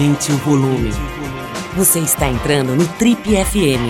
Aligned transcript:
Aumente 0.00 0.32
o 0.32 0.36
volume. 0.38 0.88
Você 1.76 1.98
está 1.98 2.26
entrando 2.26 2.74
no 2.74 2.88
Trip 2.96 3.20
FM. 3.22 3.84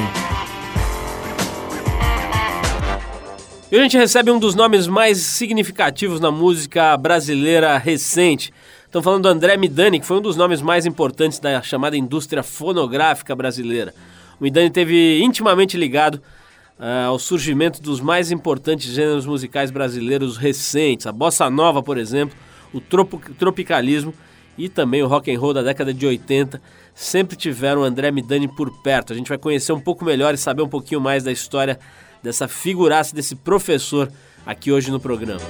E 3.71 3.79
a 3.79 3.81
gente 3.81 3.97
recebe 3.97 4.29
um 4.33 4.41
dos 4.41 4.57
nomes 4.57 4.89
mais 4.89 5.19
significativos 5.19 6.19
na 6.19 6.33
música 6.33 6.97
brasileira 6.97 7.79
recente. 7.79 8.53
Estamos 8.87 9.05
falando 9.05 9.23
do 9.23 9.29
André 9.29 9.57
Midani, 9.57 10.01
que 10.01 10.07
foi 10.07 10.17
um 10.17 10.21
dos 10.21 10.37
nomes 10.37 10.61
mais 10.61 10.85
importantes 10.85 11.39
da 11.39 11.63
chamada 11.63 11.97
indústria 11.97 12.43
fonográfica 12.43 13.37
brasileira. 13.37 13.95
O 14.41 14.43
Midani 14.43 14.69
teve 14.69 15.23
intimamente 15.23 15.77
ligado 15.77 16.17
uh, 16.17 17.07
ao 17.07 17.21
surgimento 17.21 17.81
dos 17.81 18.01
mais 18.01 18.33
importantes 18.33 18.93
gêneros 18.93 19.27
musicais 19.27 19.71
brasileiros 19.71 20.37
recentes, 20.37 21.07
a 21.07 21.13
bossa 21.13 21.49
nova, 21.49 21.85
por 21.85 21.97
exemplo, 21.97 22.37
o 22.75 22.81
tropicalismo 22.81 24.13
e 24.61 24.69
também 24.69 25.03
o 25.03 25.07
rock 25.07 25.35
and 25.35 25.41
roll 25.41 25.55
da 25.55 25.63
década 25.63 25.95
de 25.95 26.07
80 26.07 26.61
sempre 26.95 27.35
tiveram 27.35 27.83
André 27.83 28.11
Midani 28.11 28.47
por 28.47 28.71
perto. 28.83 29.11
A 29.11 29.17
gente 29.17 29.29
vai 29.29 29.39
conhecer 29.39 29.73
um 29.73 29.81
pouco 29.81 30.05
melhor 30.05 30.35
e 30.35 30.37
saber 30.37 30.61
um 30.61 30.69
pouquinho 30.69 31.01
mais 31.01 31.25
da 31.25 31.33
história 31.33 31.81
dessa 32.23 32.47
figuraça, 32.47 33.15
desse 33.15 33.35
professor 33.35 34.13
aqui 34.45 34.71
hoje 34.71 34.91
no 34.91 35.01
programa. 35.01 35.41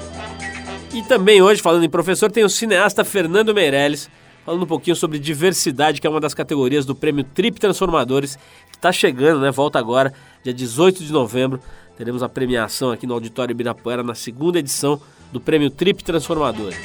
E 0.95 1.02
também 1.02 1.42
hoje, 1.42 1.60
falando 1.60 1.82
em 1.82 1.91
professor, 1.91 2.30
tem 2.30 2.45
o 2.45 2.48
cineasta 2.48 3.02
Fernando 3.02 3.52
Meirelles, 3.52 4.09
falando 4.45 4.62
um 4.62 4.66
pouquinho 4.66 4.95
sobre 4.95 5.18
diversidade, 5.18 6.01
que 6.01 6.06
é 6.06 6.10
uma 6.10 6.20
das 6.20 6.32
categorias 6.32 6.87
do 6.87 6.95
prêmio 6.95 7.24
Trip 7.24 7.59
Transformadores, 7.59 8.37
que 8.70 8.77
está 8.77 8.92
chegando, 8.92 9.40
né? 9.40 9.51
Volta 9.51 9.77
agora, 9.77 10.15
dia 10.45 10.54
18 10.54 11.02
de 11.02 11.12
novembro. 11.12 11.59
Teremos 11.96 12.23
a 12.23 12.29
premiação 12.29 12.93
aqui 12.93 13.09
no 13.09 13.15
Auditório 13.15 13.52
Ibirapuera 13.52 14.04
na 14.04 14.15
segunda 14.15 14.60
edição 14.60 15.01
do 15.32 15.40
prêmio 15.40 15.68
Trip 15.68 16.04
Transformadores. 16.04 16.79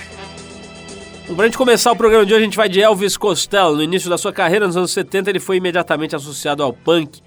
Para 1.34 1.44
a 1.44 1.48
gente 1.48 1.58
começar 1.58 1.92
o 1.92 1.96
programa 1.96 2.24
de 2.24 2.34
hoje, 2.34 2.44
a 2.44 2.46
gente 2.46 2.56
vai 2.56 2.70
de 2.70 2.80
Elvis 2.80 3.18
Costello. 3.18 3.76
No 3.76 3.84
início 3.84 4.10
da 4.10 4.18
sua 4.18 4.32
carreira, 4.32 4.68
nos 4.68 4.78
anos 4.78 4.92
70, 4.92 5.32
ele 5.32 5.40
foi 5.40 5.58
imediatamente 5.58 6.16
associado 6.16 6.62
ao 6.62 6.72
punk 6.72 7.20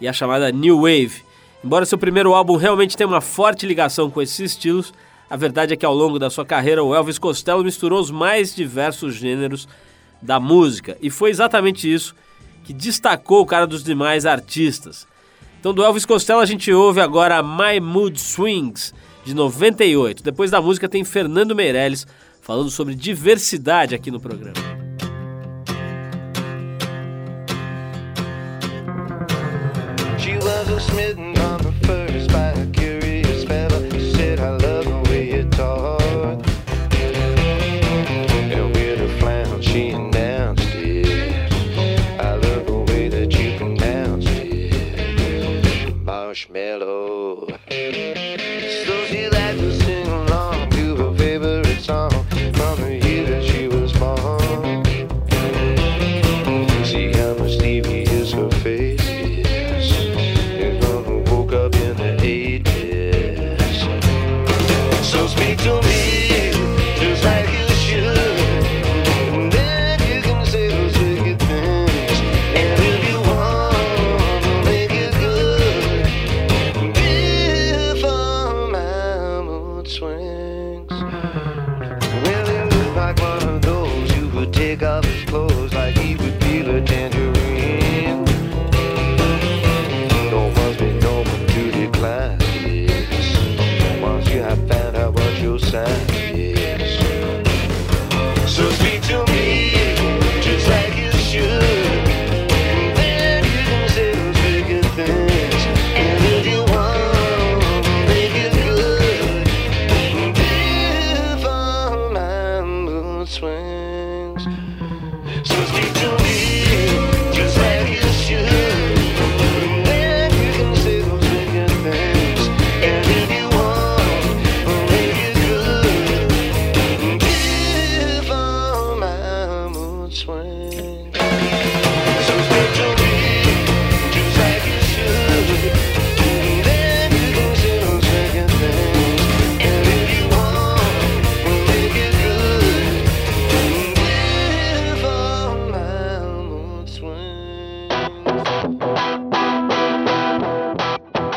e 0.00 0.06
à 0.06 0.12
chamada 0.12 0.52
New 0.52 0.82
Wave. 0.82 1.22
Embora 1.64 1.86
seu 1.86 1.96
primeiro 1.96 2.34
álbum 2.34 2.56
realmente 2.56 2.94
tenha 2.94 3.08
uma 3.08 3.22
forte 3.22 3.66
ligação 3.66 4.10
com 4.10 4.20
esses 4.20 4.38
estilos, 4.38 4.92
a 5.30 5.36
verdade 5.36 5.72
é 5.72 5.76
que 5.76 5.86
ao 5.86 5.94
longo 5.94 6.18
da 6.18 6.28
sua 6.28 6.44
carreira, 6.44 6.84
o 6.84 6.94
Elvis 6.94 7.18
Costello 7.18 7.64
misturou 7.64 7.98
os 8.00 8.10
mais 8.10 8.54
diversos 8.54 9.14
gêneros 9.14 9.66
da 10.20 10.38
música. 10.38 10.98
E 11.00 11.08
foi 11.08 11.30
exatamente 11.30 11.92
isso 11.92 12.14
que 12.64 12.74
destacou 12.74 13.40
o 13.40 13.46
cara 13.46 13.66
dos 13.66 13.82
demais 13.82 14.26
artistas. 14.26 15.08
Então, 15.58 15.72
do 15.72 15.82
Elvis 15.82 16.04
Costello, 16.04 16.40
a 16.40 16.46
gente 16.46 16.70
ouve 16.70 17.00
agora 17.00 17.42
My 17.42 17.80
Mood 17.80 18.20
Swings, 18.20 18.94
de 19.24 19.34
98. 19.34 20.22
Depois 20.22 20.50
da 20.50 20.60
música, 20.60 20.88
tem 20.88 21.02
Fernando 21.02 21.56
Meirelles 21.56 22.06
falando 22.48 22.70
sobre 22.70 22.94
diversidade 22.94 23.94
aqui 23.94 24.10
no 24.10 24.18
programa. 24.18 24.54
She 30.18 30.38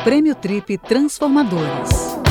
Prêmio 0.03 0.33
Trip 0.35 0.77
Transformadores. 0.79 2.30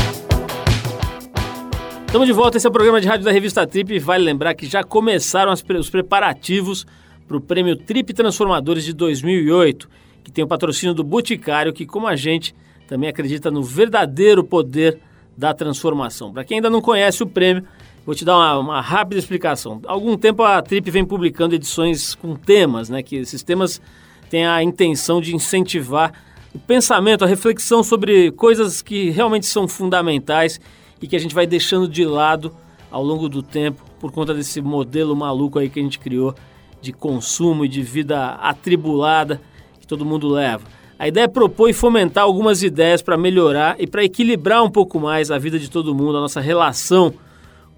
Estamos 2.10 2.26
de 2.26 2.32
volta, 2.32 2.56
esse 2.56 2.66
é 2.66 2.68
o 2.68 2.72
programa 2.72 3.00
de 3.00 3.06
rádio 3.06 3.24
da 3.24 3.30
revista 3.30 3.64
Trip 3.64 3.96
vale 4.00 4.24
lembrar 4.24 4.52
que 4.54 4.66
já 4.66 4.82
começaram 4.82 5.52
os 5.52 5.88
preparativos 5.88 6.84
para 7.28 7.36
o 7.36 7.40
Prêmio 7.40 7.76
Trip 7.76 8.12
Transformadores 8.12 8.84
de 8.84 8.92
2008, 8.92 9.88
que 10.24 10.32
tem 10.32 10.42
o 10.42 10.48
patrocínio 10.48 10.92
do 10.92 11.04
Boticário, 11.04 11.72
que 11.72 11.86
como 11.86 12.08
a 12.08 12.16
gente 12.16 12.52
também 12.88 13.08
acredita 13.08 13.48
no 13.48 13.62
verdadeiro 13.62 14.42
poder 14.42 14.98
da 15.36 15.54
transformação. 15.54 16.32
Para 16.32 16.42
quem 16.42 16.56
ainda 16.56 16.68
não 16.68 16.80
conhece 16.80 17.22
o 17.22 17.28
prêmio, 17.28 17.62
vou 18.04 18.12
te 18.12 18.24
dar 18.24 18.36
uma, 18.36 18.58
uma, 18.58 18.80
rápida 18.80 19.20
explicação. 19.20 19.80
Há 19.86 19.92
algum 19.92 20.16
tempo 20.16 20.42
a 20.42 20.60
Trip 20.60 20.90
vem 20.90 21.04
publicando 21.04 21.54
edições 21.54 22.16
com 22.16 22.34
temas, 22.34 22.90
né, 22.90 23.04
que 23.04 23.14
esses 23.14 23.44
temas 23.44 23.80
têm 24.28 24.44
a 24.44 24.60
intenção 24.64 25.20
de 25.20 25.32
incentivar 25.32 26.12
o 26.52 26.58
pensamento, 26.58 27.22
a 27.22 27.28
reflexão 27.28 27.84
sobre 27.84 28.32
coisas 28.32 28.82
que 28.82 29.10
realmente 29.10 29.46
são 29.46 29.68
fundamentais 29.68 30.60
e 31.00 31.06
que 31.06 31.16
a 31.16 31.18
gente 31.18 31.34
vai 31.34 31.46
deixando 31.46 31.88
de 31.88 32.04
lado 32.04 32.52
ao 32.90 33.02
longo 33.02 33.28
do 33.28 33.42
tempo 33.42 33.82
por 33.98 34.10
conta 34.10 34.34
desse 34.34 34.60
modelo 34.60 35.14
maluco 35.14 35.58
aí 35.58 35.68
que 35.68 35.78
a 35.78 35.82
gente 35.82 35.98
criou 35.98 36.34
de 36.80 36.92
consumo 36.92 37.64
e 37.64 37.68
de 37.68 37.82
vida 37.82 38.34
atribulada 38.34 39.40
que 39.78 39.86
todo 39.86 40.04
mundo 40.04 40.28
leva. 40.28 40.64
A 40.98 41.08
ideia 41.08 41.24
é 41.24 41.28
propor 41.28 41.68
e 41.70 41.72
fomentar 41.72 42.24
algumas 42.24 42.62
ideias 42.62 43.00
para 43.00 43.16
melhorar 43.16 43.76
e 43.78 43.86
para 43.86 44.04
equilibrar 44.04 44.62
um 44.62 44.70
pouco 44.70 45.00
mais 45.00 45.30
a 45.30 45.38
vida 45.38 45.58
de 45.58 45.70
todo 45.70 45.94
mundo, 45.94 46.18
a 46.18 46.20
nossa 46.20 46.40
relação 46.40 47.14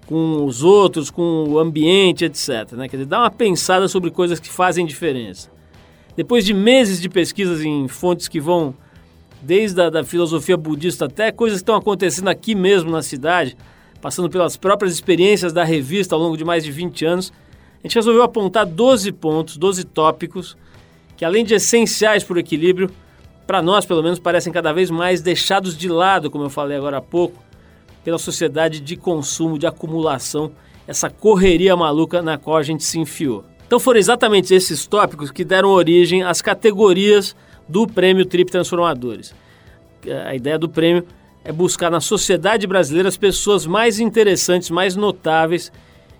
com 0.05 0.45
os 0.45 0.63
outros, 0.63 1.09
com 1.09 1.45
o 1.47 1.59
ambiente, 1.59 2.25
etc. 2.25 2.73
Né? 2.73 2.89
Quer 2.89 2.97
dizer, 2.97 3.05
dar 3.05 3.19
uma 3.19 3.31
pensada 3.31 3.87
sobre 3.87 4.11
coisas 4.11 4.39
que 4.39 4.49
fazem 4.49 4.85
diferença. 4.85 5.49
Depois 6.15 6.45
de 6.45 6.53
meses 6.53 7.01
de 7.01 7.09
pesquisas 7.09 7.61
em 7.63 7.87
fontes 7.87 8.27
que 8.27 8.39
vão 8.39 8.75
desde 9.43 9.81
a 9.81 9.89
da 9.89 10.03
filosofia 10.03 10.55
budista 10.55 11.05
até 11.05 11.31
coisas 11.31 11.59
que 11.59 11.63
estão 11.63 11.75
acontecendo 11.75 12.29
aqui 12.29 12.55
mesmo 12.55 12.89
na 12.89 13.01
cidade, 13.01 13.57
passando 14.01 14.29
pelas 14.29 14.55
próprias 14.55 14.93
experiências 14.93 15.51
da 15.51 15.63
revista 15.63 16.15
ao 16.15 16.21
longo 16.21 16.37
de 16.37 16.45
mais 16.45 16.63
de 16.63 16.71
20 16.71 17.05
anos, 17.05 17.33
a 17.83 17.87
gente 17.87 17.95
resolveu 17.95 18.23
apontar 18.23 18.65
12 18.65 19.11
pontos, 19.11 19.57
12 19.57 19.83
tópicos, 19.83 20.57
que 21.17 21.25
além 21.25 21.43
de 21.43 21.53
essenciais 21.53 22.23
para 22.23 22.37
o 22.37 22.39
equilíbrio, 22.39 22.89
para 23.45 23.61
nós 23.61 23.85
pelo 23.85 24.01
menos 24.01 24.17
parecem 24.17 24.53
cada 24.53 24.71
vez 24.71 24.89
mais 24.89 25.21
deixados 25.21 25.77
de 25.77 25.89
lado, 25.89 26.31
como 26.31 26.45
eu 26.45 26.49
falei 26.49 26.77
agora 26.77 26.97
há 26.97 27.01
pouco, 27.01 27.43
pela 28.03 28.17
sociedade 28.17 28.79
de 28.79 28.95
consumo, 28.95 29.59
de 29.59 29.67
acumulação, 29.67 30.51
essa 30.87 31.09
correria 31.09 31.75
maluca 31.75 32.21
na 32.21 32.37
qual 32.37 32.57
a 32.57 32.63
gente 32.63 32.83
se 32.83 32.99
enfiou. 32.99 33.43
Então 33.67 33.79
foram 33.79 33.99
exatamente 33.99 34.53
esses 34.53 34.85
tópicos 34.85 35.31
que 35.31 35.43
deram 35.43 35.69
origem 35.69 36.23
às 36.23 36.41
categorias 36.41 37.35
do 37.67 37.87
Prêmio 37.87 38.25
Trip 38.25 38.51
Transformadores. 38.51 39.33
A 40.25 40.35
ideia 40.35 40.57
do 40.57 40.67
prêmio 40.67 41.05
é 41.43 41.51
buscar 41.51 41.89
na 41.89 41.99
sociedade 41.99 42.65
brasileira 42.67 43.09
as 43.09 43.17
pessoas 43.17 43.65
mais 43.65 43.99
interessantes, 43.99 44.69
mais 44.69 44.95
notáveis, 44.95 45.71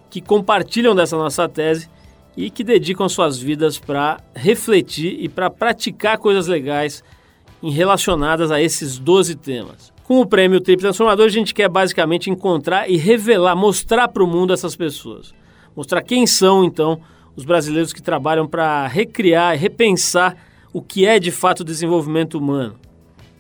que 0.10 0.22
compartilham 0.22 0.96
dessa 0.96 1.18
nossa 1.18 1.48
tese 1.48 1.90
e 2.36 2.50
que 2.50 2.64
dedicam 2.64 3.08
suas 3.08 3.40
vidas 3.40 3.78
para 3.78 4.20
refletir 4.36 5.18
e 5.20 5.30
para 5.30 5.50
praticar 5.50 6.18
coisas 6.18 6.48
legais 6.48 7.04
em 7.62 7.72
relacionadas 7.72 8.52
a 8.52 8.62
esses 8.62 8.98
12 8.98 9.36
temas. 9.36 9.94
Com 10.04 10.20
o 10.20 10.26
prêmio 10.26 10.60
Trip 10.60 10.82
Transformador, 10.82 11.26
a 11.26 11.30
gente 11.30 11.54
quer 11.54 11.70
basicamente 11.70 12.30
encontrar 12.30 12.90
e 12.90 12.98
revelar, 12.98 13.56
mostrar 13.56 14.10
para 14.10 14.24
o 14.24 14.28
mundo 14.28 14.52
essas 14.52 14.76
pessoas. 14.76 15.34
Mostrar 15.76 16.02
quem 16.02 16.28
são, 16.28 16.64
então, 16.64 17.00
os 17.36 17.46
brasileiros 17.46 17.94
que 17.94 18.02
trabalham 18.02 18.46
para 18.46 18.86
recriar 18.88 19.56
e 19.56 19.58
repensar 19.58 20.36
o 20.74 20.82
que 20.82 21.06
é 21.06 21.20
de 21.20 21.32
fato 21.32 21.64
desenvolvimento 21.64 22.38
humano, 22.38 22.76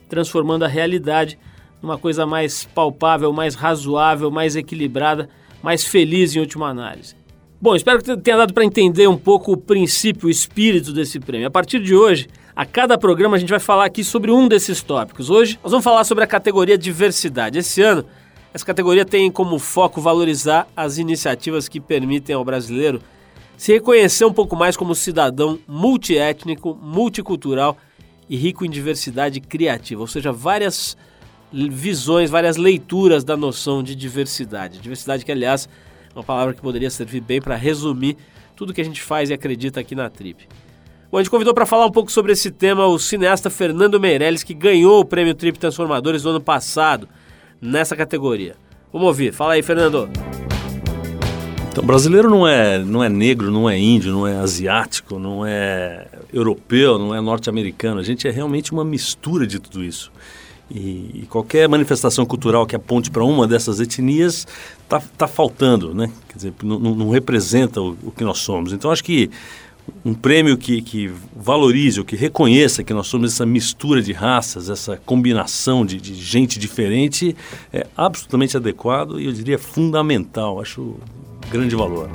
transformando 0.07 0.63
a 0.63 0.67
realidade 0.67 1.39
numa 1.81 1.97
coisa 1.97 2.25
mais 2.25 2.63
palpável, 2.63 3.33
mais 3.33 3.55
razoável, 3.55 4.31
mais 4.31 4.55
equilibrada, 4.55 5.27
mais 5.61 5.83
feliz 5.83 6.35
em 6.35 6.39
última 6.39 6.69
análise. 6.69 7.15
Bom, 7.59 7.75
espero 7.75 8.01
que 8.01 8.17
tenha 8.17 8.37
dado 8.37 8.53
para 8.53 8.63
entender 8.63 9.07
um 9.07 9.17
pouco 9.17 9.53
o 9.53 9.57
princípio, 9.57 10.27
o 10.27 10.31
espírito 10.31 10.93
desse 10.93 11.19
prêmio. 11.19 11.47
A 11.47 11.51
partir 11.51 11.79
de 11.79 11.95
hoje, 11.95 12.27
a 12.55 12.65
cada 12.65 12.97
programa 12.97 13.35
a 13.35 13.39
gente 13.39 13.49
vai 13.49 13.59
falar 13.59 13.85
aqui 13.85 14.03
sobre 14.03 14.31
um 14.31 14.47
desses 14.47 14.83
tópicos. 14.83 15.29
Hoje 15.29 15.57
nós 15.63 15.71
vamos 15.71 15.83
falar 15.83 16.03
sobre 16.03 16.23
a 16.23 16.27
categoria 16.27 16.77
diversidade. 16.77 17.57
Esse 17.57 17.81
ano, 17.81 18.05
essa 18.53 18.65
categoria 18.65 19.05
tem 19.05 19.31
como 19.31 19.57
foco 19.57 19.99
valorizar 19.99 20.67
as 20.75 20.97
iniciativas 20.97 21.67
que 21.67 21.79
permitem 21.79 22.35
ao 22.35 22.45
brasileiro 22.45 23.01
se 23.57 23.73
reconhecer 23.73 24.25
um 24.25 24.33
pouco 24.33 24.55
mais 24.55 24.75
como 24.75 24.95
cidadão 24.95 25.59
multiétnico, 25.67 26.77
multicultural 26.81 27.77
e 28.29 28.35
rico 28.35 28.65
em 28.65 28.69
diversidade 28.69 29.39
criativa, 29.39 30.01
ou 30.01 30.07
seja, 30.07 30.31
várias 30.31 30.97
visões, 31.51 32.29
várias 32.29 32.57
leituras 32.57 33.23
da 33.23 33.37
noção 33.37 33.83
de 33.83 33.95
diversidade. 33.95 34.79
Diversidade 34.79 35.23
que, 35.23 35.31
aliás, 35.31 35.69
é 36.09 36.17
uma 36.17 36.23
palavra 36.23 36.53
que 36.53 36.61
poderia 36.61 36.89
servir 36.89 37.21
bem 37.21 37.41
para 37.41 37.55
resumir 37.55 38.17
tudo 38.55 38.73
que 38.73 38.81
a 38.81 38.85
gente 38.85 39.01
faz 39.01 39.29
e 39.29 39.33
acredita 39.33 39.79
aqui 39.79 39.95
na 39.95 40.09
Trip. 40.09 40.47
Bom, 41.11 41.19
a 41.19 41.21
gente 41.21 41.29
convidou 41.29 41.53
para 41.53 41.65
falar 41.65 41.85
um 41.85 41.91
pouco 41.91 42.11
sobre 42.11 42.31
esse 42.31 42.49
tema 42.49 42.87
o 42.87 42.97
cineasta 42.97 43.49
Fernando 43.49 43.99
Meirelles, 43.99 44.41
que 44.41 44.53
ganhou 44.53 44.99
o 44.99 45.05
prêmio 45.05 45.35
Trip 45.35 45.59
Transformadores 45.59 46.23
do 46.23 46.29
ano 46.29 46.41
passado 46.41 47.07
nessa 47.61 47.95
categoria. 47.95 48.55
Vamos 48.91 49.07
ouvir. 49.07 49.31
Fala 49.31 49.53
aí, 49.53 49.61
Fernando. 49.61 50.09
Então, 51.73 51.83
brasileiro 51.83 52.29
não 52.29 52.47
é, 52.47 52.77
não 52.77 53.03
é 53.03 53.09
negro, 53.09 53.49
não 53.49 53.67
é 53.67 53.75
índio, 53.79 54.11
não 54.11 54.27
é 54.27 54.35
asiático, 54.35 55.17
não 55.17 55.43
é 55.43 56.05
europeu, 56.31 56.99
não 56.99 57.15
é 57.15 57.19
norte-americano. 57.19 57.99
A 57.99 58.03
gente 58.03 58.27
é 58.27 58.31
realmente 58.31 58.71
uma 58.71 58.85
mistura 58.85 59.47
de 59.47 59.57
tudo 59.57 59.83
isso. 59.83 60.11
E, 60.69 61.23
e 61.23 61.27
qualquer 61.27 61.67
manifestação 61.67 62.27
cultural 62.27 62.67
que 62.67 62.75
aponte 62.75 63.09
para 63.09 63.23
uma 63.23 63.47
dessas 63.47 63.79
etnias 63.79 64.45
está 64.83 65.01
tá 65.17 65.27
faltando, 65.27 65.95
né? 65.95 66.11
Quer 66.29 66.35
dizer, 66.35 66.53
não, 66.61 66.77
não 66.79 67.09
representa 67.09 67.81
o, 67.81 67.97
o, 68.03 68.11
que 68.11 68.23
nós 68.23 68.37
somos. 68.37 68.71
Então, 68.71 68.91
acho 68.91 69.03
que 69.03 69.31
um 70.05 70.13
prêmio 70.13 70.55
que, 70.59 70.79
que 70.79 71.11
valorize 71.35 71.99
ou 71.99 72.05
que 72.05 72.15
reconheça 72.15 72.83
que 72.83 72.93
nós 72.93 73.07
somos 73.07 73.33
essa 73.33 73.47
mistura 73.47 73.99
de 73.99 74.13
raças, 74.13 74.69
essa 74.69 74.95
combinação 74.95 75.83
de, 75.83 75.99
de 75.99 76.13
gente 76.13 76.59
diferente, 76.59 77.35
é 77.73 77.87
absolutamente 77.97 78.55
adequado 78.55 79.19
e 79.19 79.25
eu 79.25 79.31
diria 79.31 79.57
fundamental. 79.57 80.61
Acho 80.61 80.97
grande 81.53 81.75
valor. 81.75 82.09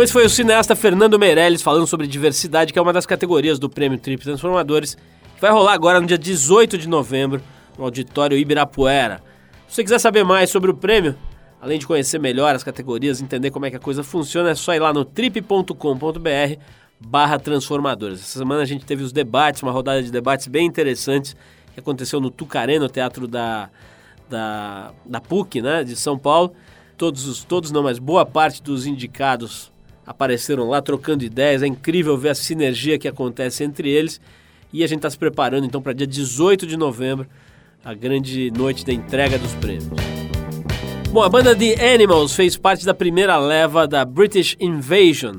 Esse 0.00 0.12
foi 0.12 0.24
o 0.24 0.30
cineasta 0.30 0.76
Fernando 0.76 1.18
Meirelles 1.18 1.60
falando 1.60 1.88
sobre 1.88 2.06
diversidade, 2.06 2.72
que 2.72 2.78
é 2.78 2.82
uma 2.82 2.92
das 2.92 3.04
categorias 3.04 3.58
do 3.58 3.68
Prêmio 3.68 3.98
Trip 3.98 4.22
Transformadores, 4.22 4.94
que 4.94 5.40
vai 5.40 5.50
rolar 5.50 5.72
agora 5.72 6.00
no 6.00 6.06
dia 6.06 6.16
18 6.16 6.78
de 6.78 6.88
novembro, 6.88 7.42
no 7.76 7.82
Auditório 7.82 8.38
Ibirapuera. 8.38 9.20
Se 9.66 9.74
você 9.74 9.82
quiser 9.82 9.98
saber 9.98 10.22
mais 10.22 10.50
sobre 10.50 10.70
o 10.70 10.74
prêmio, 10.74 11.16
além 11.60 11.80
de 11.80 11.86
conhecer 11.86 12.20
melhor 12.20 12.54
as 12.54 12.62
categorias, 12.62 13.20
entender 13.20 13.50
como 13.50 13.66
é 13.66 13.70
que 13.70 13.76
a 13.76 13.80
coisa 13.80 14.04
funciona, 14.04 14.50
é 14.50 14.54
só 14.54 14.72
ir 14.72 14.78
lá 14.78 14.92
no 14.92 15.04
trip.com.br 15.04 16.60
barra 17.00 17.40
transformadores. 17.40 18.20
Essa 18.20 18.38
semana 18.38 18.62
a 18.62 18.64
gente 18.64 18.84
teve 18.84 19.02
os 19.02 19.12
debates, 19.12 19.64
uma 19.64 19.72
rodada 19.72 20.00
de 20.00 20.12
debates 20.12 20.46
bem 20.46 20.66
interessantes 20.66 21.34
que 21.74 21.80
aconteceu 21.80 22.20
no 22.20 22.30
Tucaré, 22.30 22.78
no 22.78 22.88
Teatro 22.88 23.26
da, 23.26 23.68
da, 24.30 24.92
da 25.04 25.20
PUC, 25.20 25.60
né, 25.60 25.82
de 25.82 25.96
São 25.96 26.16
Paulo. 26.16 26.54
Todos, 26.98 27.28
os, 27.28 27.44
todos 27.44 27.70
não, 27.70 27.84
mas 27.84 28.00
boa 28.00 28.26
parte 28.26 28.60
dos 28.60 28.84
indicados 28.84 29.70
apareceram 30.04 30.68
lá 30.68 30.82
trocando 30.82 31.24
ideias. 31.24 31.62
É 31.62 31.66
incrível 31.68 32.18
ver 32.18 32.30
a 32.30 32.34
sinergia 32.34 32.98
que 32.98 33.06
acontece 33.06 33.62
entre 33.62 33.88
eles. 33.88 34.20
E 34.72 34.82
a 34.82 34.86
gente 34.88 34.98
está 34.98 35.08
se 35.08 35.16
preparando 35.16 35.64
então 35.64 35.80
para 35.80 35.92
dia 35.92 36.08
18 36.08 36.66
de 36.66 36.76
novembro, 36.76 37.24
a 37.84 37.94
grande 37.94 38.50
noite 38.50 38.84
da 38.84 38.92
entrega 38.92 39.38
dos 39.38 39.54
prêmios. 39.54 39.88
Bom, 41.12 41.22
a 41.22 41.28
banda 41.28 41.54
The 41.54 41.94
Animals 41.94 42.34
fez 42.34 42.56
parte 42.56 42.84
da 42.84 42.92
primeira 42.92 43.38
leva 43.38 43.86
da 43.86 44.04
British 44.04 44.56
Invasion, 44.58 45.36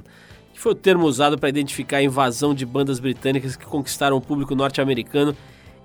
que 0.54 0.60
foi 0.60 0.72
o 0.72 0.76
termo 0.76 1.06
usado 1.06 1.38
para 1.38 1.50
identificar 1.50 1.98
a 1.98 2.04
invasão 2.04 2.56
de 2.56 2.66
bandas 2.66 3.00
britânicas 3.00 3.58
que 3.58 3.66
conquistaram 3.66 4.16
o 4.16 4.22
público 4.22 4.56
norte-americano 4.56 5.36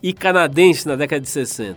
e 0.01 0.13
canadense 0.13 0.87
na 0.87 0.95
década 0.95 1.21
de 1.21 1.29
60. 1.29 1.77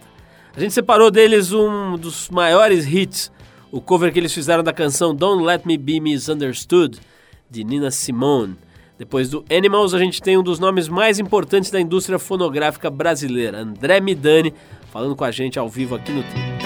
A 0.55 0.59
gente 0.59 0.73
separou 0.73 1.09
deles 1.09 1.51
um 1.51 1.97
dos 1.97 2.29
maiores 2.29 2.85
hits, 2.85 3.31
o 3.77 3.81
cover 3.81 4.12
que 4.12 4.18
eles 4.18 4.33
fizeram 4.33 4.63
da 4.63 4.74
canção 4.74 5.13
Don't 5.13 5.45
Let 5.45 5.62
Me 5.63 5.77
Be 5.77 6.00
Misunderstood, 6.00 7.00
de 7.47 7.63
Nina 7.63 7.91
Simone. 7.91 8.56
Depois 8.97 9.29
do 9.29 9.45
Animals, 9.56 9.94
a 9.94 10.00
gente 10.00 10.19
tem 10.19 10.35
um 10.35 10.41
dos 10.41 10.57
nomes 10.57 10.88
mais 10.88 11.19
importantes 11.19 11.69
da 11.69 11.79
indústria 11.79 12.18
fonográfica 12.18 12.89
brasileira, 12.89 13.59
André 13.59 14.00
Midani, 14.00 14.51
falando 14.91 15.15
com 15.15 15.24
a 15.24 15.29
gente 15.29 15.59
ao 15.59 15.69
vivo 15.69 15.94
aqui 15.94 16.12
no 16.12 16.24
Trio. 16.24 16.57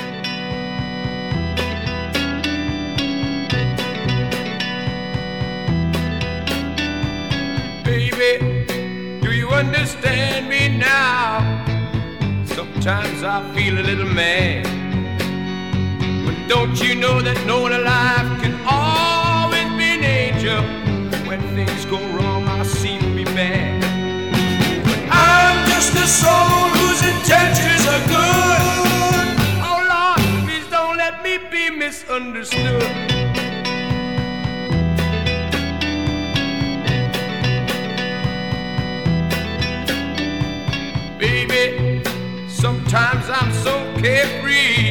Sometimes 12.56 13.24
I 13.24 13.54
feel 13.54 13.78
a 13.78 13.82
little 13.82 14.06
mad. 14.08 14.81
Don't 16.52 16.84
you 16.84 16.96
know 16.96 17.22
that 17.22 17.48
no 17.48 17.62
one 17.62 17.72
alive 17.72 18.28
can 18.42 18.54
always 18.68 19.70
be 19.80 19.88
an 19.96 20.04
angel? 20.04 20.62
When 21.26 21.40
things 21.56 21.86
go 21.86 21.98
wrong, 22.12 22.46
I 22.46 22.64
seem 22.64 23.00
to 23.00 23.16
be 23.16 23.24
bad. 23.24 23.80
But 24.84 25.00
I'm 25.14 25.66
just 25.70 25.96
a 25.96 26.06
soul 26.06 26.68
whose 26.76 27.02
intentions 27.08 27.84
are 27.94 28.04
good. 28.12 28.64
Oh 29.64 29.80
Lord, 29.94 30.20
please 30.44 30.68
don't 30.70 30.98
let 30.98 31.24
me 31.24 31.38
be 31.50 31.70
misunderstood. 31.70 32.84
Baby, 41.18 42.04
sometimes 42.50 43.30
I'm 43.30 43.54
so 43.64 43.74
carefree 44.02 44.91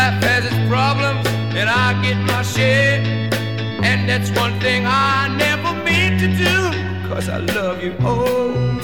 Life 0.00 0.22
has 0.22 0.44
its 0.46 0.60
problems, 0.66 1.26
and 1.58 1.68
I 1.68 1.88
get 2.00 2.16
my 2.32 2.42
share. 2.42 3.02
And 3.88 4.08
that's 4.08 4.30
one 4.30 4.58
thing 4.58 4.86
I 4.86 5.28
never 5.36 5.72
mean 5.84 6.12
to 6.24 6.28
do, 6.46 6.56
cause 7.06 7.28
I 7.28 7.36
love 7.36 7.84
you. 7.84 7.92
Oh, 8.00 8.80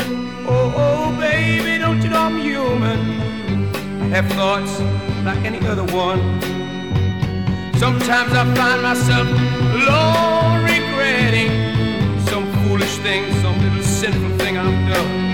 oh, 0.46 0.74
oh, 0.84 1.18
baby, 1.18 1.78
don't 1.78 2.02
you 2.02 2.10
know 2.10 2.24
I'm 2.28 2.38
human? 2.38 2.98
I 4.02 4.06
have 4.16 4.28
thoughts 4.32 4.78
like 5.24 5.42
any 5.50 5.66
other 5.66 5.86
one. 6.06 6.20
Sometimes 7.78 8.32
I 8.40 8.44
find 8.54 8.82
myself 8.82 9.26
alone 9.78 10.64
regretting 10.68 11.50
some 12.28 12.44
foolish 12.56 12.94
thing, 12.98 13.22
some 13.40 13.56
little 13.64 13.82
sinful 13.82 14.36
thing 14.36 14.58
I've 14.58 14.92
done 14.92 15.26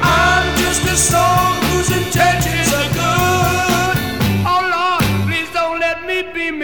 I'm 0.00 0.48
just 0.56 0.82
a 0.84 0.96
soul 0.96 1.52
whose 1.68 1.90
intentions 1.90 2.72
are 2.72 2.92
good. 2.94 3.35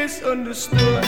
Misunderstood. 0.02 1.04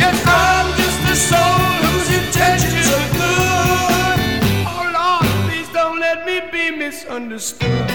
Yes, 0.00 0.16
I'm 0.24 0.68
just 0.80 1.00
a 1.10 1.16
soul 1.30 1.62
whose 1.82 2.10
intentions 2.20 2.88
are 2.98 3.10
good. 3.22 4.18
Oh 4.70 4.84
Lord, 4.98 5.26
please 5.44 5.68
don't 5.72 5.98
let 5.98 6.24
me 6.26 6.36
be 6.52 6.70
misunderstood. 6.76 7.85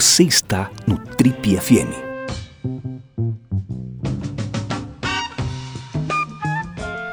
Você 0.00 0.22
está 0.22 0.70
no 0.86 0.96
Trip 0.96 1.58
FM. 1.58 1.92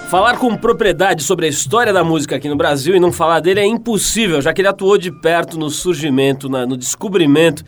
Falar 0.10 0.38
com 0.38 0.56
propriedade 0.56 1.22
sobre 1.22 1.48
a 1.48 1.50
história 1.50 1.92
da 1.92 2.02
música 2.02 2.38
aqui 2.38 2.48
no 2.48 2.56
Brasil 2.56 2.96
e 2.96 3.00
não 3.00 3.12
falar 3.12 3.42
dele 3.42 3.60
é 3.60 3.66
impossível, 3.66 4.42
já 4.42 4.54
que 4.54 4.62
ele 4.62 4.70
atuou 4.70 4.98
de 4.98 5.12
perto 5.12 5.60
no 5.60 5.70
surgimento, 5.70 6.48
na- 6.48 6.66
no 6.66 6.78
descobrimento 6.78 7.62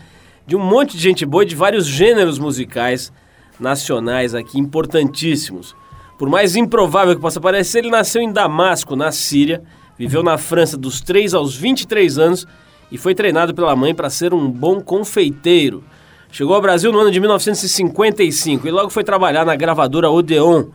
de 0.47 0.55
um 0.55 0.59
monte 0.63 0.95
de 0.95 1.03
gente 1.03 1.25
boa 1.25 1.43
e 1.43 1.47
de 1.47 1.55
vários 1.55 1.85
gêneros 1.85 2.39
musicais 2.39 3.11
nacionais 3.59 4.33
aqui 4.33 4.57
importantíssimos. 4.57 5.75
Por 6.17 6.29
mais 6.29 6.55
improvável 6.55 7.13
que 7.13 7.21
possa 7.21 7.41
parecer, 7.41 7.79
ele 7.79 7.89
nasceu 7.91 8.21
em 8.21 8.31
Damasco, 8.31 8.95
na 8.95 9.11
Síria, 9.11 9.61
viveu 9.97 10.23
na 10.23 10.38
França 10.38 10.77
dos 10.77 11.01
3 11.01 11.33
aos 11.33 11.57
23 11.57 12.17
anos 12.17 12.47
e 12.91 12.98
foi 12.98 13.13
treinado 13.15 13.53
pela 13.53 13.75
mãe 13.75 13.93
para 13.93 14.10
ser 14.10 14.34
um 14.34 14.50
bom 14.50 14.81
confeiteiro. 14.81 15.84
Chegou 16.31 16.55
ao 16.55 16.62
Brasil 16.62 16.91
no 16.91 17.00
ano 17.00 17.12
de 17.12 17.19
1955 17.19 18.67
e 18.67 18.72
logo 18.72 18.89
foi 18.89 19.03
trabalhar 19.03 19.46
na 19.46 19.55
gravadora 19.55 20.10
Odeon, 20.10 20.65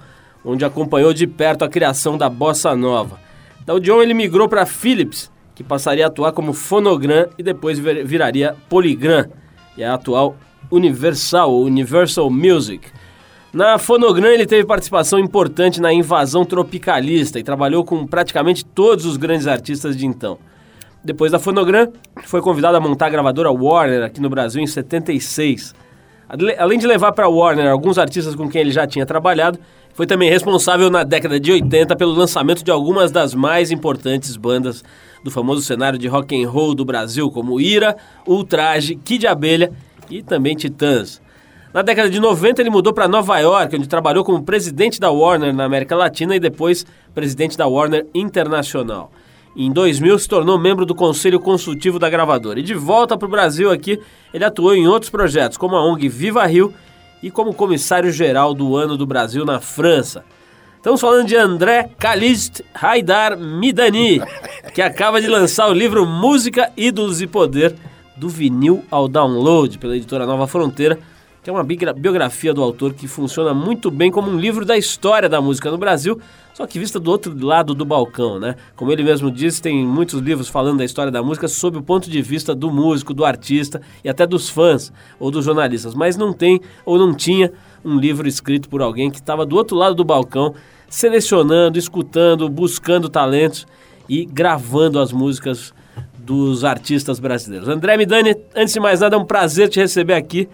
onde 0.44 0.64
acompanhou 0.64 1.12
de 1.14 1.26
perto 1.26 1.64
a 1.64 1.68
criação 1.68 2.18
da 2.18 2.28
bossa 2.28 2.74
nova. 2.74 3.18
Da 3.64 3.74
Odeon 3.74 4.02
ele 4.02 4.14
migrou 4.14 4.48
para 4.48 4.66
Philips, 4.66 5.30
que 5.54 5.62
passaria 5.62 6.04
a 6.04 6.08
atuar 6.08 6.32
como 6.32 6.52
Fonogram 6.52 7.28
e 7.38 7.42
depois 7.42 7.78
vir- 7.78 8.04
viraria 8.04 8.56
Polygram, 8.68 9.26
e 9.76 9.82
é 9.82 9.86
a 9.86 9.94
atual 9.94 10.36
Universal, 10.70 11.60
Universal 11.60 12.28
Music. 12.30 12.88
Na 13.52 13.78
Fonogram 13.78 14.28
ele 14.30 14.46
teve 14.46 14.64
participação 14.66 15.18
importante 15.20 15.80
na 15.80 15.92
invasão 15.92 16.44
tropicalista 16.44 17.38
e 17.38 17.44
trabalhou 17.44 17.84
com 17.84 18.04
praticamente 18.04 18.64
todos 18.64 19.06
os 19.06 19.16
grandes 19.16 19.46
artistas 19.46 19.96
de 19.96 20.04
então. 20.06 20.38
Depois 21.04 21.30
da 21.30 21.38
Fonogram, 21.38 21.88
foi 22.24 22.40
convidado 22.40 22.76
a 22.76 22.80
montar 22.80 23.06
a 23.06 23.10
gravadora 23.10 23.50
Warner 23.52 24.04
aqui 24.04 24.20
no 24.20 24.30
Brasil 24.30 24.62
em 24.62 24.66
76. 24.66 25.74
Ale- 26.28 26.56
Além 26.58 26.78
de 26.78 26.86
levar 26.86 27.12
para 27.12 27.28
Warner 27.28 27.70
alguns 27.70 27.98
artistas 27.98 28.34
com 28.34 28.48
quem 28.48 28.62
ele 28.62 28.70
já 28.70 28.86
tinha 28.86 29.04
trabalhado, 29.04 29.58
foi 29.92 30.06
também 30.06 30.30
responsável 30.30 30.88
na 30.90 31.04
década 31.04 31.38
de 31.38 31.52
80 31.52 31.94
pelo 31.94 32.12
lançamento 32.12 32.64
de 32.64 32.70
algumas 32.70 33.12
das 33.12 33.34
mais 33.34 33.70
importantes 33.70 34.34
bandas 34.36 34.82
do 35.22 35.30
famoso 35.30 35.62
cenário 35.62 35.98
de 35.98 36.08
rock 36.08 36.42
and 36.42 36.48
roll 36.48 36.74
do 36.74 36.84
Brasil, 36.84 37.30
como 37.30 37.60
Ira, 37.60 37.96
Ultraje, 38.26 38.94
Kid 38.96 39.26
Abelha 39.26 39.70
e 40.10 40.22
também 40.22 40.56
Titãs. 40.56 41.20
Na 41.72 41.82
década 41.82 42.08
de 42.08 42.18
90 42.20 42.62
ele 42.62 42.70
mudou 42.70 42.92
para 42.92 43.06
Nova 43.08 43.38
York, 43.38 43.76
onde 43.76 43.88
trabalhou 43.88 44.24
como 44.24 44.42
presidente 44.42 44.98
da 44.98 45.10
Warner 45.10 45.52
na 45.54 45.64
América 45.64 45.94
Latina 45.96 46.34
e 46.34 46.40
depois 46.40 46.86
presidente 47.14 47.58
da 47.58 47.66
Warner 47.66 48.06
Internacional. 48.14 49.10
Em 49.56 49.72
2000 49.72 50.18
se 50.18 50.28
tornou 50.28 50.58
membro 50.58 50.84
do 50.84 50.94
conselho 50.94 51.38
consultivo 51.38 51.98
da 51.98 52.10
gravadora. 52.10 52.58
E 52.58 52.62
de 52.62 52.74
volta 52.74 53.16
para 53.16 53.26
o 53.26 53.30
Brasil 53.30 53.70
aqui, 53.70 54.00
ele 54.32 54.44
atuou 54.44 54.74
em 54.74 54.88
outros 54.88 55.10
projetos, 55.10 55.56
como 55.56 55.76
a 55.76 55.84
ONG 55.84 56.08
Viva 56.08 56.44
Rio 56.44 56.74
e 57.22 57.30
como 57.30 57.54
comissário-geral 57.54 58.52
do 58.52 58.76
Ano 58.76 58.96
do 58.96 59.06
Brasil 59.06 59.44
na 59.44 59.60
França. 59.60 60.24
Estamos 60.76 61.00
falando 61.00 61.26
de 61.26 61.36
André 61.36 61.88
Kalist 61.98 62.60
Haidar 62.74 63.38
Midani, 63.38 64.20
que 64.74 64.82
acaba 64.82 65.20
de 65.20 65.28
lançar 65.28 65.68
o 65.68 65.72
livro 65.72 66.04
Música, 66.04 66.70
Ídolos 66.76 67.22
e 67.22 67.26
Poder, 67.26 67.74
do 68.16 68.28
vinil 68.28 68.84
ao 68.90 69.08
download, 69.08 69.78
pela 69.78 69.96
editora 69.96 70.26
Nova 70.26 70.46
Fronteira, 70.46 70.98
que 71.44 71.50
é 71.50 71.52
uma 71.52 71.62
biografia 71.62 72.54
do 72.54 72.62
autor 72.62 72.94
que 72.94 73.06
funciona 73.06 73.52
muito 73.52 73.90
bem 73.90 74.10
como 74.10 74.30
um 74.30 74.38
livro 74.38 74.64
da 74.64 74.78
história 74.78 75.28
da 75.28 75.42
música 75.42 75.70
no 75.70 75.76
Brasil, 75.76 76.18
só 76.54 76.66
que 76.66 76.78
vista 76.78 76.98
do 76.98 77.10
outro 77.10 77.36
lado 77.38 77.74
do 77.74 77.84
balcão, 77.84 78.40
né? 78.40 78.56
Como 78.74 78.90
ele 78.90 79.02
mesmo 79.02 79.30
disse, 79.30 79.60
tem 79.60 79.84
muitos 79.84 80.20
livros 80.20 80.48
falando 80.48 80.78
da 80.78 80.86
história 80.86 81.12
da 81.12 81.22
música 81.22 81.46
sob 81.46 81.76
o 81.76 81.82
ponto 81.82 82.08
de 82.08 82.22
vista 82.22 82.54
do 82.54 82.70
músico, 82.70 83.12
do 83.12 83.26
artista 83.26 83.82
e 84.02 84.08
até 84.08 84.26
dos 84.26 84.48
fãs 84.48 84.90
ou 85.20 85.30
dos 85.30 85.44
jornalistas, 85.44 85.94
mas 85.94 86.16
não 86.16 86.32
tem 86.32 86.62
ou 86.82 86.96
não 86.96 87.12
tinha 87.12 87.52
um 87.84 87.98
livro 87.98 88.26
escrito 88.26 88.66
por 88.66 88.80
alguém 88.80 89.10
que 89.10 89.18
estava 89.18 89.44
do 89.44 89.54
outro 89.54 89.76
lado 89.76 89.94
do 89.94 90.02
balcão, 90.02 90.54
selecionando, 90.88 91.78
escutando, 91.78 92.48
buscando 92.48 93.06
talentos 93.10 93.66
e 94.08 94.24
gravando 94.24 94.98
as 94.98 95.12
músicas 95.12 95.74
dos 96.16 96.64
artistas 96.64 97.20
brasileiros. 97.20 97.68
André 97.68 97.98
Midani, 97.98 98.34
antes 98.56 98.72
de 98.72 98.80
mais 98.80 99.00
nada, 99.00 99.14
é 99.14 99.18
um 99.18 99.26
prazer 99.26 99.68
te 99.68 99.78
receber 99.78 100.14
aqui. 100.14 100.48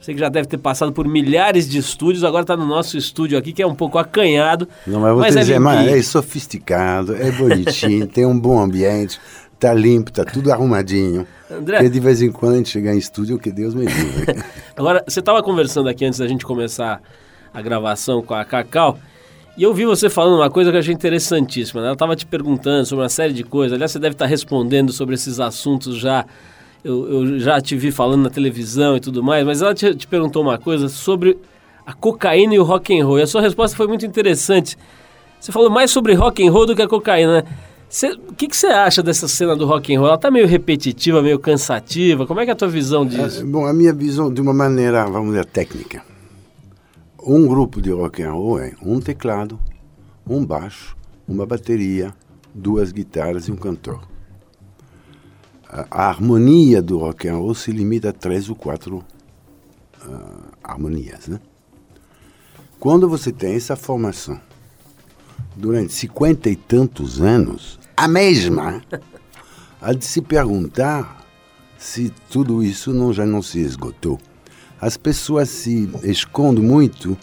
Você 0.00 0.12
que 0.12 0.20
já 0.20 0.28
deve 0.28 0.46
ter 0.46 0.58
passado 0.58 0.92
por 0.92 1.08
milhares 1.08 1.68
de 1.68 1.78
estúdios, 1.78 2.22
agora 2.22 2.42
está 2.42 2.56
no 2.56 2.66
nosso 2.66 2.96
estúdio 2.96 3.38
aqui, 3.38 3.52
que 3.52 3.62
é 3.62 3.66
um 3.66 3.74
pouco 3.74 3.98
acanhado. 3.98 4.68
Não, 4.86 5.00
mas 5.00 5.14
vou 5.14 5.22
te 5.22 5.36
é 5.36 5.40
dizer, 5.40 5.58
mas 5.58 5.88
é 5.88 6.02
sofisticado, 6.02 7.16
é 7.16 7.30
bonitinho, 7.32 8.06
tem 8.08 8.26
um 8.26 8.38
bom 8.38 8.60
ambiente, 8.60 9.18
tá 9.58 9.72
limpo, 9.72 10.12
tá 10.12 10.24
tudo 10.24 10.52
arrumadinho. 10.52 11.26
André. 11.50 11.78
Porque 11.78 11.90
de 11.90 12.00
vez 12.00 12.22
em 12.22 12.30
quando 12.30 12.54
a 12.54 12.56
gente 12.58 12.68
chegar 12.68 12.94
em 12.94 12.98
estúdio, 12.98 13.38
que 13.38 13.50
Deus 13.50 13.74
me 13.74 13.86
livre. 13.86 14.44
Agora, 14.76 15.02
você 15.06 15.20
estava 15.20 15.42
conversando 15.42 15.88
aqui 15.88 16.04
antes 16.04 16.18
da 16.18 16.26
gente 16.26 16.44
começar 16.44 17.00
a 17.52 17.62
gravação 17.62 18.22
com 18.22 18.34
a 18.34 18.44
Cacau, 18.44 18.98
e 19.56 19.62
eu 19.62 19.72
vi 19.72 19.86
você 19.86 20.10
falando 20.10 20.36
uma 20.36 20.50
coisa 20.50 20.70
que 20.70 20.76
eu 20.76 20.80
achei 20.80 20.92
interessantíssima. 20.92 21.80
né? 21.80 21.86
Ela 21.86 21.94
estava 21.94 22.14
te 22.14 22.26
perguntando 22.26 22.84
sobre 22.84 23.02
uma 23.02 23.08
série 23.08 23.32
de 23.32 23.42
coisas. 23.42 23.74
Aliás, 23.74 23.90
você 23.90 23.98
deve 23.98 24.14
estar 24.14 24.26
respondendo 24.26 24.92
sobre 24.92 25.14
esses 25.14 25.40
assuntos 25.40 25.96
já. 25.96 26.26
Eu, 26.84 27.08
eu 27.10 27.38
já 27.38 27.60
te 27.60 27.76
vi 27.76 27.90
falando 27.90 28.22
na 28.22 28.30
televisão 28.30 28.96
e 28.96 29.00
tudo 29.00 29.22
mais, 29.22 29.44
mas 29.44 29.62
ela 29.62 29.74
te, 29.74 29.94
te 29.94 30.06
perguntou 30.06 30.42
uma 30.42 30.58
coisa 30.58 30.88
sobre 30.88 31.38
a 31.84 31.92
cocaína 31.92 32.54
e 32.54 32.58
o 32.58 32.64
rock 32.64 32.98
and 32.98 33.04
roll. 33.04 33.18
E 33.18 33.22
a 33.22 33.26
sua 33.26 33.40
resposta 33.40 33.76
foi 33.76 33.86
muito 33.86 34.04
interessante. 34.04 34.76
Você 35.40 35.52
falou 35.52 35.70
mais 35.70 35.90
sobre 35.90 36.14
rock 36.14 36.46
and 36.46 36.50
roll 36.50 36.66
do 36.66 36.74
que 36.74 36.82
a 36.82 36.88
cocaína, 36.88 37.42
né? 37.42 37.48
O 38.28 38.34
que, 38.34 38.48
que 38.48 38.56
você 38.56 38.66
acha 38.66 39.02
dessa 39.02 39.28
cena 39.28 39.54
do 39.54 39.64
rock 39.64 39.94
and 39.94 40.00
roll? 40.00 40.08
Ela 40.08 40.18
tá 40.18 40.30
meio 40.30 40.46
repetitiva, 40.46 41.22
meio 41.22 41.38
cansativa. 41.38 42.26
Como 42.26 42.40
é 42.40 42.44
que 42.44 42.50
é 42.50 42.52
a 42.52 42.56
tua 42.56 42.68
visão 42.68 43.06
disso? 43.06 43.42
É, 43.42 43.44
Bom, 43.44 43.64
a 43.64 43.72
minha 43.72 43.92
visão, 43.92 44.32
de 44.32 44.40
uma 44.40 44.52
maneira, 44.52 45.04
vamos 45.06 45.30
dizer, 45.30 45.46
técnica. 45.46 46.02
Um 47.22 47.46
grupo 47.46 47.80
de 47.80 47.90
rock 47.90 48.22
and 48.22 48.32
roll 48.32 48.58
é 48.58 48.72
um 48.82 49.00
teclado, 49.00 49.58
um 50.28 50.44
baixo, 50.44 50.96
uma 51.28 51.46
bateria, 51.46 52.12
duas 52.52 52.90
guitarras 52.90 53.46
e 53.46 53.52
um 53.52 53.56
cantor. 53.56 54.00
A, 55.68 55.86
a 55.90 56.08
harmonia 56.08 56.80
do 56.80 56.98
rock 56.98 57.28
and 57.28 57.36
roll 57.36 57.54
se 57.54 57.72
limita 57.72 58.10
a 58.10 58.12
três 58.12 58.48
ou 58.48 58.54
quatro 58.54 59.04
ah, 60.02 60.52
harmonias, 60.62 61.28
né? 61.28 61.40
Quando 62.78 63.08
você 63.08 63.32
tem 63.32 63.54
essa 63.54 63.74
formação 63.74 64.40
durante 65.56 65.92
cinquenta 65.92 66.50
e 66.50 66.56
tantos 66.56 67.20
anos, 67.20 67.78
a 67.96 68.06
mesma, 68.06 68.82
há 69.80 69.92
de 69.92 70.04
se 70.04 70.20
perguntar 70.20 71.24
se 71.78 72.12
tudo 72.30 72.62
isso 72.62 72.92
não 72.92 73.12
já 73.12 73.24
não 73.24 73.42
se 73.42 73.58
esgotou. 73.60 74.18
As 74.80 74.96
pessoas 74.96 75.48
se 75.48 75.90
escondem 76.02 76.62
muito 76.62 77.16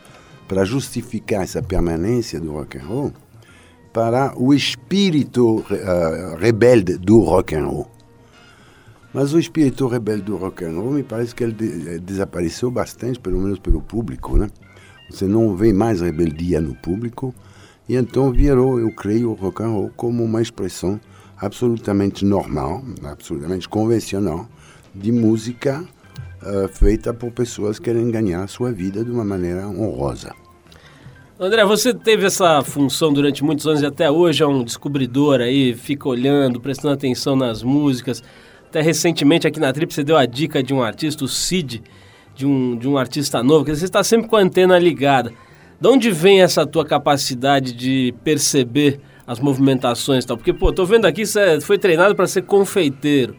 para 0.48 0.66
justificar 0.66 1.44
essa 1.44 1.62
permanência 1.62 2.40
do 2.40 2.52
rock 2.54 2.78
and 2.78 2.86
roll 2.86 3.14
para 3.94 4.34
o 4.36 4.54
espírito 4.54 5.64
eh, 5.70 6.36
rebelde 6.40 6.98
do 6.98 7.20
rock 7.20 7.56
and 7.56 7.68
roll. 7.68 7.93
Mas 9.14 9.34
o 9.34 9.40
espírito 9.40 9.88
rebelde 9.88 10.24
do 10.24 10.36
rock 10.36 10.66
and 10.66 10.72
roll 10.72 10.92
me 10.92 11.04
parece 11.04 11.36
que 11.36 11.44
ele 11.44 11.56
eh, 11.88 12.00
desapareceu 12.00 12.72
bastante, 12.72 13.20
pelo 13.20 13.40
menos 13.40 13.60
pelo 13.60 13.82
público, 13.82 14.38
né? 14.38 14.50
Você 15.10 15.28
não 15.28 15.56
vê 15.56 15.72
mais 15.72 16.02
rebeldia 16.02 16.60
no 16.60 16.74
público 16.74 17.34
e 17.88 17.96
então 17.96 18.32
virou, 18.32 18.80
eu 18.80 18.92
creio, 18.96 19.30
o 19.30 19.34
rock 19.34 19.62
and 19.62 19.68
roll 19.68 19.92
como 19.96 20.24
uma 20.24 20.42
expressão 20.42 21.00
absolutamente 21.38 22.26
normal, 22.26 22.84
absolutamente 23.04 23.70
convencional 23.70 24.48
de 24.96 25.12
música 25.12 25.86
eh, 26.42 26.68
feita 26.68 27.14
por 27.14 27.32
pessoas 27.32 27.78
que 27.78 27.86
querem 27.86 28.10
ganhar 28.10 28.48
sua 28.48 28.72
vida 28.72 29.04
de 29.04 29.12
uma 29.12 29.24
maneira 29.24 29.68
honrosa. 29.68 30.34
André, 31.40 31.66
você 31.66 31.94
teve 31.94 32.26
essa 32.26 32.62
função 32.62 33.12
durante 33.12 33.44
muitos 33.44 33.68
anos 33.68 33.82
e 33.82 33.86
até 33.86 34.10
hoje 34.10 34.44
é 34.44 34.48
um 34.48 34.64
descobridor 34.64 35.42
aí, 35.42 35.76
fica 35.76 36.08
olhando, 36.08 36.60
prestando 36.60 36.94
atenção 36.94 37.36
nas 37.36 37.62
músicas. 37.62 38.24
Até 38.74 38.82
recentemente 38.82 39.46
aqui 39.46 39.60
na 39.60 39.72
Trip 39.72 39.94
você 39.94 40.04
deu 40.04 40.18
a 40.18 40.26
dica 40.26 40.64
de 40.64 40.74
um 40.74 40.82
artista, 40.82 41.24
o 41.24 41.28
Cid, 41.28 41.84
de 42.36 42.44
um, 42.44 42.76
de 42.76 42.88
um 42.88 42.98
artista 42.98 43.44
novo, 43.44 43.64
que 43.64 43.76
você 43.76 43.86
está 43.86 44.04
sempre 44.04 44.28
com 44.28 44.36
a 44.36 44.40
antena 44.40 44.80
ligada. 44.80 45.32
De 45.80 45.88
onde 45.88 46.10
vem 46.10 46.42
essa 46.42 46.66
tua 46.66 46.84
capacidade 46.84 47.72
de 47.72 48.16
perceber 48.24 49.00
as 49.28 49.40
movimentações 49.40 50.24
e 50.24 50.28
tal? 50.28 50.38
Porque, 50.38 50.52
pô, 50.52 50.74
tô 50.74 50.88
vendo 50.88 51.06
aqui, 51.06 51.24
você 51.24 51.62
foi 51.62 51.78
treinado 51.78 52.16
para 52.16 52.26
ser 52.26 52.42
confeiteiro. 52.42 53.36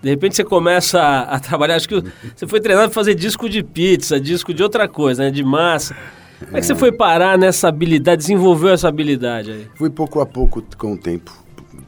De 0.00 0.10
repente 0.10 0.36
você 0.36 0.44
começa 0.44 1.00
a, 1.00 1.22
a 1.22 1.40
trabalhar, 1.40 1.74
acho 1.74 1.88
que 1.88 2.00
você 2.36 2.46
foi 2.46 2.60
treinado 2.60 2.86
para 2.86 2.94
fazer 2.94 3.16
disco 3.16 3.48
de 3.48 3.64
pizza, 3.64 4.20
disco 4.20 4.54
de 4.54 4.62
outra 4.62 4.86
coisa, 4.86 5.24
né? 5.24 5.32
De 5.32 5.42
massa. 5.42 5.96
Como 6.38 6.56
é 6.56 6.60
que 6.60 6.66
você 6.66 6.76
foi 6.76 6.92
parar 6.92 7.36
nessa 7.36 7.66
habilidade, 7.66 8.18
desenvolveu 8.18 8.68
essa 8.68 8.86
habilidade 8.86 9.50
aí? 9.50 9.66
Fui 9.74 9.90
pouco 9.90 10.20
a 10.20 10.26
pouco 10.26 10.62
com 10.76 10.92
o 10.92 10.96
tempo, 10.96 11.32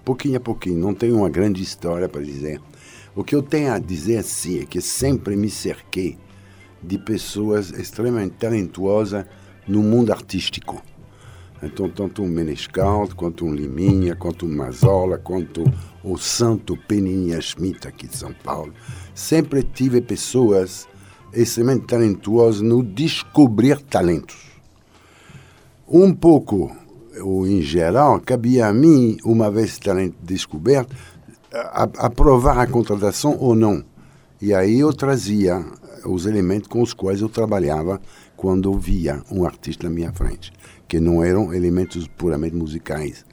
pouquinho 0.05 0.39
a 0.39 0.41
pouquinho. 0.41 0.81
Não 0.81 0.93
tenho 0.93 1.19
uma 1.19 1.31
grande 1.31 1.63
história 1.63 2.09
para 2.09 2.21
dizer. 2.21 2.61
O 3.14 3.25
que 3.25 3.35
eu 3.35 3.43
tenho 3.43 3.73
a 3.73 3.79
dizer 3.79 4.19
assim 4.19 4.61
é 4.61 4.64
que 4.64 4.81
sempre 4.81 5.35
me 5.35 5.50
cerquei 5.50 6.17
de 6.83 6.97
pessoas 6.97 7.71
extremamente 7.71 8.37
talentuosas 8.37 9.26
no 9.67 9.83
mundo 9.83 10.12
artístico. 10.12 10.81
Então, 11.62 11.90
tanto 11.90 12.23
um 12.23 12.29
Menescal, 12.29 13.09
quanto 13.14 13.45
um 13.45 13.52
Liminha, 13.52 14.14
quanto 14.14 14.47
um 14.47 14.57
Mazola, 14.57 15.19
quanto 15.19 15.64
o 16.02 16.17
Santo 16.17 16.76
Peninha 16.88 17.40
Schmidt 17.40 17.87
aqui 17.87 18.07
de 18.07 18.17
São 18.17 18.33
Paulo. 18.33 18.73
Sempre 19.14 19.62
tive 19.62 20.00
pessoas 20.00 20.88
extremamente 21.35 21.87
talentuosas 21.87 22.62
no 22.62 22.83
descobrir 22.83 23.79
talentos. 23.83 24.38
Um 25.87 26.14
pouco, 26.14 26.71
ou 27.21 27.47
em 27.47 27.61
geral, 27.61 28.21
cabia 28.21 28.69
a 28.69 28.73
mim, 28.73 29.19
uma 29.25 29.50
vez 29.50 29.79
talento 29.79 30.17
descoberto, 30.23 30.97
aprovar 31.52 32.59
a 32.59 32.66
contratação 32.66 33.37
ou 33.38 33.54
não. 33.54 33.85
E 34.40 34.54
aí 34.54 34.80
eu 34.80 34.92
trazia 34.92 35.64
os 36.04 36.26
elementos 36.26 36.69
com 36.69 36.80
os 36.80 36.95
quais 36.95 37.21
eu 37.21 37.28
trabalhava 37.28 38.00
quando 38.37 38.71
eu 38.71 38.78
via 38.78 39.23
um 39.30 39.45
artista 39.45 39.87
na 39.87 39.95
minha 39.95 40.12
frente, 40.12 40.50
que 40.88 40.99
não 40.99 41.23
eram 41.23 41.52
elementos 41.52 42.09
puramente 42.09 42.57
musicais, 42.57 43.25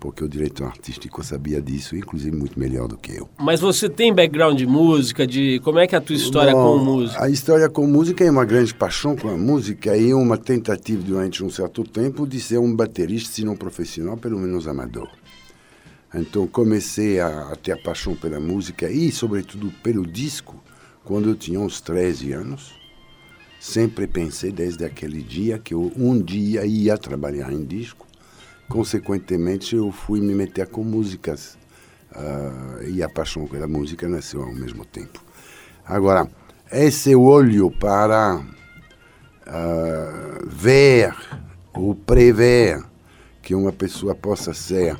porque 0.00 0.24
o 0.24 0.28
diretor 0.28 0.66
artístico 0.66 1.24
sabia 1.24 1.62
disso, 1.62 1.96
inclusive 1.96 2.36
muito 2.36 2.58
melhor 2.58 2.88
do 2.88 2.96
que 2.96 3.12
eu. 3.12 3.28
Mas 3.38 3.60
você 3.60 3.88
tem 3.88 4.12
background 4.12 4.58
de 4.58 4.66
música, 4.66 5.24
de 5.24 5.60
como 5.60 5.78
é 5.78 5.86
que 5.86 5.94
é 5.94 5.98
a 5.98 6.00
tua 6.00 6.16
história 6.16 6.52
Bom, 6.52 6.78
com 6.78 6.84
música? 6.84 7.22
A 7.22 7.30
história 7.30 7.68
com 7.68 7.86
música 7.86 8.24
é 8.24 8.30
uma 8.30 8.44
grande 8.44 8.74
paixão 8.74 9.14
com 9.14 9.28
a 9.28 9.36
música 9.36 9.96
e 9.96 10.12
uma 10.12 10.36
tentativa 10.36 11.00
durante 11.00 11.44
um 11.44 11.50
certo 11.50 11.84
tempo 11.84 12.26
de 12.26 12.40
ser 12.40 12.58
um 12.58 12.74
baterista, 12.74 13.32
se 13.32 13.44
não 13.44 13.54
profissional, 13.54 14.16
pelo 14.16 14.38
menos 14.38 14.66
amador. 14.66 15.08
Então 16.14 16.46
comecei 16.46 17.20
a, 17.20 17.52
a 17.52 17.56
ter 17.56 17.72
a 17.72 17.76
paixão 17.76 18.14
pela 18.14 18.40
música 18.40 18.90
e, 18.90 19.10
sobretudo, 19.10 19.70
pelo 19.82 20.06
disco 20.06 20.62
quando 21.04 21.28
eu 21.28 21.34
tinha 21.34 21.60
uns 21.60 21.80
13 21.80 22.32
anos. 22.32 22.74
Sempre 23.60 24.06
pensei 24.06 24.52
desde 24.52 24.84
aquele 24.84 25.22
dia 25.22 25.58
que 25.58 25.74
eu 25.74 25.92
um 25.96 26.20
dia 26.20 26.64
ia 26.66 26.96
trabalhar 26.98 27.52
em 27.52 27.64
disco. 27.64 28.06
Consequentemente, 28.68 29.76
eu 29.76 29.90
fui 29.92 30.20
me 30.20 30.34
meter 30.34 30.66
com 30.66 30.82
músicas 30.82 31.56
ah, 32.12 32.80
e 32.86 33.02
a 33.02 33.08
paixão 33.08 33.46
pela 33.46 33.66
música 33.66 34.08
nasceu 34.08 34.42
ao 34.42 34.52
mesmo 34.52 34.84
tempo. 34.84 35.22
Agora, 35.84 36.28
esse 36.70 37.14
olho 37.14 37.70
para 37.70 38.44
ah, 39.46 40.40
ver 40.46 41.14
ou 41.72 41.94
prever 41.94 42.82
que 43.42 43.54
uma 43.54 43.72
pessoa 43.72 44.14
possa 44.14 44.52
ser 44.52 44.98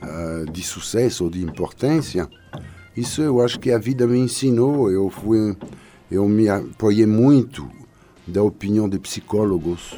ah, 0.00 0.44
de 0.50 0.62
sucesso 0.62 1.24
ou 1.24 1.30
de 1.30 1.42
importância, 1.42 2.28
isso 2.96 3.22
eu 3.22 3.42
acho 3.42 3.60
que 3.60 3.70
a 3.70 3.78
vida 3.78 4.06
me 4.06 4.18
ensinou. 4.18 4.90
Eu 4.90 5.10
fui, 5.10 5.56
eu 6.10 6.28
me 6.28 6.48
apoiei 6.48 7.06
muito 7.06 7.68
da 8.26 8.42
opinião 8.42 8.88
de 8.88 8.98
psicólogos, 8.98 9.94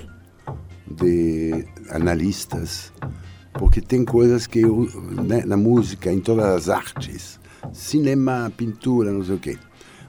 de 0.87 1.65
analistas, 1.91 2.93
porque 3.53 3.81
tem 3.81 4.05
coisas 4.05 4.47
que 4.47 4.61
eu, 4.61 4.89
né, 5.25 5.45
na 5.45 5.57
música, 5.57 6.13
em 6.13 6.21
todas 6.21 6.45
as 6.45 6.69
artes, 6.69 7.41
cinema, 7.73 8.53
pintura, 8.57 9.13
não 9.13 9.25
sei 9.25 9.35
o 9.35 9.39
quê, 9.39 9.59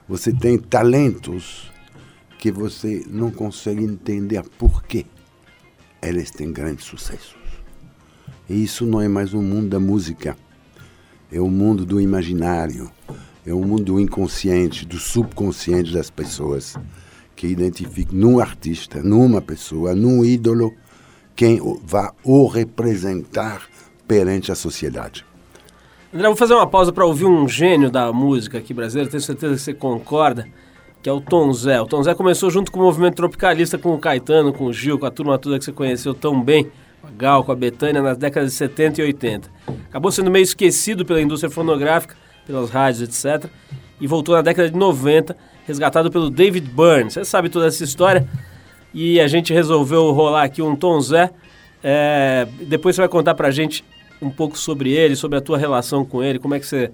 você 0.08 0.32
tem 0.32 0.58
talentos 0.58 1.70
que 2.38 2.50
você 2.50 3.04
não 3.08 3.30
consegue 3.30 3.84
entender 3.84 4.42
por 4.58 4.82
que 4.82 5.06
eles 6.02 6.30
têm 6.30 6.52
grandes 6.52 6.84
sucessos. 6.86 7.39
E 8.50 8.64
isso 8.64 8.84
não 8.84 9.00
é 9.00 9.06
mais 9.06 9.32
o 9.32 9.40
mundo 9.40 9.68
da 9.68 9.78
música, 9.78 10.36
é 11.30 11.40
o 11.40 11.46
mundo 11.46 11.86
do 11.86 12.00
imaginário, 12.00 12.90
é 13.46 13.54
o 13.54 13.60
mundo 13.60 13.84
do 13.84 14.00
inconsciente, 14.00 14.84
do 14.84 14.98
subconsciente 14.98 15.92
das 15.92 16.10
pessoas, 16.10 16.76
que 17.36 17.46
identificam 17.46 18.18
num 18.18 18.40
artista, 18.40 19.00
numa 19.04 19.40
pessoa, 19.40 19.94
num 19.94 20.24
ídolo, 20.24 20.74
quem 21.36 21.60
vai 21.84 22.10
o 22.24 22.48
representar 22.48 23.62
perante 24.08 24.50
a 24.50 24.56
sociedade. 24.56 25.24
André, 26.12 26.26
vou 26.26 26.36
fazer 26.36 26.54
uma 26.54 26.66
pausa 26.66 26.92
para 26.92 27.06
ouvir 27.06 27.26
um 27.26 27.46
gênio 27.46 27.88
da 27.88 28.12
música 28.12 28.58
aqui 28.58 28.74
brasileira, 28.74 29.08
tenho 29.08 29.22
certeza 29.22 29.54
que 29.54 29.60
você 29.60 29.74
concorda, 29.74 30.48
que 31.00 31.08
é 31.08 31.12
o 31.12 31.20
Tom 31.20 31.52
Zé. 31.52 31.80
O 31.80 31.86
Tom 31.86 32.02
Zé 32.02 32.14
começou 32.14 32.50
junto 32.50 32.72
com 32.72 32.80
o 32.80 32.82
movimento 32.82 33.14
tropicalista, 33.14 33.78
com 33.78 33.94
o 33.94 33.98
Caetano, 34.00 34.52
com 34.52 34.64
o 34.64 34.72
Gil, 34.72 34.98
com 34.98 35.06
a 35.06 35.10
turma 35.12 35.38
toda 35.38 35.56
que 35.56 35.64
você 35.64 35.70
conheceu 35.70 36.12
tão 36.12 36.42
bem, 36.42 36.66
Gal, 37.16 37.44
com 37.44 37.52
a 37.52 37.56
Betânia, 37.56 38.02
nas 38.02 38.18
décadas 38.18 38.50
de 38.50 38.56
70 38.56 39.00
e 39.00 39.04
80. 39.04 39.50
Acabou 39.88 40.10
sendo 40.10 40.30
meio 40.30 40.42
esquecido 40.42 41.04
pela 41.04 41.20
indústria 41.20 41.50
fonográfica, 41.50 42.16
pelas 42.46 42.70
rádios, 42.70 43.02
etc. 43.02 43.50
E 44.00 44.06
voltou 44.06 44.34
na 44.34 44.42
década 44.42 44.70
de 44.70 44.76
90, 44.76 45.36
resgatado 45.66 46.10
pelo 46.10 46.30
David 46.30 46.68
Byrne. 46.68 47.10
Você 47.10 47.24
sabe 47.24 47.48
toda 47.48 47.66
essa 47.66 47.84
história. 47.84 48.26
E 48.92 49.20
a 49.20 49.28
gente 49.28 49.52
resolveu 49.52 50.10
rolar 50.10 50.44
aqui 50.44 50.60
um 50.62 50.74
Tom 50.74 51.00
Zé. 51.00 51.30
É, 51.82 52.46
depois 52.62 52.96
você 52.96 53.02
vai 53.02 53.08
contar 53.08 53.34
pra 53.34 53.50
gente 53.50 53.84
um 54.20 54.30
pouco 54.30 54.58
sobre 54.58 54.92
ele, 54.92 55.16
sobre 55.16 55.38
a 55.38 55.40
tua 55.40 55.56
relação 55.56 56.04
com 56.04 56.22
ele, 56.22 56.38
como 56.38 56.54
é 56.54 56.60
que 56.60 56.66
você, 56.66 56.90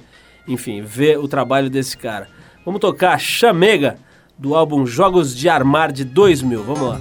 enfim, 0.46 0.80
vê 0.82 1.16
o 1.16 1.26
trabalho 1.26 1.68
desse 1.68 1.96
cara. 1.96 2.28
Vamos 2.64 2.80
tocar 2.80 3.18
Chamega, 3.18 3.98
do 4.38 4.54
álbum 4.54 4.86
Jogos 4.86 5.34
de 5.34 5.48
Armar 5.48 5.92
de 5.92 6.04
2000. 6.04 6.62
Vamos 6.62 6.88
lá. 6.88 7.00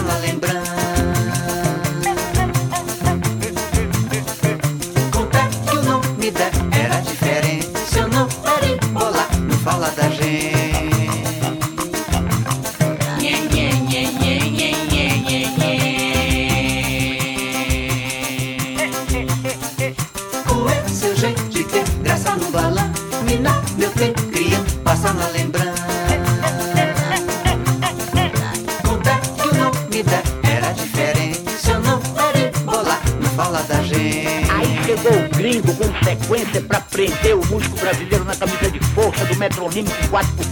Cria, 0.00 0.02
passa 0.02 0.02
na 0.02 0.18
lembrança 0.18 0.59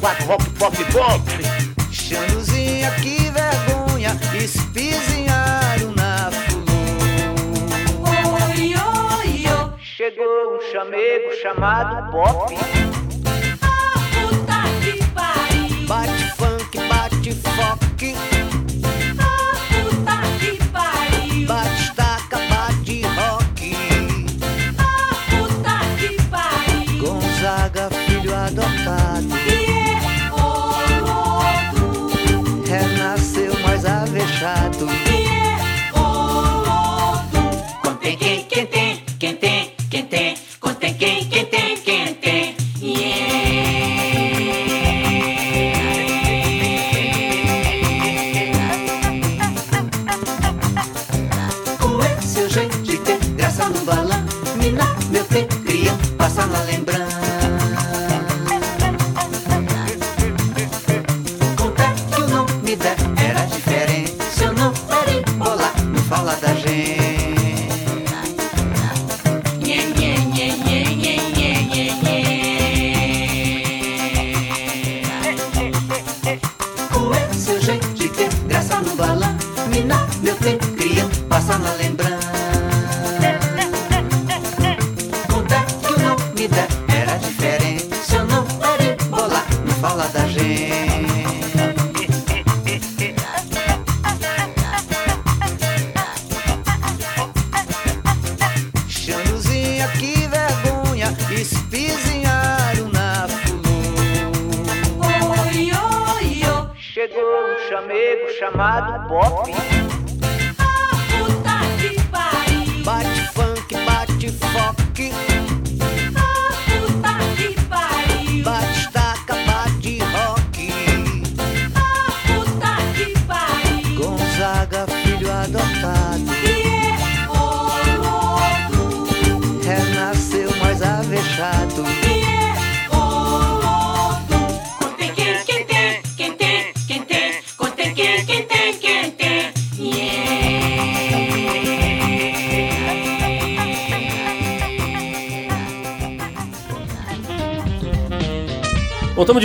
quatro 0.00 0.26
rock, 0.26 0.50
pop 0.58 0.80
e 0.80 0.84
bom. 0.92 1.17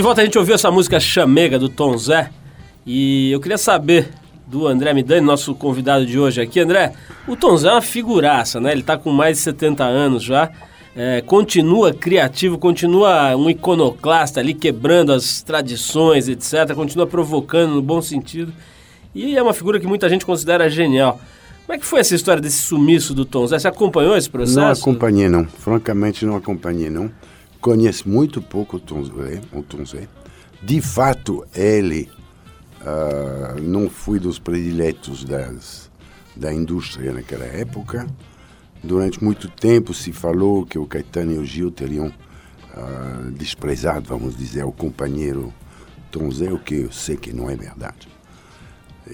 Volta, 0.03 0.19
a 0.19 0.25
gente 0.25 0.37
ouviu 0.37 0.53
essa 0.53 0.69
música 0.69 0.99
Chamega 0.99 1.57
do 1.57 1.69
Tom 1.69 1.97
Zé. 1.97 2.29
E 2.85 3.31
eu 3.31 3.39
queria 3.39 3.57
saber 3.57 4.09
do 4.45 4.67
André 4.67 4.93
Midani, 4.93 5.25
nosso 5.25 5.55
convidado 5.55 6.05
de 6.05 6.19
hoje 6.19 6.41
aqui. 6.41 6.59
André, 6.59 6.91
o 7.25 7.37
Tom 7.37 7.55
Zé 7.55 7.69
é 7.69 7.71
uma 7.71 7.81
figuraça, 7.81 8.59
né? 8.59 8.73
Ele 8.73 8.81
está 8.81 8.97
com 8.97 9.09
mais 9.11 9.37
de 9.37 9.43
70 9.43 9.85
anos 9.85 10.21
já. 10.21 10.51
É, 10.93 11.21
continua 11.21 11.93
criativo, 11.93 12.57
continua 12.57 13.33
um 13.37 13.49
iconoclasta 13.49 14.41
ali, 14.41 14.53
quebrando 14.53 15.13
as 15.13 15.41
tradições, 15.41 16.27
etc. 16.27 16.73
Continua 16.75 17.07
provocando 17.07 17.75
no 17.75 17.81
bom 17.81 18.01
sentido. 18.01 18.51
E 19.15 19.37
é 19.37 19.41
uma 19.41 19.53
figura 19.53 19.79
que 19.79 19.87
muita 19.87 20.09
gente 20.09 20.25
considera 20.25 20.69
genial. 20.69 21.17
Como 21.65 21.77
é 21.77 21.79
que 21.79 21.85
foi 21.85 22.01
essa 22.01 22.13
história 22.13 22.41
desse 22.41 22.61
sumiço 22.63 23.13
do 23.13 23.23
Tom 23.23 23.47
Zé? 23.47 23.57
Você 23.57 23.69
acompanhou 23.69 24.17
esse 24.17 24.29
processo? 24.29 24.59
Não 24.59 24.69
acompanhei, 24.69 25.29
não. 25.29 25.45
Francamente, 25.45 26.25
não 26.25 26.35
acompanhei, 26.35 26.89
não. 26.89 27.09
Conheço 27.63 28.10
muito 28.10 28.41
pouco 28.41 28.76
o 28.76 28.80
Tom 28.82 29.86
Zé. 29.86 30.10
De 30.62 30.82
fato, 30.82 31.47
ele 31.56 32.12
ah, 32.82 33.56
não 33.62 33.89
foi 33.89 34.19
dos 34.19 34.38
prediletos 34.38 35.23
das, 35.23 35.89
da 36.36 36.54
indústria 36.54 37.13
naquela 37.13 37.45
época. 37.45 38.06
Durante 38.84 39.23
muito 39.23 39.47
tempo 39.47 39.93
se 39.93 40.12
falou 40.12 40.65
que 40.65 40.78
o 40.78 40.86
Caetano 40.86 41.32
e 41.32 41.38
o 41.38 41.45
Gil 41.45 41.71
teriam 41.71 42.12
ah, 42.73 43.30
desprezado, 43.32 44.10
vamos 44.10 44.36
dizer, 44.36 44.65
o 44.65 44.71
companheiro 44.73 45.54
Tom 46.12 46.30
Zé, 46.32 46.52
o 46.52 46.60
que 46.60 46.76
eu 46.76 46.91
sei 46.91 47.15
que 47.15 47.32
não 47.32 47.49
é 47.49 47.56
verdade. 47.56 48.10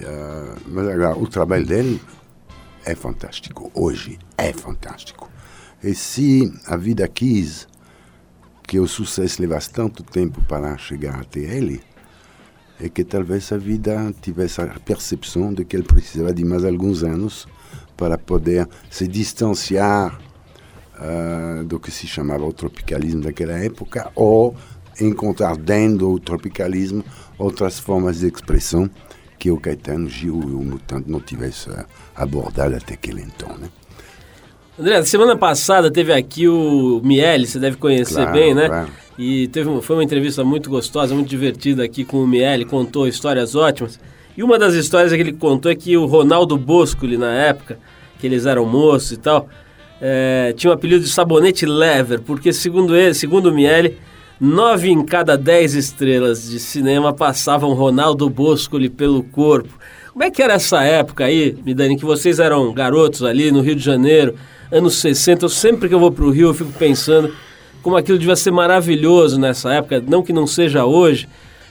Ah, 0.02 0.56
mas 0.66 0.88
agora, 0.88 1.16
o 1.16 1.28
trabalho 1.28 1.68
dele 1.68 2.02
é 2.84 2.96
fantástico. 2.96 3.72
Hoje 3.76 4.18
é 4.36 4.52
fantástico. 4.52 5.30
E 5.84 5.94
se 5.94 6.52
a 6.66 6.76
vida 6.76 7.08
quis 7.08 7.69
que 8.70 8.80
o 8.80 8.88
sucesso 8.88 9.42
levasse 9.42 9.72
tanto 9.72 10.04
tempo 10.04 10.44
para 10.44 10.78
chegar 10.78 11.20
até 11.22 11.40
ele, 11.40 11.82
é 12.80 12.88
que 12.88 13.04
talvez 13.04 13.52
a 13.52 13.58
vida 13.58 14.14
tivesse 14.22 14.62
a 14.62 14.68
percepção 14.80 15.52
de 15.52 15.66
que 15.66 15.76
ele 15.76 15.82
precisava 15.82 16.32
de 16.32 16.46
mais 16.46 16.64
alguns 16.64 17.02
anos 17.04 17.48
para 17.98 18.16
poder 18.16 18.70
se 18.88 19.08
distanciar 19.08 20.22
ah, 20.94 21.64
do 21.66 21.80
que 21.80 21.90
se 21.90 22.06
chamava 22.06 22.46
o 22.46 22.54
tropicalismo 22.54 23.24
daquela 23.24 23.54
época 23.54 24.12
ou 24.14 24.56
encontrar 25.02 25.58
dentro 25.58 25.98
do 25.98 26.20
tropicalismo 26.20 27.04
outras 27.40 27.80
formas 27.80 28.20
de 28.20 28.28
expressão 28.28 28.88
que 29.40 29.50
o 29.50 29.60
Caetano 29.60 30.08
Gil 30.08 30.40
e 30.42 30.54
o 30.54 30.62
Mutante 30.62 31.10
não 31.10 31.20
tivessem 31.20 31.74
abordado 32.16 32.76
até 32.76 32.94
aquele 32.94 33.24
então, 33.24 33.58
né? 33.58 33.68
André, 34.80 35.04
semana 35.04 35.36
passada 35.36 35.92
teve 35.92 36.13
aqui 36.13 36.48
o 36.48 37.02
Miele, 37.04 37.46
você 37.46 37.60
deve 37.60 37.76
conhecer 37.76 38.13
Claro, 38.15 38.32
bem, 38.32 38.54
né? 38.54 38.68
claro. 38.68 38.89
E 39.18 39.48
teve, 39.50 39.68
um- 39.68 39.82
foi 39.82 39.98
uma 39.98 40.04
entrevista 40.04 40.44
muito 40.44 40.70
gostosa, 40.70 41.13
muito 41.13 41.28
divertida 41.28 41.84
aqui 41.84 42.06
com 42.06 42.24
o 42.24 42.28
Miele, 42.28 42.63
contou 42.63 43.06
histórias 43.08 43.56
ótimas. 43.56 44.00
E 44.38 44.42
uma 44.44 44.58
das 44.58 44.74
histórias 44.76 45.12
que 45.12 45.20
ele 45.20 45.34
contou 45.34 45.70
é 45.70 45.76
que 45.76 45.98
o 45.98 46.06
Ronaldo 46.06 46.56
Boscoli, 46.58 47.18
na 47.18 47.30
época, 47.34 47.78
que 48.20 48.26
eles 48.26 48.46
eram 48.46 48.65
moços 48.65 49.12
e 49.12 49.18
tal, 49.18 49.50
eh, 50.02 50.54
tinha 50.56 50.72
o 50.72 50.74
apelido 50.74 51.04
de 51.04 51.10
sabonete 51.10 51.65
lever, 51.65 52.22
porque 52.22 52.54
segundo 52.54 52.96
ele, 52.96 53.13
segundo 53.13 53.48
o 53.48 53.54
Miele, 53.54 53.98
nove 54.39 54.89
em 54.89 55.04
cada 55.06 55.38
dez 55.38 55.74
estrelas 55.74 56.50
de 56.50 56.58
cinema 56.58 57.12
passavam 57.12 57.74
Ronaldo 57.74 58.30
Boscoli 58.30 58.89
pelo 58.89 59.24
corpo. 59.24 59.78
Como 60.13 60.24
é 60.24 60.32
que 60.32 60.42
era 60.42 60.54
essa 60.54 60.82
época 60.84 61.26
aí, 61.26 61.58
Midani, 61.65 61.98
que 61.98 62.06
vocês 62.06 62.39
eram 62.39 62.72
garotos 62.74 63.24
ali 63.24 63.52
no 63.52 63.60
Rio 63.60 63.76
de 63.76 63.84
Janeiro, 63.84 64.36
anos 64.72 64.96
60? 65.00 65.46
Eu 65.46 65.50
sempre 65.50 65.90
que 65.90 65.96
eu 65.96 66.00
vou 66.00 66.12
pro 66.12 66.30
Rio 66.30 66.50
eu 66.50 66.54
fico 66.54 66.72
pensando 66.74 67.34
como 67.82 67.96
aquilo 67.96 68.18
devia 68.18 68.36
ser 68.36 68.52
maravilhoso 68.52 69.40
nessa 69.40 69.74
época, 69.74 70.04
não 70.06 70.22
que 70.22 70.34
não 70.34 70.46
seja 70.46 70.86
hoje. 70.86 71.28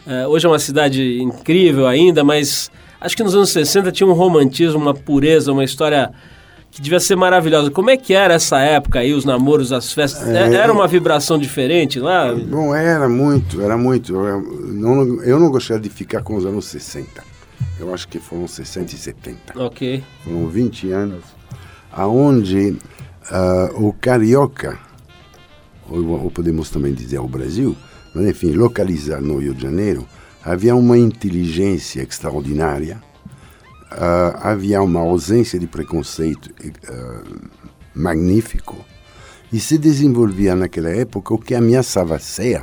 Eh, 0.07 0.27
hoje 0.27 0.47
é 0.47 0.49
uma 0.49 0.59
cidade 0.59 1.21
incrível 1.21 1.87
ainda, 1.87 2.25
mas 2.25 2.71
acho 3.01 3.17
que 3.17 3.23
nos 3.23 3.35
anos 3.35 3.51
60 3.51 3.93
tinha 3.93 4.07
um 4.07 4.15
romantismo, 4.15 4.81
uma 4.81 4.95
pureza, 4.95 5.53
uma 5.53 5.65
história 5.65 6.11
que 6.71 6.81
devia 6.81 7.01
ser 7.01 7.17
maravilhosa. 7.17 7.71
Como 7.71 7.91
é 7.91 7.97
que 7.97 8.15
era 8.15 8.35
essa 8.35 8.59
época 8.61 9.01
aí, 9.01 9.13
os 9.13 9.25
namoros, 9.25 9.73
as 9.73 9.93
festas? 9.93 10.27
É, 10.29 10.55
era 10.55 10.73
uma 10.73 10.87
vibração 10.87 11.39
diferente 11.39 12.01
lá? 12.01 12.33
Bom, 12.35 12.75
era 12.75 13.09
muito, 13.09 13.61
era 13.61 13.77
muito. 13.77 14.15
Eu 14.15 14.41
não, 14.41 15.23
eu 15.23 15.39
não 15.39 15.51
gostaria 15.51 15.83
de 15.83 15.91
ficar 15.91 16.23
com 16.23 16.37
os 16.37 16.47
anos 16.47 16.67
60. 16.67 17.23
Eu 17.79 17.93
acho 17.93 18.09
que 18.09 18.19
foram 18.19 18.47
60 18.47 18.95
e 18.95 18.97
70. 18.97 19.39
Ok. 19.57 20.03
Foram 20.25 20.47
20 20.47 20.91
anos, 20.91 21.25
aonde 21.99 22.77
ah, 23.29 23.71
o 23.75 23.93
carioca, 23.93 24.79
ou, 25.91 26.23
ou 26.23 26.31
podemos 26.31 26.71
também 26.71 26.95
dizer 26.95 27.19
o 27.19 27.27
Brasil, 27.27 27.77
mas 28.15 28.25
enfim, 28.25 28.53
localizado 28.53 29.27
no 29.27 29.39
Rio 29.39 29.53
de 29.53 29.63
Janeiro, 29.63 30.07
havia 30.45 30.77
uma 30.77 30.97
inteligência 30.97 32.01
extraordinária, 32.01 33.03
ah, 33.91 34.39
havia 34.53 34.81
uma 34.81 35.01
ausência 35.01 35.59
de 35.59 35.67
preconceito 35.67 36.51
ah, 36.89 37.23
magnífico, 37.93 38.77
e 39.53 39.59
se 39.59 39.77
desenvolvia 39.77 40.55
naquela 40.55 40.91
época 40.91 41.35
o 41.35 41.39
que 41.39 41.55
ameaçava 41.55 42.19
ser 42.21 42.63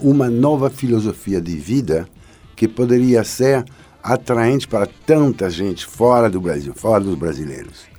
uma 0.00 0.28
nova 0.28 0.70
filosofia 0.70 1.40
de 1.40 1.56
vida 1.56 2.08
que 2.56 2.66
poderia 2.66 3.22
ser 3.22 3.64
atraente 4.02 4.66
para 4.66 4.88
tanta 5.06 5.48
gente 5.48 5.86
fora 5.86 6.28
do 6.28 6.40
Brasil, 6.40 6.72
fora 6.74 7.04
dos 7.04 7.14
brasileiros. 7.14 7.95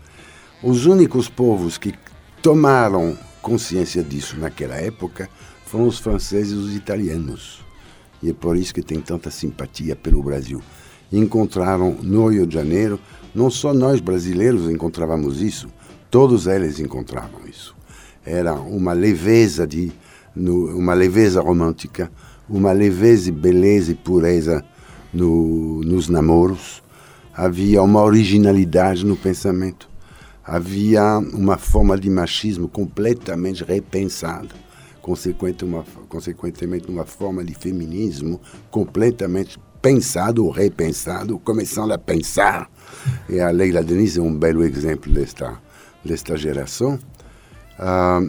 Os 0.64 0.88
únicos 0.88 1.30
povos 1.30 1.78
que 1.78 1.94
tomaram 2.42 3.16
consciência 3.44 4.04
disso 4.04 4.40
naquela 4.40 4.74
época 4.74 5.30
foram 5.68 5.88
os 5.88 6.00
franceses 6.00 6.54
e 6.54 6.56
os 6.56 6.76
italianos. 6.76 7.64
E 8.24 8.32
é 8.32 8.34
por 8.34 8.58
isso 8.58 8.74
que 8.74 8.82
tem 8.82 9.00
tanta 9.00 9.30
simpatia 9.30 9.96
pelo 9.96 10.24
Brasil. 10.24 10.60
Encontraram 11.14 11.96
no 12.02 12.28
Rio 12.28 12.48
de 12.48 12.56
Janeiro, 12.56 13.00
não 13.36 13.52
só 13.52 13.72
nós 13.72 14.00
brasileiros 14.00 14.68
encontrávamos 14.68 15.44
isso, 15.44 15.68
todos 16.10 16.48
eles 16.48 16.80
encontravam 16.80 17.42
isso. 17.48 17.76
Era 18.26 18.56
uma 18.56 18.94
leveza 18.94 19.68
de 19.68 19.92
uma 20.36 20.96
leveza 20.96 21.40
romântica, 21.40 22.12
uma 22.50 22.72
leveza, 22.72 23.32
beleza 23.32 23.92
e 23.92 23.96
pureza 23.96 24.66
no, 25.14 25.82
nos 25.84 26.10
namoros. 26.10 26.82
Havia 27.32 27.84
uma 27.84 28.02
originalidade 28.02 29.06
no 29.06 29.16
pensamento. 29.16 29.88
Havia 30.48 31.18
uma 31.18 31.58
forma 31.58 31.98
de 31.98 32.10
machismo 32.10 32.70
completamente 32.70 33.66
repensada, 33.66 34.48
consequente 35.02 35.66
uma, 35.66 35.84
consequentemente 36.08 36.90
uma 36.90 37.06
forma 37.06 37.44
de 37.44 37.54
feminismo 37.54 38.40
completamente 38.72 39.60
pensado 39.82 40.46
ou 40.46 40.50
repensado, 40.50 41.38
começando 41.40 41.92
a 41.92 41.98
pensar. 41.98 42.70
E 43.30 43.42
a 43.42 43.50
Leila 43.50 43.84
Denise 43.84 44.20
é 44.20 44.22
um 44.22 44.34
belo 44.34 44.64
exemplo 44.64 45.12
desta, 45.12 45.62
desta 46.04 46.38
geração. 46.38 46.98
Ah, 47.78 48.22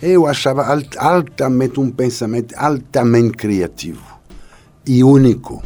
eu 0.00 0.28
achava 0.28 0.64
alt, 0.64 0.96
altamente 0.96 1.80
um 1.80 1.90
pensamento 1.90 2.54
altamente 2.56 3.36
criativo 3.36 4.18
e 4.86 5.02
único. 5.02 5.60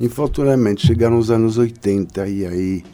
Infortunadamente, 0.00 0.86
chegaram 0.86 1.18
os 1.18 1.30
anos 1.30 1.58
80 1.58 2.26
e 2.28 2.46
aí 2.46 2.84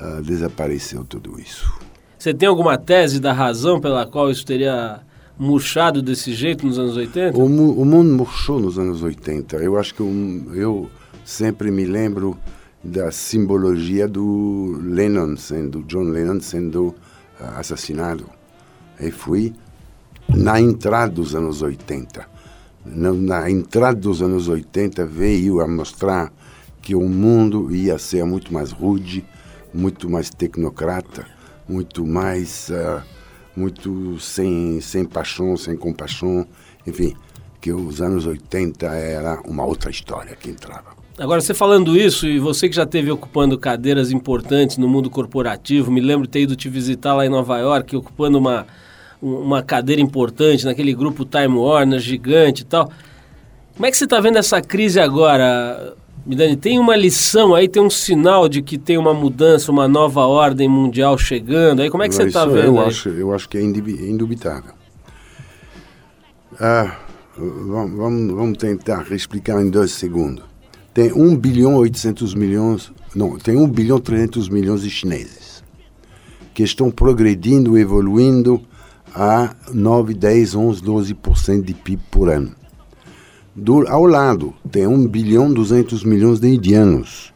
ah, 0.00 0.20
desapareceu 0.22 1.04
tudo 1.04 1.38
isso. 1.38 1.70
Você 2.18 2.32
tem 2.32 2.48
alguma 2.48 2.78
tese 2.78 3.20
da 3.20 3.32
razão 3.32 3.80
pela 3.80 4.06
qual 4.06 4.30
isso 4.30 4.44
teria 4.44 5.00
murchado 5.38 6.02
desse 6.02 6.32
jeito 6.32 6.66
nos 6.66 6.78
anos 6.78 6.96
80? 6.96 7.36
O, 7.38 7.44
o 7.44 7.84
mundo 7.84 8.10
murchou 8.14 8.58
nos 8.58 8.78
anos 8.78 9.02
80. 9.02 9.56
Eu 9.56 9.78
acho 9.78 9.94
que 9.94 10.00
eu, 10.00 10.08
eu 10.54 10.90
sempre 11.24 11.70
me 11.70 11.84
lembro 11.84 12.36
da 12.82 13.10
simbologia 13.10 14.08
do 14.08 14.78
Lennon, 14.82 15.36
sendo 15.36 15.82
John 15.82 16.04
Lennon 16.04 16.40
sendo 16.40 16.94
ah, 17.38 17.58
assassinado. 17.58 18.24
E 18.98 19.10
fui 19.10 19.52
na 20.28 20.60
entrada 20.60 21.12
dos 21.12 21.34
anos 21.34 21.62
80. 21.62 22.26
Na, 22.84 23.12
na 23.12 23.50
entrada 23.50 23.98
dos 23.98 24.22
anos 24.22 24.48
80 24.48 25.04
veio 25.04 25.60
a 25.60 25.68
mostrar 25.68 26.32
que 26.80 26.94
o 26.94 27.08
mundo 27.08 27.74
ia 27.74 27.98
ser 27.98 28.24
muito 28.24 28.52
mais 28.52 28.70
rude, 28.70 29.24
muito 29.72 30.08
mais 30.08 30.30
tecnocrata, 30.30 31.26
muito 31.68 32.06
mais 32.06 32.70
ah, 32.70 33.02
muito 33.56 34.18
sem 34.20 34.80
sem 34.80 35.04
paixão, 35.04 35.56
sem 35.56 35.76
compaixão, 35.76 36.46
enfim, 36.86 37.14
que 37.60 37.72
os 37.72 38.00
anos 38.00 38.26
80 38.26 38.86
era 38.86 39.40
uma 39.46 39.64
outra 39.64 39.90
história 39.90 40.34
que 40.36 40.50
entrava. 40.50 40.98
Agora, 41.18 41.40
você 41.42 41.52
falando 41.52 41.98
isso, 41.98 42.26
e 42.26 42.38
você 42.38 42.66
que 42.68 42.74
já 42.74 42.84
esteve 42.84 43.10
ocupando 43.10 43.58
cadeiras 43.58 44.10
importantes 44.10 44.78
no 44.78 44.88
mundo 44.88 45.10
corporativo, 45.10 45.90
me 45.90 46.00
lembro 46.00 46.26
de 46.26 46.30
ter 46.30 46.40
ido 46.40 46.56
te 46.56 46.68
visitar 46.68 47.14
lá 47.14 47.26
em 47.26 47.28
Nova 47.28 47.58
York, 47.58 47.94
ocupando 47.94 48.38
uma, 48.38 48.66
um- 49.22 49.34
uma 49.42 49.62
cadeira 49.62 50.00
importante 50.00 50.64
naquele 50.64 50.94
grupo 50.94 51.26
Time 51.26 51.56
Warner 51.58 51.98
gigante 52.00 52.62
e 52.62 52.64
tal. 52.64 52.90
Como 53.74 53.84
é 53.84 53.90
que 53.90 53.98
você 53.98 54.04
está 54.04 54.18
vendo 54.18 54.38
essa 54.38 54.62
crise 54.62 54.98
agora, 54.98 55.94
Midani? 56.26 56.56
Tem 56.56 56.78
uma 56.78 56.96
lição 56.96 57.54
aí, 57.54 57.68
tem 57.68 57.82
um 57.82 57.90
sinal 57.90 58.48
de 58.48 58.62
que 58.62 58.76
tem 58.78 58.98
uma 58.98 59.14
mudança, 59.14 59.70
uma 59.72 59.88
nova 59.88 60.20
ordem 60.26 60.68
mundial 60.68 61.16
chegando. 61.18 61.80
Aí 61.82 61.90
como 61.90 62.02
é 62.02 62.08
que 62.08 62.14
você 62.14 62.24
está 62.24 62.44
vendo? 62.44 62.58
Eu 62.66 62.80
aí? 62.80 62.88
acho, 62.88 63.08
eu 63.08 63.32
acho 63.34 63.48
que 63.48 63.58
é 63.58 63.62
indubi- 63.62 64.08
indubitável. 64.10 64.72
Ah, 66.60 66.96
vamos, 67.36 67.96
vamos, 67.96 68.34
vamos 68.34 68.58
tentar 68.58 69.06
explicar 69.12 69.60
em 69.62 69.70
dois 69.70 69.92
segundos. 69.92 70.44
Tem 70.92 71.12
1 71.12 71.36
bilhão 71.36 71.76
800 71.76 72.34
milhões, 72.34 72.92
não, 73.14 73.38
tem 73.38 73.56
1 73.56 73.68
bilhão 73.68 73.98
300 73.98 74.48
milhões 74.48 74.82
de 74.82 74.90
chineses 74.90 75.62
que 76.52 76.62
estão 76.64 76.90
progredindo, 76.90 77.78
evoluindo 77.78 78.60
a 79.14 79.54
9, 79.72 80.14
10, 80.14 80.54
11, 80.56 80.82
12% 80.82 81.62
de 81.62 81.74
PIB 81.74 82.02
por 82.10 82.28
ano. 82.28 82.52
Do, 83.60 83.86
ao 83.88 84.06
lado, 84.06 84.54
tem 84.70 84.86
1 84.86 85.06
bilhão 85.06 85.52
200 85.52 86.02
milhões 86.02 86.40
de 86.40 86.48
indianos 86.48 87.30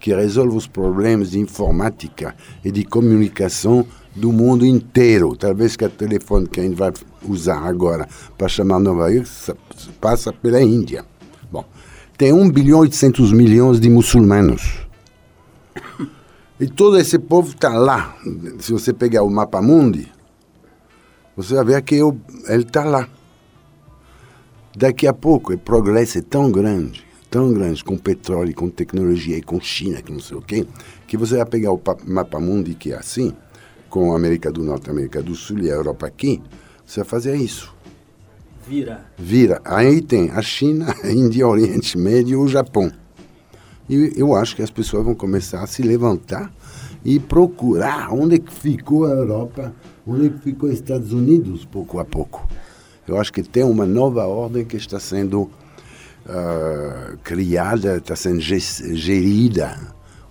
que 0.00 0.14
resolvem 0.14 0.56
os 0.56 0.66
problemas 0.66 1.32
de 1.32 1.38
informática 1.38 2.34
e 2.64 2.70
de 2.70 2.82
comunicação 2.82 3.86
do 4.14 4.32
mundo 4.32 4.64
inteiro. 4.64 5.36
Talvez 5.36 5.76
que 5.76 5.84
o 5.84 5.90
telefone 5.90 6.46
que 6.48 6.60
a 6.60 6.62
gente 6.62 6.76
vai 6.76 6.92
usar 7.28 7.58
agora 7.58 8.08
para 8.38 8.48
chamar 8.48 8.78
Nova 8.78 9.10
York 9.10 9.28
sa- 9.28 9.54
passa 10.00 10.32
pela 10.32 10.62
Índia. 10.62 11.04
Bom, 11.52 11.62
tem 12.16 12.32
1 12.32 12.50
bilhão 12.50 12.78
800 12.78 13.30
milhões 13.32 13.78
de 13.78 13.90
muçulmanos. 13.90 14.78
E 16.58 16.66
todo 16.66 16.98
esse 16.98 17.18
povo 17.18 17.50
está 17.50 17.68
lá. 17.74 18.16
Se 18.60 18.72
você 18.72 18.94
pegar 18.94 19.22
o 19.24 19.30
mapa 19.30 19.60
mundi, 19.60 20.08
você 21.36 21.54
vai 21.56 21.64
ver 21.66 21.82
que 21.82 21.96
ele 21.96 22.62
está 22.62 22.82
lá. 22.82 23.06
Daqui 24.76 25.06
a 25.06 25.12
pouco 25.12 25.52
o 25.54 25.58
progresso 25.58 26.18
é 26.18 26.20
tão 26.20 26.50
grande, 26.52 27.02
tão 27.30 27.52
grande, 27.52 27.82
com 27.82 27.96
petróleo, 27.96 28.54
com 28.54 28.68
tecnologia 28.68 29.38
e 29.38 29.42
com 29.42 29.58
China, 29.60 30.02
que 30.02 30.12
não 30.12 30.20
sei 30.20 30.36
o 30.36 30.42
quê, 30.42 30.66
que 31.06 31.16
você 31.16 31.36
vai 31.36 31.46
pegar 31.46 31.72
o 31.72 31.78
pa- 31.78 31.96
mapa 32.06 32.38
mundi 32.38 32.74
que 32.74 32.92
é 32.92 32.96
assim, 32.96 33.32
com 33.88 34.12
a 34.12 34.16
América 34.16 34.52
do 34.52 34.62
Norte, 34.62 34.88
a 34.90 34.92
América 34.92 35.22
do 35.22 35.34
Sul 35.34 35.60
e 35.60 35.70
a 35.70 35.74
Europa 35.74 36.06
aqui, 36.06 36.42
você 36.84 37.00
vai 37.00 37.08
fazer 37.08 37.36
isso. 37.36 37.74
Vira. 38.68 39.06
Vira. 39.16 39.62
Aí 39.64 40.02
tem 40.02 40.30
a 40.30 40.42
China, 40.42 40.94
a 41.02 41.08
Índia, 41.10 41.46
o 41.46 41.50
Oriente 41.50 41.96
Médio 41.96 42.32
e 42.40 42.44
o 42.44 42.48
Japão. 42.48 42.92
E 43.88 44.12
eu 44.16 44.34
acho 44.34 44.56
que 44.56 44.62
as 44.62 44.70
pessoas 44.70 45.04
vão 45.04 45.14
começar 45.14 45.62
a 45.62 45.66
se 45.66 45.80
levantar 45.82 46.52
e 47.04 47.18
procurar 47.20 48.12
onde 48.12 48.40
que 48.40 48.52
ficou 48.52 49.06
a 49.06 49.10
Europa, 49.10 49.72
onde 50.06 50.28
que 50.30 50.38
ficou 50.40 50.68
os 50.68 50.74
Estados 50.74 51.12
Unidos, 51.12 51.64
pouco 51.64 52.00
a 52.00 52.04
pouco. 52.04 52.46
Eu 53.06 53.18
acho 53.20 53.32
que 53.32 53.42
tem 53.42 53.62
uma 53.64 53.86
nova 53.86 54.26
ordem 54.26 54.64
que 54.64 54.76
está 54.76 54.98
sendo 54.98 55.48
ah, 56.28 57.14
criada, 57.22 57.96
está 57.98 58.16
sendo 58.16 58.40
ge- 58.40 58.58
gerida. 58.94 59.76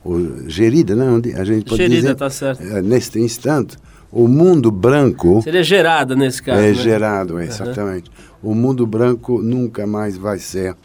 Ou, 0.04 0.48
gerida, 0.48 0.96
não? 0.96 1.16
A 1.36 1.44
gente 1.44 1.66
pode 1.66 1.78
Gerida, 1.78 2.02
dizer, 2.02 2.16
tá 2.16 2.30
certo. 2.30 2.62
eh, 2.62 2.82
neste 2.82 3.20
instante, 3.20 3.76
o 4.12 4.28
mundo 4.28 4.70
branco 4.70 5.42
Seria 5.42 5.64
gerada 5.64 6.16
nesse 6.16 6.44
caso. 6.44 6.60
é 6.62 6.68
né? 6.68 6.74
gerado, 6.76 7.40
exatamente. 7.40 8.12
O 8.44 8.54
mundo 8.54 8.86
branco 8.86 9.42
nunca 9.42 9.88
mais 9.88 10.16
vai 10.16 10.38
ser 10.38 10.76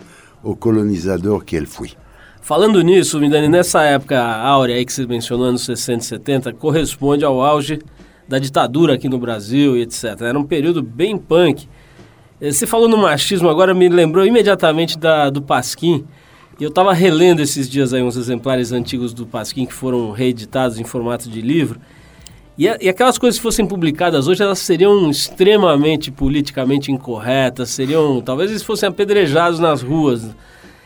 o 0.43 0.57
colonizador 0.57 1.45
que 1.45 1.55
ele 1.55 1.67
foi. 1.67 1.91
Falando 2.41 2.81
nisso, 2.81 3.21
Midani, 3.21 3.49
nessa 3.49 3.83
época 3.83 4.19
áurea 4.19 4.77
aí 4.77 4.87
que 4.87 4.93
você 4.93 5.07
mencionou, 5.07 5.47
anos 5.47 5.67
60 5.67 6.03
e 6.03 6.07
70, 6.07 6.53
corresponde 6.55 7.23
ao 7.23 7.43
auge 7.43 7.79
da 8.27 8.39
ditadura 8.39 8.95
aqui 8.95 9.07
no 9.09 9.19
Brasil 9.19 9.77
e 9.77 9.83
etc. 9.83 10.19
Era 10.23 10.39
um 10.39 10.45
período 10.45 10.83
bem 10.83 11.19
punk. 11.19 11.69
Eh, 12.41 12.51
Você 12.53 12.67
falou 12.67 12.89
no 12.89 12.97
machismo, 12.97 13.49
agora 13.49 13.75
me 13.75 13.89
lembrou 13.89 14.25
imediatamente 14.25 14.99
da, 14.99 15.29
do 15.31 15.43
Pasquim. 15.43 16.05
Eu 16.61 16.69
estava 16.69 16.93
relendo 16.93 17.41
esses 17.41 17.69
dias 17.69 17.95
aí 17.95 18.03
uns 18.03 18.17
exemplares 18.17 18.73
antigos 18.73 19.15
do 19.15 19.27
Pasquim 19.27 19.65
que 19.65 19.73
foram 19.73 20.11
reeditados 20.11 20.79
em 20.79 20.85
formato 20.85 21.29
de 21.29 21.41
livro. 21.41 21.81
E, 22.59 22.65
e 22.65 22.89
aquelas 22.89 23.17
coisas 23.17 23.39
que 23.39 23.43
fossem 23.43 23.67
publicadas 23.67 24.29
hoje, 24.29 24.43
elas 24.43 24.59
seriam 24.59 25.11
extremamente 25.11 26.11
politicamente 26.11 26.93
incorretas, 26.93 27.71
seriam, 27.71 28.21
talvez 28.21 28.51
eles 28.51 28.63
fossem 28.63 28.89
apedrejados 28.89 29.59
nas 29.59 29.81
ruas. 29.81 30.25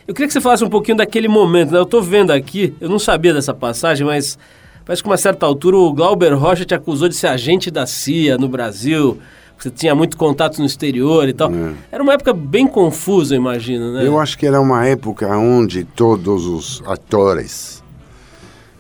Eu 0.07 0.15
queria 0.15 0.29
que 0.29 0.33
você 0.33 0.41
falasse 0.41 0.63
um 0.65 0.69
pouquinho 0.69 0.97
daquele 0.97 1.27
momento, 1.27 1.73
né? 1.73 1.79
Eu 1.79 1.85
estou 1.85 2.01
vendo 2.03 2.31
aqui, 2.31 2.75
eu 2.81 2.89
não 2.89 2.99
sabia 2.99 3.35
dessa 3.35 3.53
passagem, 3.53 4.07
mas 4.07 4.39
parece 4.85 5.03
que 5.03 5.09
uma 5.09 5.17
certa 5.17 5.47
altura 5.47 5.77
o 5.77 5.93
Glauber 5.93 6.35
Rocha 6.35 6.65
te 6.65 6.75
acusou 6.75 7.09
de 7.09 7.17
ser 7.17 7.29
agente 7.29 7.71
da 7.71 7.87
CIA 7.87 8.39
no 8.39 8.47
Brasil, 8.47 9.19
você 9.65 9.71
tinha 9.71 9.95
muito 9.95 10.17
contato 10.19 10.59
no 10.59 10.67
exterior 10.67 11.27
e 11.27 11.33
tal. 11.33 11.51
Era 11.91 12.03
uma 12.03 12.13
época 12.13 12.35
bem 12.35 12.67
confusa, 12.67 13.35
imagino, 13.35 13.93
né? 13.95 14.07
Eu 14.07 14.19
acho 14.19 14.37
que 14.37 14.47
era 14.47 14.61
uma 14.61 14.87
época 14.87 15.27
onde 15.37 15.85
todos 15.85 16.47
os 16.47 16.83
atores 16.87 17.83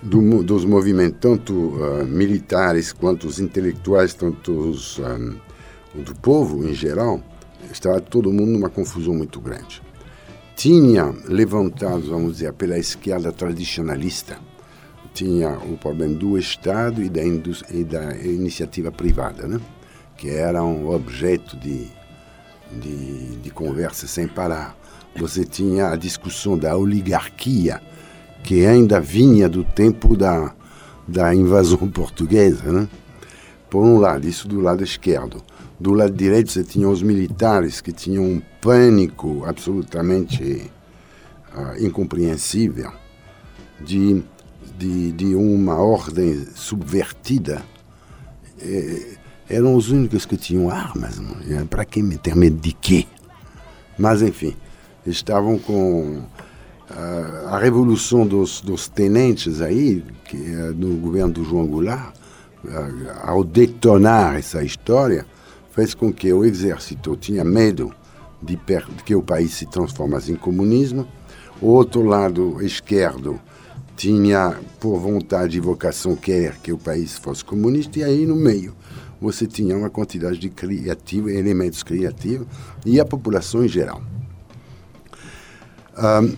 do 0.02 0.42
dos 0.42 0.66
movimentos, 0.66 1.18
tanto 1.18 1.78
ah, 1.80 2.04
militares 2.04 2.92
quanto 2.92 3.26
os 3.26 3.40
intelectuais, 3.40 4.12
tanto 4.12 4.52
os, 4.52 5.00
ah, 5.02 5.18
do 5.94 6.14
povo 6.16 6.68
em 6.68 6.74
geral, 6.74 7.22
estava 7.72 7.98
todo 8.00 8.30
mundo 8.30 8.52
numa 8.52 8.68
confusão 8.68 9.14
muito 9.14 9.40
grande. 9.40 9.80
Tinha 10.54 11.14
levantado, 11.26 12.10
vamos 12.10 12.34
dizer, 12.34 12.52
pela 12.52 12.78
esquerda 12.78 13.32
tradicionalista, 13.32 14.36
tinha 15.14 15.50
o 15.50 15.78
problema 15.78 16.14
do 16.14 16.36
Estado 16.36 17.02
e 17.02 17.08
da, 17.08 17.22
e 17.24 17.84
da 17.84 18.16
iniciativa 18.18 18.92
privada, 18.92 19.48
né? 19.48 19.58
Que 20.16 20.30
era 20.30 20.62
um 20.62 20.90
objeto 20.90 21.56
de, 21.56 21.88
de, 22.70 23.36
de 23.36 23.50
conversa 23.50 24.06
sem 24.06 24.26
parar. 24.26 24.76
Você 25.16 25.44
tinha 25.44 25.88
a 25.90 25.96
discussão 25.96 26.58
da 26.58 26.76
oligarquia, 26.76 27.80
que 28.42 28.66
ainda 28.66 29.00
vinha 29.00 29.48
do 29.48 29.64
tempo 29.64 30.16
da, 30.16 30.52
da 31.06 31.34
invasão 31.34 31.86
portuguesa. 31.88 32.72
Né? 32.72 32.88
Por 33.70 33.84
um 33.84 33.98
lado, 33.98 34.26
isso 34.26 34.48
do 34.48 34.60
lado 34.60 34.82
esquerdo. 34.82 35.42
Do 35.78 35.92
lado 35.92 36.12
direito, 36.12 36.50
você 36.50 36.62
tinha 36.62 36.88
os 36.88 37.02
militares 37.02 37.80
que 37.80 37.92
tinham 37.92 38.24
um 38.24 38.42
pânico 38.60 39.44
absolutamente 39.44 40.70
ah, 41.52 41.74
incompreensível 41.78 42.92
de, 43.80 44.22
de, 44.78 45.12
de 45.12 45.34
uma 45.34 45.76
ordem 45.76 46.46
subvertida. 46.54 47.62
Eh, 48.60 49.16
eram 49.48 49.74
os 49.74 49.90
únicos 49.90 50.24
que 50.24 50.36
tinham 50.36 50.70
armas. 50.70 51.20
Para 51.68 51.84
que 51.84 52.02
meter 52.02 52.34
medo 52.34 52.56
de 52.56 52.72
quê? 52.72 53.06
Mas, 53.98 54.22
enfim, 54.22 54.54
estavam 55.06 55.58
com 55.58 56.22
ah, 56.90 57.50
a 57.52 57.58
revolução 57.58 58.26
dos, 58.26 58.60
dos 58.60 58.88
tenentes 58.88 59.60
aí, 59.60 60.04
que, 60.24 60.36
no 60.36 60.96
governo 60.96 61.32
do 61.32 61.44
João 61.44 61.66
Goulart, 61.66 62.14
ah, 62.68 63.30
ao 63.30 63.44
detonar 63.44 64.36
essa 64.36 64.62
história, 64.62 65.26
fez 65.72 65.94
com 65.94 66.12
que 66.12 66.32
o 66.32 66.44
exército 66.44 67.16
tinha 67.16 67.44
medo 67.44 67.92
de 68.42 68.58
que 69.04 69.14
o 69.14 69.22
país 69.22 69.52
se 69.52 69.66
transformasse 69.66 70.30
em 70.30 70.36
comunismo. 70.36 71.06
O 71.60 71.68
outro 71.68 72.02
lado 72.02 72.62
esquerdo 72.62 73.40
tinha 73.96 74.58
por 74.80 74.98
vontade 74.98 75.56
e 75.56 75.60
vocação 75.60 76.16
querer 76.16 76.56
que 76.62 76.72
o 76.72 76.78
país 76.78 77.16
fosse 77.16 77.44
comunista, 77.44 78.00
e 78.00 78.04
aí 78.04 78.26
no 78.26 78.36
meio 78.36 78.74
você 79.24 79.46
tinha 79.46 79.76
uma 79.76 79.88
quantidade 79.88 80.38
de 80.38 80.50
criativo, 80.50 81.30
elementos 81.30 81.82
criativos 81.82 82.46
e 82.84 83.00
a 83.00 83.04
população 83.04 83.64
em 83.64 83.68
geral. 83.68 84.02
Ahm, 85.96 86.34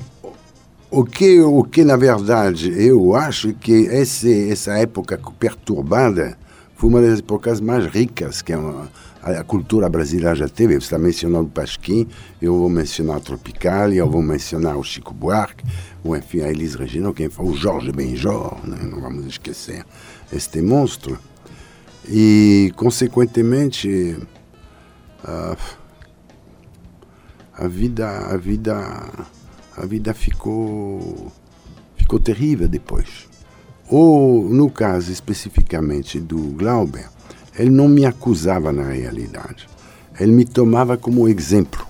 o 0.91 1.05
que, 1.05 1.41
o 1.41 1.65
que, 1.65 1.85
na 1.85 1.97
verdade, 1.97 2.73
eu 2.81 3.15
acho 3.15 3.53
que 3.55 3.73
esse, 3.73 4.51
essa 4.51 4.79
época 4.79 5.21
perturbada 5.39 6.39
foi 6.77 6.89
uma 6.89 7.03
das 7.03 7.19
épocas 7.19 7.61
mais 7.61 7.87
ricas 7.87 8.41
que 8.41 8.53
a, 8.53 9.43
cultura 9.45 9.89
brasileira 9.89 10.37
já 10.37 10.49
teve. 10.49 10.75
Você 10.75 10.85
está 10.85 10.99
mencionando 10.99 11.47
o 11.47 11.51
Pasquim, 11.51 12.07
eu 12.41 12.57
vou 12.57 12.69
mencionar 12.69 13.17
a 13.17 13.21
Tropicália, 13.21 13.99
eu 13.99 14.09
vou 14.09 14.23
mencionar 14.23 14.77
o 14.77 14.85
Chico 14.85 15.13
Buarque, 15.13 15.65
ou 16.05 16.17
enfim, 16.17 16.43
a 16.43 16.51
Elis 16.51 16.77
Regina, 16.77 17.13
quem 17.13 17.29
foi 17.29 17.47
o 17.47 17.57
Jorge 17.57 17.91
Benjor, 17.91 18.57
né? 18.65 18.79
não 18.89 19.01
vamos 19.01 19.27
esquecer 19.27 19.85
este 20.33 20.63
monstro. 20.63 21.19
E, 22.09 22.73
consequentemente, 22.77 24.17
a, 25.25 25.57
a 27.55 27.69
vida, 27.69 28.09
a 28.09 28.37
vida, 28.37 29.27
a 29.77 29.87
vida 29.87 30.15
ficou, 30.15 31.33
ficou 31.97 32.21
terrível 32.21 32.69
depois. 32.69 33.27
Ou, 33.89 34.49
no 34.49 34.71
caso 34.71 35.11
especificamente 35.13 36.21
do 36.21 36.39
Glauber, 36.53 37.09
ele 37.59 37.71
não 37.71 37.89
me 37.89 38.05
acusava 38.05 38.73
na 38.73 38.85
realidade. 38.85 39.69
Ele 40.19 40.33
me 40.33 40.45
tomava 40.45 40.97
como 40.97 41.29
exemplo. 41.29 41.87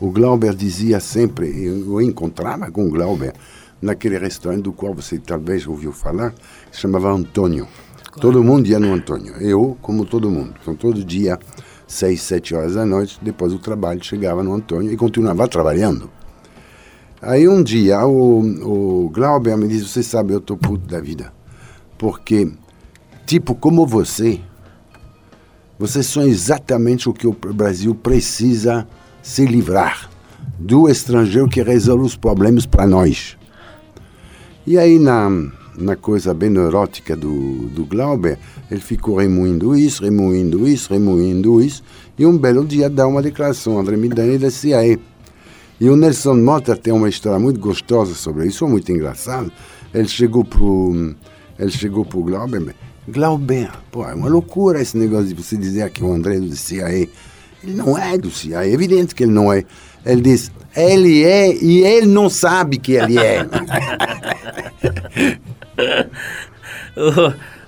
O 0.00 0.10
Glauber 0.10 0.54
dizia 0.54 1.00
sempre, 1.00 1.64
eu 1.64 2.00
encontrava 2.00 2.70
com 2.70 2.86
o 2.86 2.90
Glauber 2.90 3.34
naquele 3.80 4.18
restaurante 4.18 4.62
do 4.62 4.72
qual 4.72 4.94
você 4.94 5.18
talvez 5.18 5.66
ouviu 5.66 5.92
falar, 5.92 6.32
que 6.32 6.76
se 6.76 6.80
chamava 6.80 7.10
Antônio. 7.10 7.66
Todo 8.20 8.42
mundo 8.42 8.66
ia 8.66 8.80
no 8.80 8.92
Antônio. 8.92 9.34
Eu, 9.40 9.76
como 9.82 10.04
todo 10.04 10.30
mundo. 10.30 10.54
Então, 10.60 10.74
todo 10.74 11.04
dia, 11.04 11.38
seis, 11.86 12.22
sete 12.22 12.54
horas 12.54 12.74
da 12.74 12.86
noite, 12.86 13.18
depois 13.20 13.52
do 13.52 13.58
trabalho, 13.58 14.02
chegava 14.02 14.42
no 14.42 14.54
Antônio 14.54 14.90
e 14.92 14.96
continuava 14.96 15.46
trabalhando. 15.46 16.10
Aí 17.20 17.48
um 17.48 17.62
dia 17.62 18.06
o, 18.06 19.04
o 19.04 19.10
Glauber 19.10 19.56
me 19.56 19.68
disse, 19.68 19.88
você 19.88 20.02
sabe, 20.02 20.32
eu 20.32 20.40
tô 20.40 20.56
puto 20.56 20.86
da 20.86 21.00
vida. 21.00 21.32
Porque, 21.98 22.52
tipo, 23.26 23.54
como 23.54 23.86
você, 23.86 24.40
vocês 25.78 26.06
são 26.06 26.22
exatamente 26.22 27.08
o 27.08 27.12
que 27.12 27.26
o 27.26 27.32
Brasil 27.32 27.94
precisa 27.94 28.86
se 29.22 29.44
livrar. 29.44 30.10
Do 30.58 30.88
estrangeiro 30.88 31.48
que 31.48 31.62
resolve 31.62 32.04
os 32.04 32.16
problemas 32.16 32.64
para 32.64 32.86
nós. 32.86 33.36
E 34.66 34.78
aí, 34.78 34.98
na, 34.98 35.28
na 35.78 35.96
coisa 35.96 36.32
bem 36.32 36.50
neurótica 36.50 37.16
do, 37.16 37.68
do 37.68 37.84
Glauber, 37.84 38.38
ele 38.70 38.80
ficou 38.80 39.16
remoendo 39.16 39.76
isso, 39.76 40.02
remoendo 40.02 40.66
isso, 40.66 40.92
remoendo 40.92 41.62
isso, 41.62 41.82
e 42.18 42.24
um 42.24 42.36
belo 42.36 42.64
dia 42.64 42.88
dá 42.88 43.06
uma 43.06 43.22
declaração, 43.22 43.78
André 43.78 43.96
Midani 43.96 44.38
da 44.38 44.50
CIA. 44.50 44.98
E 45.78 45.90
o 45.90 45.96
Nelson 45.96 46.36
Mota 46.36 46.74
tem 46.74 46.92
uma 46.92 47.08
história 47.08 47.38
muito 47.38 47.60
gostosa 47.60 48.14
sobre 48.14 48.46
isso, 48.46 48.66
muito 48.66 48.90
engraçada. 48.90 49.50
Ele 49.92 50.08
chegou 50.08 50.44
pro, 50.44 51.14
ele 51.58 51.70
chegou 51.70 52.04
pro 52.04 52.22
Glauber, 52.22 52.74
Glauber, 53.08 53.70
pô, 53.92 54.04
é 54.04 54.14
uma 54.14 54.28
loucura 54.28 54.80
esse 54.80 54.96
negócio 54.96 55.28
de 55.28 55.34
você 55.34 55.56
dizer 55.56 55.88
que 55.90 56.02
o 56.02 56.12
André 56.12 56.36
é 56.36 56.40
do 56.40 56.56
CIA. 56.56 56.92
Ele 56.92 57.10
não 57.62 57.96
é 57.96 58.18
do 58.18 58.30
CIA, 58.30 58.64
é 58.64 58.70
evidente 58.70 59.14
que 59.14 59.22
ele 59.22 59.32
não 59.32 59.52
é. 59.52 59.64
Ele 60.04 60.22
diz, 60.22 60.50
ele 60.74 61.22
é 61.22 61.54
e 61.54 61.84
ele 61.84 62.06
não 62.06 62.28
sabe 62.28 62.78
que 62.78 62.92
ele 62.92 63.18
é. 63.18 63.46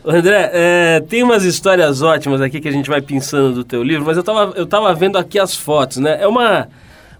Ô, 0.05 0.11
André, 0.11 0.51
é, 0.53 1.01
tem 1.09 1.23
umas 1.23 1.45
histórias 1.45 2.03
ótimas 2.03 2.41
aqui 2.41 2.61
que 2.61 2.69
a 2.69 2.73
gente 2.73 2.89
vai 2.89 3.01
pensando 3.01 3.55
do 3.55 3.65
teu 3.65 3.83
livro, 3.83 4.07
mas 4.07 4.17
eu 4.17 4.23
tava, 4.23 4.55
eu 4.57 4.67
tava 4.67 4.95
vendo 4.95 5.19
aqui 5.19 5.39
as 5.39 5.55
fotos, 5.55 5.99
né? 5.99 6.19
É 6.21 6.27
uma, 6.27 6.69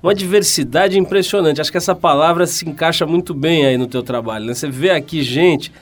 uma 0.03 0.15
diversidade 0.15 0.99
impressionante. 0.99 1.61
Acho 1.61 1.71
que 1.71 1.77
essa 1.77 1.95
palavra 1.95 2.47
se 2.47 2.69
encaixa 2.69 3.05
muito 3.05 3.35
bem 3.35 3.67
aí 3.67 3.77
no 3.77 3.87
teu 3.87 4.03
trabalho, 4.03 4.47
né? 4.47 4.55
Você 4.55 4.69
vê 4.69 4.91
aqui 4.91 5.23
gente 5.23 5.73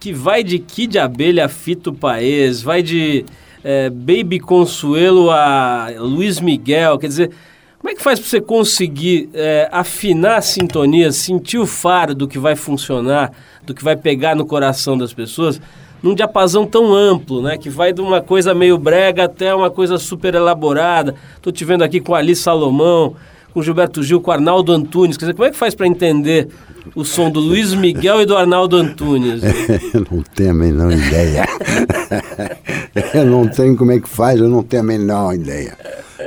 que 0.00 0.12
vai 0.12 0.42
de 0.42 0.58
Kid 0.58 0.98
Abelha 0.98 1.44
a 1.44 1.48
Fito 1.48 1.92
Paes, 1.92 2.60
vai 2.60 2.82
de 2.82 3.24
é, 3.62 3.88
Baby 3.88 4.40
Consuelo 4.40 5.30
a 5.30 5.88
Luiz 5.98 6.40
Miguel, 6.40 6.98
quer 6.98 7.08
dizer... 7.08 7.30
Como 7.78 7.90
é 7.90 7.96
que 7.96 8.02
faz 8.02 8.20
para 8.20 8.28
você 8.28 8.40
conseguir 8.40 9.28
é, 9.34 9.68
afinar 9.72 10.36
a 10.36 10.40
sintonia, 10.40 11.10
sentir 11.10 11.58
o 11.58 11.66
faro 11.66 12.14
do 12.14 12.28
que 12.28 12.38
vai 12.38 12.54
funcionar, 12.54 13.32
do 13.64 13.74
que 13.74 13.84
vai 13.84 13.96
pegar 13.96 14.34
no 14.34 14.44
coração 14.44 14.96
das 14.96 15.12
pessoas, 15.12 15.60
num 16.02 16.14
diapasão 16.14 16.66
tão 16.66 16.92
amplo, 16.92 17.42
né? 17.42 17.56
Que 17.56 17.70
vai 17.70 17.92
de 17.92 18.00
uma 18.00 18.20
coisa 18.20 18.54
meio 18.54 18.76
brega 18.76 19.24
até 19.24 19.54
uma 19.54 19.70
coisa 19.70 19.98
super 19.98 20.34
elaborada. 20.34 21.14
Estou 21.36 21.52
te 21.52 21.64
vendo 21.64 21.84
aqui 21.84 22.00
com 22.00 22.14
Ali 22.14 22.34
Salomão, 22.34 23.14
com 23.52 23.62
Gilberto 23.62 24.02
Gil, 24.02 24.20
com 24.20 24.32
Arnaldo 24.32 24.72
Antunes. 24.72 25.16
Quer 25.16 25.26
dizer, 25.26 25.34
como 25.34 25.46
é 25.46 25.50
que 25.50 25.56
faz 25.56 25.74
para 25.74 25.86
entender 25.86 26.48
o 26.94 27.04
som 27.04 27.30
do 27.30 27.38
Luiz 27.38 27.72
Miguel 27.72 28.22
e 28.22 28.26
do 28.26 28.36
Arnaldo 28.36 28.76
Antunes? 28.76 29.42
eu 29.94 30.06
não 30.10 30.22
tenho 30.34 30.50
a 30.50 30.54
menor 30.54 30.92
ideia. 30.92 31.46
eu 33.14 33.26
não 33.26 33.46
tenho 33.46 33.76
como 33.76 33.92
é 33.92 34.00
que 34.00 34.08
faz, 34.08 34.40
eu 34.40 34.48
não 34.48 34.62
tenho 34.62 34.82
a 34.82 34.86
menor 34.86 35.34
ideia. 35.34 35.76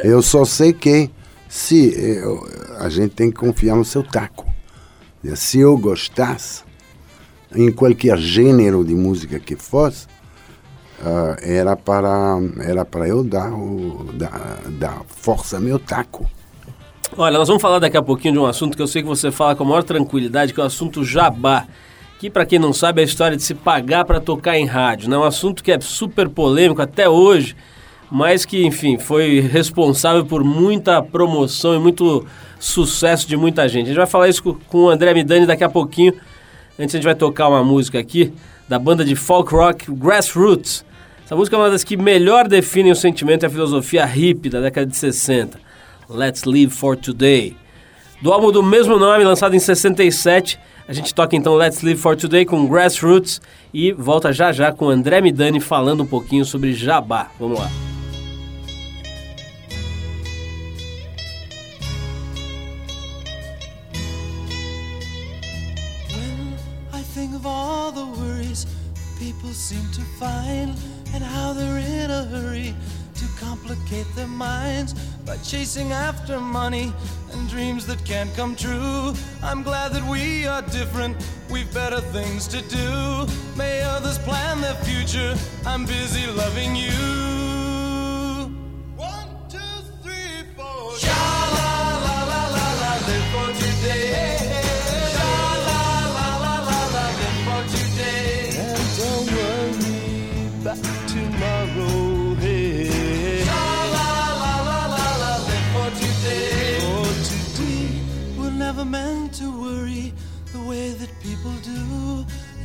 Eu 0.04 0.22
só 0.22 0.46
sei 0.46 0.72
que 0.72 1.10
se 1.50 1.94
eu, 1.98 2.48
a 2.80 2.90
gente 2.90 3.14
tem 3.14 3.30
que 3.30 3.38
confiar 3.38 3.76
no 3.76 3.86
seu 3.86 4.04
taco. 4.04 4.46
Se 5.36 5.60
eu 5.60 5.76
gostasse, 5.78 6.65
em 7.54 7.72
qualquer 7.72 8.18
gênero 8.18 8.84
de 8.84 8.96
música 8.96 9.40
que 9.40 9.56
fosse, 9.56 10.08
uh, 11.02 11.36
era 11.42 11.76
para 11.76 12.40
era 12.66 12.86
para 12.86 13.08
eu 13.08 13.24
dar, 13.24 13.52
o, 13.54 14.06
força 15.08 15.58
ao 15.58 15.62
meu 15.62 15.78
taco. 15.78 16.26
Olha, 17.18 17.38
nós 17.38 17.48
vamos 17.48 17.62
falar 17.62 17.80
daqui 17.80 17.98
a 17.98 18.02
pouquinho 18.02 18.34
de 18.34 18.40
um 18.40 18.46
assunto 18.46 18.76
que 18.76 18.82
eu 18.82 18.88
sei 18.88 19.02
que 19.02 19.08
você 19.08 19.32
fala 19.32 19.56
com 19.56 19.64
a 19.64 19.68
maior 19.68 19.84
tranquilidade, 19.84 20.54
que 20.54 20.60
é 20.60 20.64
o 20.64 20.66
assunto 20.66 21.04
jabá. 21.04 21.66
Que, 22.18 22.30
para 22.30 22.46
quem 22.46 22.58
não 22.58 22.72
sabe, 22.72 23.02
é 23.02 23.04
a 23.04 23.06
história 23.06 23.36
de 23.36 23.44
se 23.44 23.54
pagar 23.54 24.06
para 24.06 24.22
tocar 24.22 24.58
em 24.58 24.66
rádio. 24.66 25.10
Né? 25.10 25.18
Um 25.18 25.24
assunto 25.24 25.62
que 25.62 25.72
é 25.72 25.80
super 25.82 26.30
polêmico 26.30 26.82
até 26.82 27.10
hoje 27.10 27.56
mas 28.10 28.46
que, 28.46 28.66
enfim, 28.66 28.98
foi 28.98 29.40
responsável 29.40 30.26
por 30.26 30.44
muita 30.44 31.02
promoção 31.02 31.76
e 31.76 31.80
muito 31.80 32.26
sucesso 32.60 33.28
de 33.28 33.36
muita 33.36 33.68
gente. 33.68 33.86
A 33.86 33.88
gente 33.88 33.98
vai 33.98 34.06
falar 34.06 34.30
isso 34.30 34.44
com 34.68 34.84
o 34.84 34.90
André 34.90 35.14
Midani 35.14 35.46
daqui 35.46 35.64
a 35.64 35.70
pouquinho. 35.70 36.14
Antes 36.78 36.96
a 36.96 36.98
gente 36.98 37.06
vai 37.06 37.16
tocar 37.16 37.48
uma 37.48 37.64
música 37.64 37.98
aqui 37.98 38.34
da 38.68 38.78
banda 38.78 39.06
de 39.06 39.16
folk 39.16 39.54
rock 39.54 39.92
Grassroots. 39.92 40.86
Essa 41.24 41.36
música 41.36 41.56
é 41.56 41.60
uma 41.60 41.70
das 41.70 41.84
que 41.84 41.96
melhor 41.96 42.48
definem 42.48 42.92
o 42.92 42.96
sentimento 42.96 43.44
e 43.44 43.46
a 43.46 43.50
filosofia 43.50 44.06
hippie 44.06 44.50
da 44.50 44.62
década 44.62 44.86
de 44.86 44.96
60. 44.96 45.60
Let's 46.10 46.44
Live 46.44 46.72
for 46.72 46.96
Today. 46.98 47.56
Do 48.22 48.32
álbum 48.32 48.52
do 48.52 48.62
mesmo 48.62 48.98
nome, 48.98 49.24
lançado 49.24 49.56
em 49.56 49.60
67, 49.60 50.60
a 50.88 50.94
gente 50.94 51.14
toca 51.14 51.36
então 51.36 51.56
Let's 51.56 51.82
Live 51.82 52.00
for 52.00 52.16
Today 52.16 52.46
com 52.46 52.68
Grassroots 52.68 53.42
e 53.74 53.92
volta 53.92 54.32
já 54.32 54.52
já 54.52 54.72
com 54.72 54.90
André 54.90 55.22
Midani 55.22 55.60
falando 55.60 56.04
um 56.04 56.08
pouquinho 56.08 56.46
sobre 56.46 56.74
jabá. 56.74 57.30
Vamos 57.40 57.60
lá. 57.60 57.95
People 69.20 69.50
seem 69.50 69.86
to 69.92 70.02
find 70.20 70.76
and 71.14 71.24
how 71.24 71.54
they're 71.54 71.78
in 71.78 72.12
a 72.12 72.24
hurry 72.26 72.76
to 73.16 73.26
complicate 73.40 74.08
their 74.16 74.28
minds 74.28 74.94
by 75.26 75.38
chasing 75.38 75.92
after 75.92 76.40
money 76.40 76.92
and 77.32 77.50
dreams 77.50 77.86
that 77.88 78.04
can't 78.06 78.34
come 78.36 78.56
true. 78.56 79.14
I'm 79.42 79.64
glad 79.64 79.94
that 79.94 80.04
we 80.04 80.46
are 80.46 80.62
different, 80.64 81.16
we've 81.50 81.74
better 81.74 82.02
things 82.02 82.48
to 82.50 82.62
do. 82.64 83.28
May 83.58 83.82
others 83.84 84.20
plan 84.20 84.62
their 84.62 84.76
future, 84.84 85.36
I'm 85.66 85.86
busy 85.86 86.28
loving 86.28 86.76
you. 86.76 87.35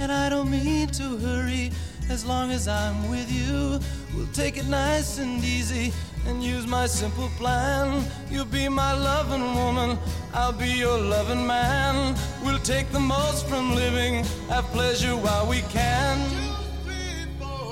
And 0.01 0.11
I 0.11 0.31
don't 0.31 0.51
mean 0.51 0.89
to 0.89 1.19
hurry 1.19 1.71
As 2.09 2.25
long 2.25 2.51
as 2.51 2.67
I'm 2.67 3.11
with 3.11 3.31
you, 3.31 3.79
we'll 4.15 4.33
take 4.33 4.57
it 4.57 4.67
nice 4.67 5.19
and 5.19 5.45
easy 5.45 5.93
and 6.27 6.43
use 6.43 6.67
my 6.67 6.87
simple 6.87 7.29
plan. 7.39 8.05
You'll 8.31 8.47
be 8.47 8.69
my 8.69 8.93
loving 8.93 9.55
woman, 9.55 9.99
I'll 10.35 10.53
be 10.53 10.71
your 10.71 10.99
loving 10.99 11.47
man. 11.47 12.17
We'll 12.45 12.59
take 12.59 12.91
the 12.91 12.99
most 12.99 13.47
from 13.47 13.77
living, 13.77 14.25
have 14.49 14.65
pleasure 14.73 15.17
while 15.17 15.47
we 15.47 15.61
can. 15.71 16.19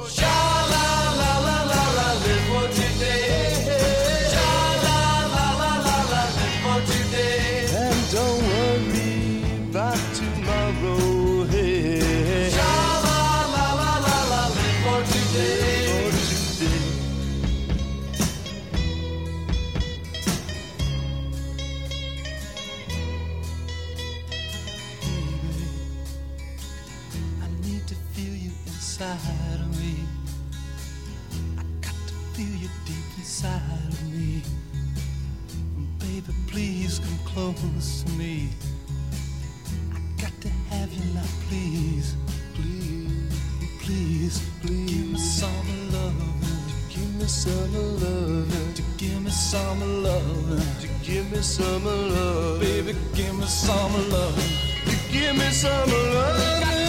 Sha 0.09 0.37
la 0.73 0.87
la 1.21 1.33
la 1.47 1.59
la 1.73 1.83
la, 1.99 2.09
live 2.25 2.45
for 2.51 2.67
today. 2.81 3.28
Feel 32.39 32.55
you 32.55 32.69
deep 32.87 33.19
inside 33.19 33.61
of 33.89 34.15
me. 34.15 34.41
Baby, 35.99 36.33
please 36.47 37.01
come 37.01 37.19
close 37.25 38.05
to 38.05 38.13
me. 38.13 38.49
I 39.93 40.23
got 40.23 40.31
to 40.43 40.49
have 40.71 40.93
you 40.93 41.03
now, 41.15 41.27
please. 41.49 42.15
Please, 42.55 43.35
please, 43.83 44.51
please. 44.61 44.93
Give 44.93 45.07
me 45.15 45.19
some 45.19 45.93
love. 45.93 46.15
Give 46.89 47.13
me 47.17 47.25
some 47.27 47.75
love. 48.03 48.75
To 48.77 48.83
give 48.99 49.21
me 49.21 49.31
some 49.31 50.03
love. 50.05 50.81
To 50.83 50.89
give 51.03 51.33
me 51.33 51.43
some 51.43 51.85
love. 51.85 52.61
Baby, 52.61 52.95
give 53.17 53.37
me 53.37 53.47
some 53.47 54.11
love. 54.11 54.37
To 54.87 55.13
give 55.13 55.37
me 55.37 55.51
some 55.51 55.91
love. 55.91 56.88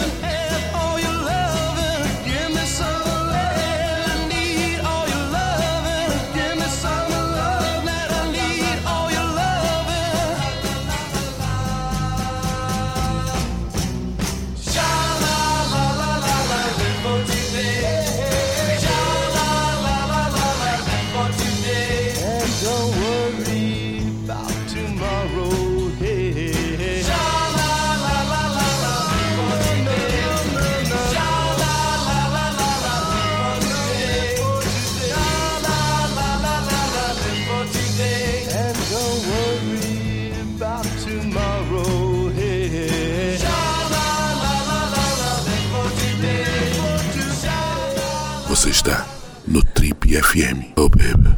FM. 50.10 50.72
Oh, 50.76 50.88
baby. 50.88 51.30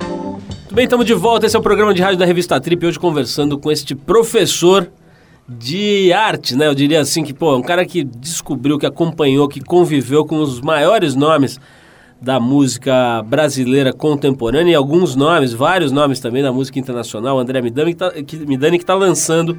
Muito 0.00 0.74
bem, 0.74 0.84
estamos 0.84 1.04
de 1.04 1.12
volta. 1.12 1.44
Esse 1.44 1.56
é 1.56 1.58
o 1.58 1.62
programa 1.62 1.92
de 1.92 2.00
rádio 2.00 2.18
da 2.18 2.24
revista 2.24 2.60
Trip. 2.60 2.86
Hoje 2.86 3.00
conversando 3.00 3.58
com 3.58 3.72
este 3.72 3.96
professor 3.96 4.88
de 5.48 6.12
arte, 6.12 6.54
né? 6.54 6.68
Eu 6.68 6.74
diria 6.76 7.00
assim 7.00 7.24
que, 7.24 7.34
pô, 7.34 7.56
um 7.56 7.62
cara 7.62 7.84
que 7.84 8.04
descobriu, 8.04 8.78
que 8.78 8.86
acompanhou, 8.86 9.48
que 9.48 9.60
conviveu 9.60 10.24
com 10.24 10.38
os 10.38 10.60
maiores 10.60 11.16
nomes 11.16 11.58
da 12.22 12.38
música 12.38 13.24
brasileira 13.24 13.92
contemporânea 13.92 14.70
e 14.70 14.74
alguns 14.76 15.16
nomes, 15.16 15.52
vários 15.52 15.90
nomes 15.90 16.20
também 16.20 16.44
da 16.44 16.52
música 16.52 16.78
internacional. 16.78 17.40
André 17.40 17.60
Midani, 17.60 17.92
que 17.92 17.98
tá, 17.98 18.12
está 18.76 18.94
lançando 18.94 19.58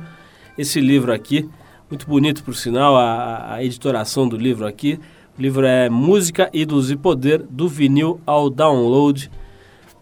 esse 0.58 0.80
livro 0.80 1.12
aqui. 1.12 1.50
Muito 1.90 2.08
bonito, 2.08 2.44
por 2.44 2.56
sinal, 2.56 2.96
a, 2.96 3.56
a 3.56 3.64
editoração 3.64 4.26
do 4.26 4.38
livro 4.38 4.66
aqui. 4.66 4.98
O 5.40 5.42
livro 5.42 5.66
é 5.66 5.90
Música, 5.90 6.50
Ídolos 6.52 6.92
e 6.92 6.98
Poder, 6.98 7.42
do 7.50 7.70
vinil 7.70 8.20
ao 8.26 8.50
download 8.50 9.32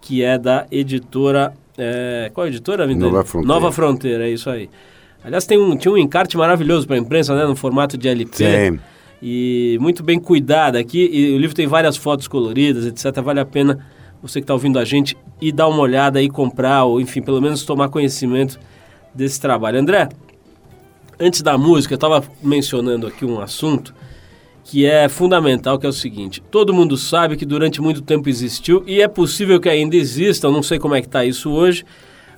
que 0.01 0.23
é 0.23 0.35
da 0.35 0.65
editora. 0.71 1.53
é, 1.77 2.31
qual 2.33 2.47
é 2.47 2.49
a 2.49 2.51
editora, 2.51 2.87
Vidani? 2.87 3.11
Nova 3.11 3.23
Fronteira. 3.23 3.53
Nova 3.53 3.71
Fronteira, 3.71 4.27
é 4.27 4.31
isso 4.31 4.49
aí. 4.49 4.67
Aliás, 5.23 5.45
tem 5.45 5.59
um, 5.59 5.77
tinha 5.77 5.93
um 5.93 5.97
encarte 5.97 6.35
maravilhoso 6.35 6.87
para 6.87 6.95
a 6.95 6.99
imprensa, 6.99 7.35
né? 7.35 7.45
No 7.45 7.55
formato 7.55 7.99
de 7.99 8.07
LP. 8.07 8.35
Tem. 8.35 8.79
E 9.21 9.77
muito 9.79 10.01
bem 10.01 10.19
cuidado 10.19 10.75
aqui. 10.75 11.07
E 11.13 11.35
o 11.35 11.37
livro 11.37 11.55
tem 11.55 11.67
várias 11.67 11.97
fotos 11.97 12.27
coloridas, 12.27 12.87
etc. 12.87 13.21
Vale 13.21 13.39
a 13.39 13.45
pena 13.45 13.85
você 14.23 14.39
que 14.39 14.43
está 14.43 14.55
ouvindo 14.55 14.79
a 14.79 14.85
gente 14.85 15.15
ir 15.39 15.51
dar 15.51 15.67
uma 15.67 15.81
olhada 15.81 16.19
e 16.19 16.29
comprar, 16.29 16.85
ou 16.85 16.99
enfim, 16.99 17.21
pelo 17.21 17.39
menos 17.39 17.63
tomar 17.63 17.89
conhecimento 17.89 18.59
desse 19.13 19.39
trabalho. 19.39 19.79
André, 19.79 20.09
antes 21.19 21.43
da 21.43 21.59
música, 21.59 21.93
eu 21.93 21.97
estava 21.97 22.23
mencionando 22.41 23.05
aqui 23.05 23.23
um 23.23 23.39
assunto 23.39 23.93
que 24.67 24.85
é 24.85 25.07
fundamental, 25.07 25.79
que 25.79 25.85
é 25.85 25.89
o 25.89 25.93
seguinte: 25.93 26.43
todo 26.51 26.73
mundo 26.73 26.97
sabe 26.97 27.37
que 27.37 27.45
durante 27.45 27.81
muito 27.81 28.01
tempo 28.01 28.27
existiu 28.27 28.83
e 28.85 29.01
é 29.01 29.07
possível 29.07 29.59
que 29.59 29.69
ainda 29.69 29.95
exista, 29.95 30.51
não 30.51 30.61
sei 30.61 30.77
como 30.77 30.93
é 30.93 30.99
que 30.99 31.07
está 31.07 31.23
isso 31.23 31.49
hoje, 31.49 31.85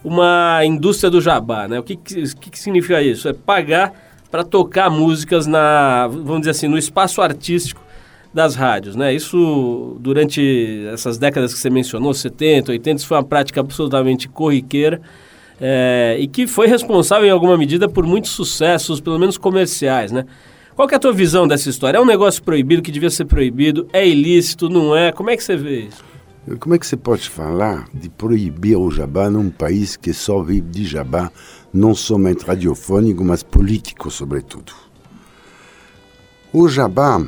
uma 0.04 0.64
indústria 0.64 1.10
do 1.10 1.20
jabá, 1.20 1.68
né? 1.68 1.80
O 1.80 1.84
que, 1.84 1.96
que, 1.96 2.52
que 2.52 2.60
significa 2.60 3.02
isso? 3.02 3.28
É 3.28 3.34
pagar 3.34 3.94
para 4.30 4.44
tocar 4.44 4.92
músicas 4.92 5.48
na, 5.48 6.08
vamos 6.08 6.42
dizer 6.42 6.52
assim, 6.52 6.68
no 6.68 6.78
espaço 6.78 7.20
artístico 7.20 7.82
das 8.32 8.54
rádios, 8.54 8.96
né? 8.96 9.12
Isso 9.12 9.98
durante 10.00 10.86
essas 10.94 11.18
décadas 11.18 11.52
que 11.52 11.60
você 11.60 11.70
mencionou, 11.72 12.14
70, 12.14 12.72
80, 12.72 12.98
isso 12.98 13.08
foi 13.08 13.18
uma 13.18 13.24
prática 13.24 13.60
absolutamente 13.60 14.30
corriqueira 14.30 15.02
é, 15.60 16.16
e 16.20 16.28
que 16.28 16.46
foi 16.46 16.68
responsável 16.68 17.28
em 17.28 17.32
alguma 17.32 17.58
medida 17.58 17.90
por 17.90 18.06
muitos 18.06 18.30
sucessos, 18.30 19.02
pelo 19.02 19.18
menos 19.18 19.36
comerciais, 19.36 20.12
né? 20.12 20.26
Qual 20.80 20.88
que 20.88 20.96
é 20.96 20.98
a 20.98 21.02
tua 21.02 21.12
visão 21.12 21.46
dessa 21.46 21.70
história? 21.70 21.98
É 21.98 22.02
um 22.02 22.06
negócio 22.06 22.42
proibido 22.42 22.82
que 22.82 22.90
devia 22.90 23.10
ser 23.10 23.26
proibido? 23.26 23.86
É 23.92 24.08
ilícito? 24.08 24.70
Não 24.70 24.96
é? 24.96 25.12
Como 25.12 25.30
é 25.30 25.36
que 25.36 25.44
você 25.44 25.58
vê 25.58 25.82
isso? 25.82 26.02
Como 26.58 26.74
é 26.74 26.80
que 26.80 26.88
você 26.88 26.96
pode 26.96 27.30
falar 27.30 27.90
de 27.94 28.10
proibir 28.10 28.78
o 28.78 28.90
jabá 28.90 29.30
num 29.30 29.50
país 29.50 29.98
que 29.98 30.14
só 30.14 30.42
vive 30.42 30.70
de 30.70 30.86
jabá, 30.86 31.30
não 31.74 31.94
somente 31.94 32.46
radiofônico, 32.46 33.26
mas 33.26 33.44
político, 33.44 34.10
sobretudo? 34.10 34.72
O 36.54 36.70
jabá, 36.70 37.22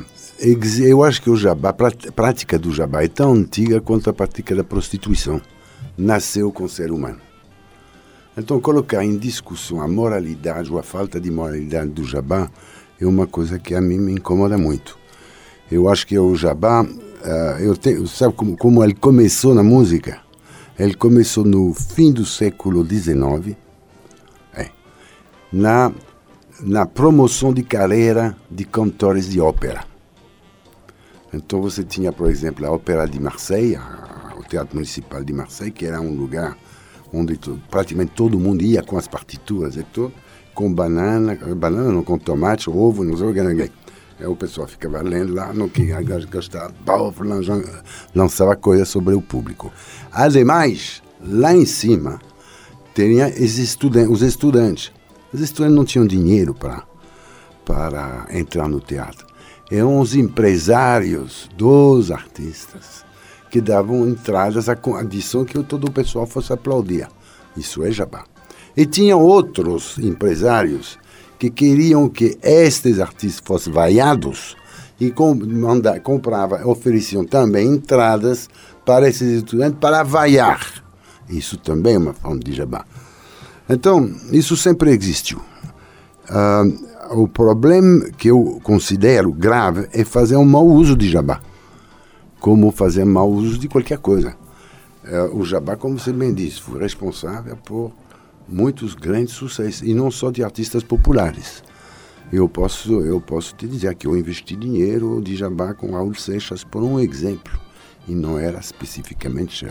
eu 0.80 1.04
acho 1.04 1.20
que 1.20 1.28
o 1.28 1.36
jabá, 1.36 1.76
a 1.76 2.12
prática 2.12 2.58
do 2.58 2.72
jabá 2.72 3.04
é 3.04 3.08
tão 3.08 3.34
antiga 3.34 3.82
quanto 3.82 4.08
a 4.08 4.14
prática 4.14 4.54
da 4.54 4.64
prostituição. 4.64 5.42
Nasceu 5.94 6.50
com 6.50 6.64
o 6.64 6.70
ser 6.70 6.90
humano. 6.90 7.20
Então, 8.34 8.58
colocar 8.58 9.04
em 9.04 9.18
discussão 9.18 9.82
a 9.82 9.86
moralidade 9.86 10.72
ou 10.72 10.78
a 10.78 10.82
falta 10.82 11.20
de 11.20 11.30
moralidade 11.30 11.90
do 11.90 12.02
jabá 12.02 12.50
é 13.04 13.06
uma 13.06 13.26
coisa 13.26 13.58
que 13.58 13.74
a 13.74 13.80
mim 13.80 13.98
me 13.98 14.12
incomoda 14.12 14.56
muito. 14.56 14.98
Eu 15.70 15.88
acho 15.88 16.06
que 16.06 16.18
o 16.18 16.34
jabá, 16.34 16.86
ah, 17.24 17.56
eu 17.60 17.76
tenho, 17.76 18.06
sabe 18.06 18.34
como, 18.34 18.56
como 18.56 18.82
ele 18.84 18.94
começou 18.94 19.54
na 19.54 19.62
música? 19.62 20.20
Ele 20.78 20.94
começou 20.94 21.44
no 21.44 21.74
fim 21.74 22.12
do 22.12 22.24
século 22.24 22.86
XIX, 22.86 23.56
é, 24.54 24.70
na, 25.52 25.92
na 26.60 26.86
promoção 26.86 27.52
de 27.52 27.62
carreira 27.62 28.36
de 28.50 28.64
cantores 28.64 29.28
de 29.28 29.40
ópera. 29.40 29.84
Então 31.32 31.62
você 31.62 31.82
tinha, 31.82 32.12
por 32.12 32.28
exemplo, 32.28 32.66
a 32.66 32.70
Ópera 32.70 33.06
de 33.06 33.18
Marseille, 33.18 33.78
o 34.38 34.42
Teatro 34.42 34.74
Municipal 34.74 35.24
de 35.24 35.32
Marseille, 35.32 35.72
que 35.72 35.86
era 35.86 36.00
um 36.00 36.14
lugar 36.14 36.58
onde 37.12 37.38
praticamente 37.70 38.12
todo 38.12 38.38
mundo 38.38 38.62
ia 38.62 38.82
com 38.82 38.98
as 38.98 39.08
partituras 39.08 39.76
e 39.76 39.82
tudo, 39.82 40.12
com 40.54 40.72
banana, 40.72 41.36
banana 41.56 41.90
não, 41.92 42.02
com 42.02 42.18
tomate, 42.18 42.68
ovo, 42.68 43.04
não 43.04 43.16
sei 43.16 43.26
o 43.28 43.34
que, 43.34 43.42
ninguém. 43.42 43.70
Aí 44.20 44.26
o 44.26 44.36
pessoal 44.36 44.68
ficava 44.68 45.02
lendo 45.02 45.34
lá, 45.34 45.52
gastar, 46.30 46.70
pau, 46.84 47.12
lança- 47.20 47.82
lançava 48.14 48.54
coisas 48.54 48.88
sobre 48.88 49.14
o 49.14 49.20
público. 49.22 49.72
Ademais, 50.12 51.02
lá 51.20 51.54
em 51.54 51.64
cima, 51.66 52.20
tinha 52.94 53.26
os 53.28 53.58
estudantes. 54.22 54.92
Os 55.32 55.40
estudantes 55.40 55.74
não 55.76 55.84
tinham 55.84 56.06
dinheiro 56.06 56.54
para 56.54 56.84
para 57.64 58.26
entrar 58.30 58.68
no 58.68 58.80
teatro. 58.80 59.26
Eram 59.70 60.00
os 60.00 60.14
empresários 60.16 61.48
dos 61.56 62.10
artistas 62.10 63.04
que 63.50 63.60
davam 63.60 64.08
entradas 64.08 64.68
à 64.68 64.74
condição 64.76 65.44
que 65.44 65.62
todo 65.62 65.86
o 65.86 65.92
pessoal 65.92 66.26
fosse 66.26 66.52
aplaudir. 66.52 67.08
Isso 67.56 67.84
é 67.84 67.90
jabá. 67.92 68.24
E 68.76 68.86
tinha 68.86 69.16
outros 69.16 69.98
empresários 69.98 70.98
que 71.38 71.50
queriam 71.50 72.08
que 72.08 72.38
estes 72.42 73.00
artistas 73.00 73.42
fossem 73.44 73.72
vaiados 73.72 74.56
e 75.00 75.10
com, 75.10 75.34
manda, 75.34 75.98
comprava, 76.00 76.66
ofereciam 76.66 77.24
também 77.24 77.66
entradas 77.66 78.48
para 78.84 79.08
esses 79.08 79.38
estudantes 79.38 79.78
para 79.80 80.02
vaiar. 80.02 80.82
Isso 81.28 81.56
também 81.56 81.96
é 81.96 81.98
uma 81.98 82.12
forma 82.14 82.38
de 82.38 82.52
jabá. 82.52 82.84
Então, 83.68 84.10
isso 84.30 84.56
sempre 84.56 84.90
existiu. 84.92 85.40
Ah, 86.28 86.64
o 87.10 87.26
problema 87.28 88.10
que 88.16 88.28
eu 88.28 88.60
considero 88.62 89.32
grave 89.32 89.88
é 89.92 90.04
fazer 90.04 90.36
um 90.36 90.44
mau 90.44 90.66
uso 90.66 90.96
de 90.96 91.10
jabá, 91.10 91.40
como 92.40 92.70
fazer 92.70 93.04
mau 93.04 93.28
uso 93.28 93.58
de 93.58 93.68
qualquer 93.68 93.98
coisa. 93.98 94.34
Eh, 95.04 95.30
o 95.32 95.44
jabá, 95.44 95.76
como 95.76 95.98
você 95.98 96.12
bem 96.12 96.32
disse, 96.32 96.60
foi 96.60 96.80
responsável 96.80 97.56
por 97.64 97.92
muitos 98.52 98.94
grandes 98.94 99.34
sucessos, 99.34 99.82
e 99.82 99.94
não 99.94 100.10
só 100.10 100.30
de 100.30 100.44
artistas 100.44 100.82
populares. 100.82 101.64
Eu 102.30 102.48
posso, 102.48 103.00
eu 103.00 103.20
posso 103.20 103.54
te 103.54 103.66
dizer 103.66 103.94
que 103.94 104.06
eu 104.06 104.16
investi 104.16 104.54
dinheiro 104.54 105.20
de 105.22 105.34
jabá 105.34 105.74
com 105.74 105.92
Raul 105.92 106.14
Seixas 106.14 106.62
por 106.62 106.82
um 106.82 107.00
exemplo, 107.00 107.58
e 108.06 108.14
não 108.14 108.38
era 108.38 108.58
especificamente 108.58 109.66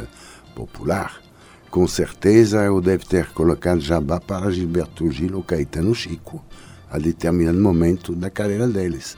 popular. 0.55 1.21
Com 1.69 1.87
certeza 1.87 2.63
eu 2.63 2.81
devo 2.81 3.05
ter 3.05 3.31
colocado 3.31 3.79
jabá 3.79 4.19
para 4.19 4.51
Gilberto 4.51 5.09
Gil 5.11 5.37
ou 5.37 5.43
Caetano 5.43 5.95
Chico, 5.95 6.43
a 6.89 6.97
determinado 6.97 7.59
momento 7.59 8.13
da 8.13 8.29
carreira 8.29 8.67
deles. 8.67 9.17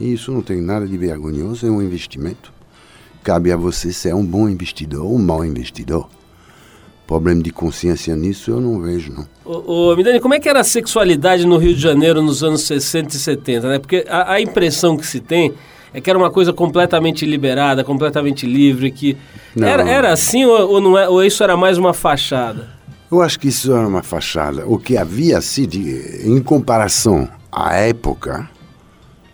E 0.00 0.12
isso 0.12 0.32
não 0.32 0.42
tem 0.42 0.60
nada 0.60 0.86
de 0.86 0.96
vergonhoso, 0.96 1.66
é 1.66 1.70
um 1.70 1.82
investimento. 1.82 2.52
Cabe 3.22 3.52
a 3.52 3.56
você 3.56 3.92
ser 3.92 4.14
um 4.14 4.24
bom 4.24 4.48
investidor 4.48 5.04
ou 5.04 5.14
um 5.14 5.18
mau 5.18 5.44
investidor. 5.44 6.08
Problema 7.08 7.42
de 7.42 7.50
consciência 7.50 8.14
nisso 8.14 8.50
eu 8.50 8.60
não 8.60 8.82
vejo, 8.82 9.10
não. 9.10 9.26
Ô, 9.42 9.92
ô, 9.92 9.96
Midani, 9.96 10.20
como 10.20 10.34
é 10.34 10.38
que 10.38 10.46
era 10.46 10.60
a 10.60 10.64
sexualidade 10.64 11.46
no 11.46 11.56
Rio 11.56 11.74
de 11.74 11.80
Janeiro 11.80 12.20
nos 12.20 12.44
anos 12.44 12.60
60 12.64 13.16
e 13.16 13.18
70, 13.18 13.66
né? 13.66 13.78
Porque 13.78 14.04
a, 14.06 14.34
a 14.34 14.40
impressão 14.42 14.94
que 14.94 15.06
se 15.06 15.18
tem 15.18 15.54
é 15.94 16.02
que 16.02 16.10
era 16.10 16.18
uma 16.18 16.30
coisa 16.30 16.52
completamente 16.52 17.24
liberada, 17.24 17.82
completamente 17.82 18.46
livre, 18.46 18.90
que... 18.90 19.16
Não. 19.56 19.66
Era, 19.66 19.88
era 19.88 20.12
assim 20.12 20.44
ou, 20.44 20.72
ou 20.72 20.80
não 20.82 20.98
é, 20.98 21.08
ou 21.08 21.24
isso 21.24 21.42
era 21.42 21.56
mais 21.56 21.78
uma 21.78 21.94
fachada? 21.94 22.68
Eu 23.10 23.22
acho 23.22 23.40
que 23.40 23.48
isso 23.48 23.72
era 23.72 23.88
uma 23.88 24.02
fachada. 24.02 24.66
O 24.66 24.78
que 24.78 24.98
havia 24.98 25.38
assim, 25.38 25.66
de, 25.66 26.26
em 26.26 26.42
comparação 26.42 27.26
à 27.50 27.74
época, 27.74 28.50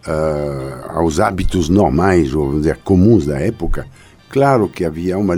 ah, 0.07 0.93
aos 0.95 1.18
hábitos 1.18 1.68
normais, 1.68 2.37
ou 2.37 2.55
dizer, 2.55 2.79
comuns 2.85 3.27
da 3.27 3.41
época, 3.41 3.85
claro 4.31 4.68
que 4.68 4.85
havia 4.85 5.18
uma, 5.18 5.35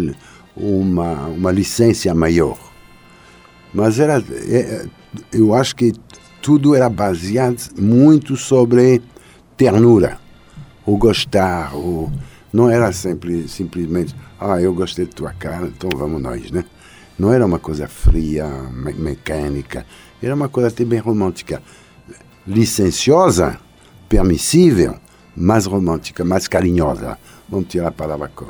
uma, 0.57 1.27
uma 1.27 1.53
licença 1.53 2.15
maior. 2.15 2.59
Mas 3.75 3.99
era, 3.99 4.19
é, 4.49 4.87
eu 5.33 5.55
acho 5.55 5.77
que 5.77 5.93
tudo 6.41 6.75
era 6.75 6.89
baseado 6.89 7.59
muito 7.79 8.37
sobre 8.37 9.03
ternura, 9.57 10.19
o 10.87 10.97
gostar, 10.97 11.75
o, 11.77 12.11
não 12.53 12.71
era 12.71 12.93
sempre, 12.93 13.49
simplesmente, 13.49 14.15
ah, 14.41 14.61
eu 14.61 14.73
gostei 14.73 15.05
de 15.07 15.15
tua 15.15 15.33
cara, 15.33 15.67
então 15.67 15.91
vamos 15.97 16.23
nós, 16.23 16.51
né? 16.51 16.65
Não 17.19 17.33
era 17.33 17.45
uma 17.45 17.59
coisa 17.59 17.89
fria, 17.89 18.47
me- 18.73 18.93
mecânica, 18.95 19.85
era 20.23 20.35
uma 20.35 20.49
coisa 20.49 20.69
até 20.69 20.85
bem 20.85 20.99
romântica. 21.01 21.63
Licenciosa, 22.47 23.59
permissível, 24.09 24.97
mais 25.37 25.67
romântica, 25.67 26.25
mais 26.25 26.47
carinhosa. 26.47 27.19
Vamos 27.49 27.69
tirar 27.69 27.89
a 27.89 27.93
palavra 27.93 28.29
co- 28.35 28.47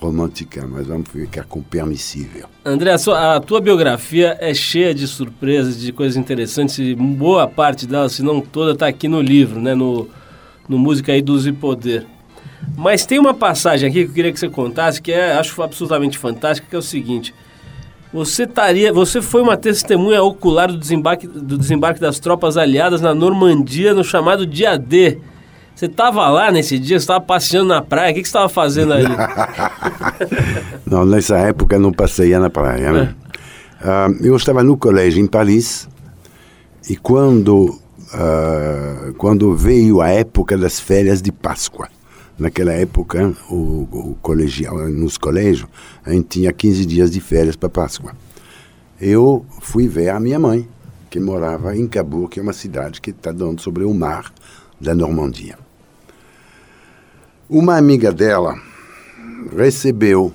romântica, 0.00 0.66
mas 0.66 0.86
vamos 0.86 1.08
ficar 1.08 1.44
com 1.44 1.62
permissível. 1.62 2.46
André, 2.64 2.92
a, 2.92 2.98
sua- 2.98 3.36
a 3.36 3.40
tua 3.40 3.60
biografia 3.60 4.36
é 4.40 4.52
cheia 4.52 4.94
de 4.94 5.06
surpresas, 5.06 5.80
de 5.80 5.92
coisas 5.92 6.16
interessantes, 6.16 6.78
e 6.78 6.94
boa 6.94 7.46
parte 7.48 7.86
dela, 7.86 8.08
se 8.08 8.22
não 8.22 8.40
toda, 8.40 8.72
está 8.72 8.86
aqui 8.86 9.08
no 9.08 9.20
livro, 9.20 9.60
né? 9.60 9.74
No, 9.74 10.08
no 10.68 10.78
Música 10.78 11.12
Luz 11.26 11.46
e 11.46 11.52
Poder. 11.52 12.06
Mas 12.76 13.04
tem 13.06 13.18
uma 13.18 13.34
passagem 13.34 13.88
aqui 13.88 14.04
que 14.04 14.10
eu 14.10 14.14
queria 14.14 14.32
que 14.32 14.38
você 14.40 14.48
contasse, 14.48 15.00
que 15.00 15.12
é, 15.12 15.32
acho 15.34 15.62
absolutamente 15.62 16.18
fantástica, 16.18 16.66
que 16.68 16.76
é 16.76 16.78
o 16.78 16.82
seguinte. 16.82 17.34
Você, 18.12 18.46
taria, 18.46 18.92
você 18.92 19.20
foi 19.20 19.42
uma 19.42 19.56
testemunha 19.56 20.22
ocular 20.22 20.68
do 20.70 20.78
desembarque, 20.78 21.26
do 21.26 21.58
desembarque 21.58 22.00
das 22.00 22.18
tropas 22.20 22.56
aliadas 22.56 23.00
na 23.00 23.12
Normandia, 23.14 23.92
no 23.92 24.04
chamado 24.04 24.46
Dia 24.46 24.78
D. 24.78 25.18
Você 25.74 25.86
estava 25.86 26.28
lá 26.28 26.52
nesse 26.52 26.78
dia, 26.78 26.98
você 26.98 27.02
estava 27.02 27.20
passeando 27.20 27.68
na 27.68 27.82
praia, 27.82 28.12
o 28.12 28.14
que, 28.14 28.22
que 28.22 28.28
você 28.28 28.30
estava 28.30 28.48
fazendo 28.48 28.92
ali? 28.92 29.08
Não, 30.86 31.04
nessa 31.04 31.36
época 31.38 31.78
não 31.78 31.92
passeia 31.92 32.38
na 32.38 32.48
praia, 32.48 32.92
né? 32.92 33.14
Ah, 33.80 34.08
eu 34.20 34.36
estava 34.36 34.62
no 34.62 34.76
colégio 34.76 35.20
em 35.20 35.26
Paris 35.26 35.88
e 36.88 36.96
quando, 36.96 37.76
ah, 38.12 39.12
quando 39.18 39.54
veio 39.56 40.00
a 40.00 40.08
época 40.08 40.56
das 40.56 40.78
férias 40.78 41.20
de 41.20 41.32
Páscoa, 41.32 41.88
naquela 42.38 42.72
época 42.72 43.34
o, 43.50 43.88
o 43.90 44.18
colegial, 44.22 44.88
nos 44.88 45.18
colégios 45.18 45.68
a 46.04 46.12
gente 46.12 46.28
tinha 46.28 46.52
15 46.52 46.86
dias 46.86 47.10
de 47.10 47.20
férias 47.20 47.56
para 47.56 47.68
Páscoa. 47.68 48.12
Eu 49.00 49.44
fui 49.60 49.88
ver 49.88 50.10
a 50.10 50.20
minha 50.20 50.38
mãe, 50.38 50.68
que 51.10 51.18
morava 51.18 51.76
em 51.76 51.88
Cabourg, 51.88 52.28
que 52.28 52.38
é 52.38 52.42
uma 52.42 52.52
cidade 52.52 53.00
que 53.00 53.10
está 53.10 53.32
dando 53.32 53.60
sobre 53.60 53.82
o 53.82 53.92
mar 53.92 54.32
da 54.80 54.94
Normandia. 54.94 55.63
Uma 57.56 57.76
amiga 57.76 58.10
dela 58.10 58.60
recebeu 59.56 60.32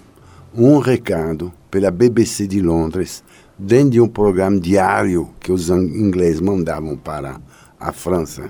um 0.55 0.79
recado 0.79 1.51
pela 1.69 1.91
BBC 1.91 2.47
de 2.47 2.61
Londres, 2.61 3.25
dentro 3.57 3.89
de 3.89 3.99
um 3.99 4.07
programa 4.07 4.57
diário 4.57 5.29
que 5.37 5.51
os 5.51 5.67
ingleses 5.69 6.39
mandavam 6.39 6.95
para 6.95 7.41
a 7.77 7.91
França, 7.91 8.49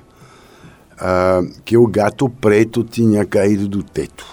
ah, 1.00 1.42
que 1.66 1.78
o 1.78 1.88
gato 1.88 2.30
preto 2.30 2.84
tinha 2.84 3.26
caído 3.26 3.68
do 3.68 3.82
teto. 3.82 4.28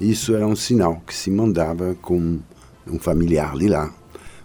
Isso 0.00 0.34
era 0.34 0.44
um 0.44 0.56
sinal 0.56 1.00
que 1.06 1.14
se 1.14 1.30
mandava 1.30 1.96
com 2.02 2.40
um 2.88 2.98
familiar 2.98 3.56
de 3.56 3.68
lá, 3.68 3.88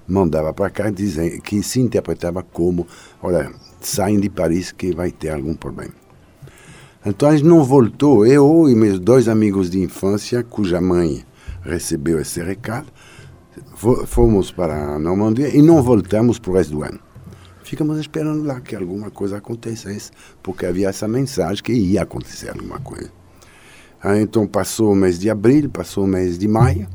mandava 0.07 0.53
para 0.53 0.69
cá 0.69 0.91
dizendo 0.91 1.41
que 1.41 1.63
se 1.63 1.81
interpretava 1.81 2.43
como, 2.43 2.85
olha, 3.23 3.51
saem 3.81 4.19
de 4.19 4.29
Paris 4.29 4.71
que 4.71 4.93
vai 4.93 5.09
ter 5.09 5.29
algum 5.29 5.55
problema. 5.55 6.04
Então 7.05 7.29
a 7.29 7.35
gente 7.37 7.45
não 7.45 7.63
voltou, 7.63 8.25
eu 8.25 8.67
e 8.67 8.75
meus 8.75 8.99
dois 8.99 9.27
amigos 9.27 9.69
de 9.69 9.79
infância, 9.79 10.43
cuja 10.43 10.81
mãe 10.81 11.23
recebeu 11.61 12.19
esse 12.19 12.41
recado, 12.41 12.87
fo- 13.75 14.05
fomos 14.07 14.51
para 14.51 14.95
a 14.95 14.99
Normandia 14.99 15.55
e 15.55 15.61
não 15.61 15.83
voltamos 15.83 16.39
para 16.39 16.51
o 16.51 16.55
resto 16.55 16.71
do 16.71 16.83
ano. 16.83 16.99
Ficamos 17.63 17.99
esperando 17.99 18.43
lá 18.43 18.59
que 18.59 18.75
alguma 18.75 19.09
coisa 19.11 19.37
acontecesse, 19.37 20.11
porque 20.41 20.65
havia 20.65 20.89
essa 20.89 21.07
mensagem 21.07 21.63
que 21.63 21.73
ia 21.73 22.01
acontecer 22.03 22.49
alguma 22.49 22.79
coisa. 22.79 23.11
Aí, 24.01 24.21
então 24.21 24.45
passou 24.47 24.91
o 24.91 24.95
mês 24.95 25.19
de 25.19 25.29
abril, 25.29 25.69
passou 25.69 26.03
o 26.03 26.07
mês 26.07 26.37
de 26.37 26.47
maio 26.47 26.87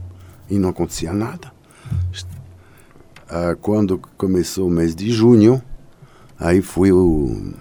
e 0.49 0.59
não 0.59 0.69
acontecia 0.69 1.13
nada. 1.13 1.53
Ah, 3.29 3.57
quando 3.61 4.01
começou 4.17 4.69
o 4.69 4.71
mês 4.71 4.95
de 4.95 5.11
junho, 5.11 5.61
aí 6.39 6.63
foi 6.63 6.93
o 6.93 7.53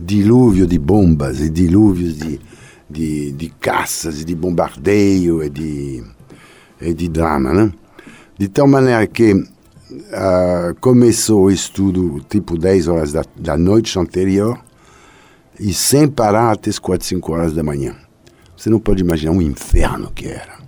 dilúvio 0.00 0.66
de 0.66 0.78
bombas 0.78 1.40
e 1.40 1.50
dilúvios 1.50 2.18
de, 2.18 2.40
de, 2.88 3.32
de 3.32 3.48
caças, 3.60 4.20
e 4.20 4.24
de 4.24 4.34
bombardeio 4.34 5.42
e 5.42 5.50
de, 5.50 6.04
e 6.80 6.94
de 6.94 7.08
drama, 7.08 7.52
né? 7.52 7.72
De 8.38 8.48
tal 8.48 8.66
maneira 8.66 9.06
que 9.06 9.34
ah, 10.12 10.74
começou 10.80 11.44
o 11.44 11.50
estudo 11.50 12.20
tipo 12.28 12.56
10 12.56 12.88
horas 12.88 13.12
da, 13.12 13.22
da 13.36 13.56
noite 13.56 13.98
anterior 13.98 14.58
e 15.58 15.74
sem 15.74 16.08
parar 16.08 16.52
até 16.52 16.70
as 16.70 16.78
4, 16.78 17.06
5 17.06 17.32
horas 17.32 17.52
da 17.52 17.62
manhã. 17.62 17.94
Você 18.56 18.70
não 18.70 18.80
pode 18.80 19.02
imaginar 19.02 19.32
um 19.32 19.42
inferno 19.42 20.10
que 20.14 20.26
era. 20.26 20.58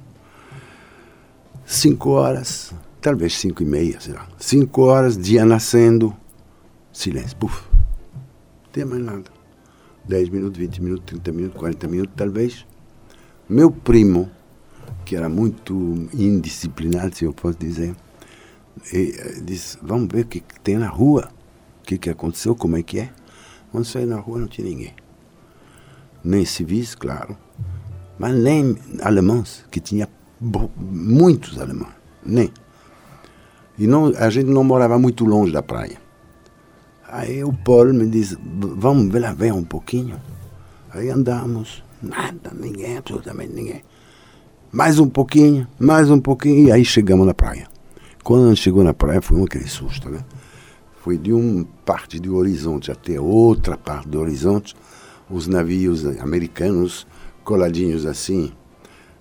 5 1.65 2.11
horas, 2.11 2.75
talvez 3.01 3.35
5 3.39 3.63
e 3.63 3.67
meia, 3.67 4.01
sei 4.01 4.13
lá. 4.13 4.27
5 4.39 4.83
horas, 4.83 5.17
dia 5.17 5.45
nascendo, 5.45 6.15
silêncio, 6.93 7.37
puf. 7.37 7.72
Tem 8.73 8.87
mais 8.87 9.05
nada. 9.05 9.31
10 10.09 10.31
minutos, 10.31 10.59
20 10.59 10.83
minutos, 10.83 11.05
30 11.07 11.33
minutos, 11.33 11.59
40 11.59 11.89
minutos, 11.89 12.15
talvez. 12.17 12.67
Meu 13.49 13.71
primo, 13.71 14.31
que 15.05 15.15
era 15.15 15.29
muito 15.29 15.75
indisciplinado, 16.15 17.15
se 17.15 17.25
eu 17.25 17.35
posso 17.35 17.59
dizer, 17.59 17.95
eh, 18.93 19.41
disse, 19.45 19.79
vamos 19.83 20.09
ver 20.11 20.25
o 20.25 20.27
que, 20.27 20.43
tem 20.63 20.79
na 20.79 20.89
rua, 20.89 21.29
o 21.81 21.87
que, 21.87 21.99
que 21.99 22.09
aconteceu, 22.09 22.57
como 22.57 22.77
é 22.79 22.83
que 22.83 23.01
é. 23.01 23.13
Quando 23.71 23.85
saí 23.85 24.07
na 24.07 24.17
rua 24.17 24.39
não 24.39 24.49
tinha 24.49 24.67
ninguém. 24.67 24.95
Nem 26.25 26.45
civis, 26.45 26.95
claro, 26.95 27.37
mas 28.19 28.35
nem 28.35 28.77
alemães, 29.03 29.67
que 29.71 29.81
tinha 29.81 30.09
muitos 30.77 31.59
alemães, 31.59 31.95
nem. 32.25 32.51
E 33.79 33.87
não, 33.87 34.07
a 34.17 34.31
gente 34.31 34.47
não 34.47 34.65
morava 34.65 34.99
muito 34.99 35.25
longe 35.25 35.53
da 35.53 35.63
praia. 35.63 36.01
Aí 37.13 37.45
o 37.45 37.53
Paulo 37.53 37.93
me 37.93 38.07
disse, 38.09 38.37
"V- 38.37 38.75
vamos 38.77 39.13
lá 39.21 39.33
ver 39.35 39.53
um 39.53 39.63
pouquinho. 39.63 40.17
Aí 40.91 41.11
andamos, 41.11 41.85
nada, 42.03 42.51
ninguém, 42.59 42.97
absolutamente 42.97 43.53
ninguém. 43.53 43.83
Mais 44.73 44.99
um 44.99 45.07
pouquinho, 45.07 45.69
mais 45.79 46.11
um 46.11 46.19
pouquinho, 46.19 46.69
e 46.69 46.73
aí 46.73 46.83
chegamos 46.87 47.27
na 47.27 47.35
praia. 47.35 47.67
Quando 48.25 48.47
a 48.47 48.49
gente 48.49 48.63
chegou 48.63 48.83
na 48.83 48.95
praia, 48.95 49.21
foi 49.21 49.37
um 49.37 49.45
aquele 49.45 49.69
susto, 49.69 50.09
né? 50.09 50.21
Foi 51.03 51.19
de 51.19 51.35
uma 51.35 51.67
parte 51.85 52.19
do 52.19 52.35
horizonte 52.37 52.91
até 52.91 53.21
outra 53.21 53.77
parte 53.77 54.09
do 54.09 54.19
horizonte, 54.19 54.75
os 55.29 55.47
navios 55.47 56.07
americanos 56.19 57.07
coladinhos 57.45 58.07
assim, 58.07 58.53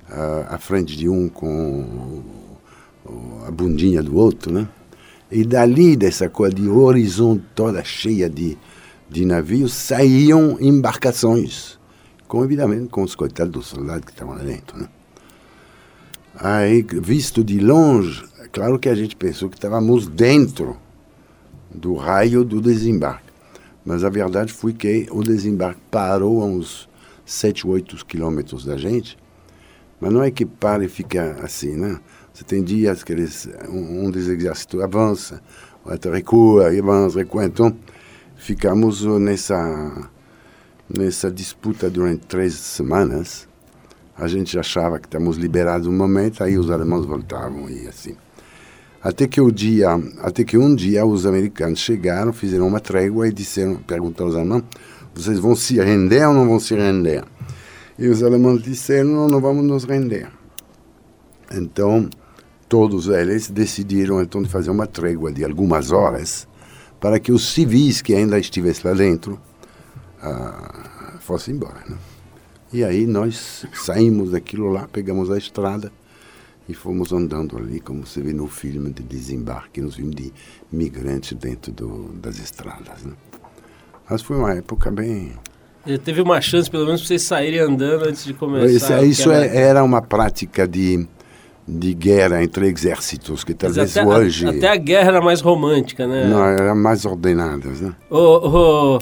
ah, 0.09 0.45
à 0.51 0.57
frente 0.57 0.95
de 0.95 1.09
um 1.09 1.27
com 1.27 2.21
a 3.45 3.51
bundinha 3.51 4.01
do 4.01 4.15
outro, 4.15 4.53
né? 4.53 4.65
E 5.32 5.45
dali, 5.45 5.95
dessa 5.95 6.27
coisa 6.27 6.53
de 6.53 6.67
horizonte 6.67 7.45
toda 7.55 7.84
cheia 7.84 8.29
de, 8.29 8.57
de 9.09 9.25
navios, 9.25 9.73
saíam 9.73 10.57
embarcações, 10.59 11.79
com, 12.27 12.43
evidamente, 12.43 12.89
com 12.89 13.03
os 13.03 13.15
coitados 13.15 13.53
dos 13.53 13.67
soldados 13.67 14.05
que 14.05 14.11
estavam 14.11 14.36
lá 14.36 14.43
dentro, 14.43 14.77
né? 14.77 14.89
Aí, 16.36 16.82
visto 16.82 17.43
de 17.43 17.59
longe, 17.59 18.23
é 18.39 18.47
claro 18.47 18.79
que 18.79 18.89
a 18.89 18.95
gente 18.95 19.15
pensou 19.15 19.49
que 19.49 19.55
estávamos 19.55 20.07
dentro 20.07 20.77
do 21.73 21.95
raio 21.95 22.43
do 22.43 22.59
desembarque. 22.59 23.32
Mas 23.86 24.03
a 24.03 24.09
verdade 24.09 24.51
foi 24.51 24.73
que 24.73 25.07
o 25.11 25.23
desembarque 25.23 25.82
parou 25.89 26.41
a 26.41 26.45
uns 26.45 26.89
7, 27.25 27.67
8 27.67 28.05
quilômetros 28.05 28.65
da 28.65 28.77
gente. 28.77 29.17
Mas 29.99 30.11
não 30.11 30.23
é 30.23 30.32
que 30.32 30.45
para 30.45 30.84
e 30.84 30.88
fica 30.88 31.38
assim, 31.43 31.75
né? 31.75 31.99
Você 32.34 32.43
tem 32.43 32.63
dias 32.63 33.03
que 33.03 33.11
eles, 33.11 33.47
um, 33.69 34.05
um 34.05 34.11
dos 34.11 34.27
exércitos 34.27 34.82
avança, 34.82 35.41
o 35.86 35.91
outro 35.91 36.11
recua, 36.11 36.69
avança, 36.69 37.19
recua. 37.19 37.45
Então, 37.45 37.75
ficamos 38.36 39.03
nessa, 39.19 40.09
nessa 40.89 41.29
disputa 41.29 41.89
durante 41.89 42.25
três 42.25 42.53
semanas. 42.53 43.47
A 44.17 44.27
gente 44.27 44.57
achava 44.57 44.99
que 44.99 45.07
estávamos 45.07 45.38
liberados 45.38 45.88
um 45.88 45.95
momento, 45.95 46.43
aí 46.43 46.57
os 46.57 46.69
alemães 46.69 47.05
voltavam 47.05 47.69
e 47.69 47.88
assim. 47.88 48.15
Até 49.03 49.27
que 49.27 49.41
o 49.41 49.51
dia, 49.51 49.89
até 50.19 50.43
que 50.43 50.57
um 50.57 50.75
dia 50.75 51.03
os 51.05 51.25
americanos 51.25 51.79
chegaram, 51.79 52.32
fizeram 52.32 52.67
uma 52.67 52.79
trégua 52.79 53.27
e 53.27 53.34
disseram, 53.34 53.77
perguntaram 53.77 54.27
aos 54.27 54.36
alemães, 54.36 54.63
vocês 55.13 55.39
vão 55.39 55.55
se 55.55 55.82
render 55.82 56.23
ou 56.27 56.34
não 56.34 56.47
vão 56.47 56.59
se 56.59 56.75
render? 56.75 57.23
E 57.97 58.07
os 58.07 58.21
alemães 58.21 58.61
disseram, 58.61 59.09
não, 59.09 59.27
não 59.27 59.41
vamos 59.41 59.65
nos 59.65 59.86
render. 59.86 60.29
Então, 61.51 62.09
todos 62.72 63.09
eles 63.09 63.49
decidiram 63.49 64.22
então 64.22 64.41
de 64.41 64.47
fazer 64.47 64.72
uma 64.72 64.88
trégua 64.88 65.30
de 65.30 65.43
algumas 65.43 65.91
horas 65.91 66.47
para 67.01 67.19
que 67.19 67.30
os 67.30 67.51
civis 67.51 68.01
que 68.01 68.15
ainda 68.15 68.39
estivessem 68.39 68.89
lá 68.89 68.97
dentro 68.97 69.38
ah, 70.22 71.17
fossem 71.19 71.55
embora. 71.55 71.84
Né? 71.86 71.97
E 72.72 72.82
aí 72.86 73.05
nós 73.05 73.65
saímos 73.74 74.32
daquilo 74.32 74.72
lá, 74.72 74.88
pegamos 74.88 75.30
a 75.30 75.38
estrada 75.38 75.91
e 76.69 76.74
fomos 76.74 77.11
andando 77.11 77.57
ali, 77.57 77.82
como 77.82 78.07
se 78.07 78.22
vê 78.22 78.32
no 78.32 78.47
filme 78.47 78.89
de 78.89 79.03
desembarque, 79.03 79.82
nos 79.82 79.95
filmes 79.95 80.15
de 80.15 80.34
migrantes 80.72 81.34
dentro 81.34 81.74
do, 81.74 82.13
das 82.13 82.39
estradas. 82.39 83.03
Né? 83.03 83.11
Mas 84.09 84.22
foi 84.22 84.38
uma 84.38 84.53
época 84.53 84.89
bem... 84.89 85.34
Ele 85.86 85.97
teve 85.97 86.22
uma 86.22 86.39
chance, 86.39 86.72
pelo 86.72 86.86
menos, 86.86 87.01
para 87.01 87.07
vocês 87.09 87.24
saírem 87.24 87.59
andando 87.59 88.05
antes 88.05 88.24
de 88.24 88.34
começar. 88.34 88.72
Isso, 88.72 88.93
o 88.93 89.05
isso 89.05 89.30
que 89.30 89.36
é- 89.36 89.57
era 89.57 89.84
uma 89.84 90.01
prática 90.01 90.65
de, 90.65 91.05
de 91.68 91.93
guerra 91.93 92.43
entre 92.43 92.68
exércitos, 92.68 93.43
que 93.43 93.53
talvez 93.53 93.95
até, 93.95 94.07
hoje 94.07 94.47
até 94.47 94.68
a 94.68 94.76
guerra 94.76 95.09
era 95.09 95.22
mais 95.22 95.41
romântica, 95.41 96.07
né? 96.07 96.26
não 96.26 96.43
eram 96.43 96.76
mais 96.76 97.05
ordenadas. 97.05 97.82
Né? 97.82 97.93
Ô, 98.09 98.18
ô, 98.18 98.99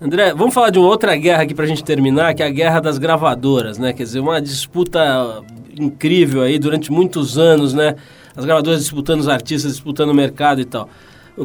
André, 0.00 0.32
vamos 0.34 0.54
falar 0.54 0.70
de 0.70 0.78
uma 0.78 0.88
outra 0.88 1.16
guerra 1.16 1.42
aqui 1.42 1.54
pra 1.54 1.66
gente 1.66 1.84
terminar, 1.84 2.34
que 2.34 2.42
é 2.42 2.46
a 2.46 2.50
guerra 2.50 2.80
das 2.80 2.96
gravadoras, 2.96 3.76
né? 3.76 3.92
Quer 3.92 4.04
dizer, 4.04 4.20
uma 4.20 4.40
disputa 4.40 5.42
incrível 5.78 6.42
aí 6.42 6.58
durante 6.58 6.90
muitos 6.90 7.36
anos, 7.36 7.74
né? 7.74 7.96
As 8.34 8.44
gravadoras 8.44 8.80
disputando 8.80 9.20
os 9.20 9.28
artistas, 9.28 9.72
disputando 9.72 10.10
o 10.10 10.14
mercado 10.14 10.60
e 10.60 10.64
tal. 10.64 10.88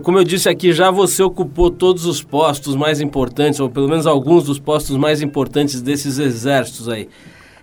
Como 0.03 0.17
eu 0.17 0.23
disse 0.23 0.49
aqui, 0.49 0.73
já 0.73 0.91
você 0.91 1.21
ocupou 1.23 1.69
todos 1.69 2.05
os 2.05 2.21
postos 2.21 2.75
mais 2.75 3.01
importantes, 3.01 3.59
ou 3.59 3.69
pelo 3.69 3.87
menos 3.87 4.07
alguns 4.07 4.45
dos 4.45 4.59
postos 4.59 4.97
mais 4.97 5.21
importantes 5.21 5.81
desses 5.81 6.17
exércitos 6.17 6.89
aí. 6.89 7.07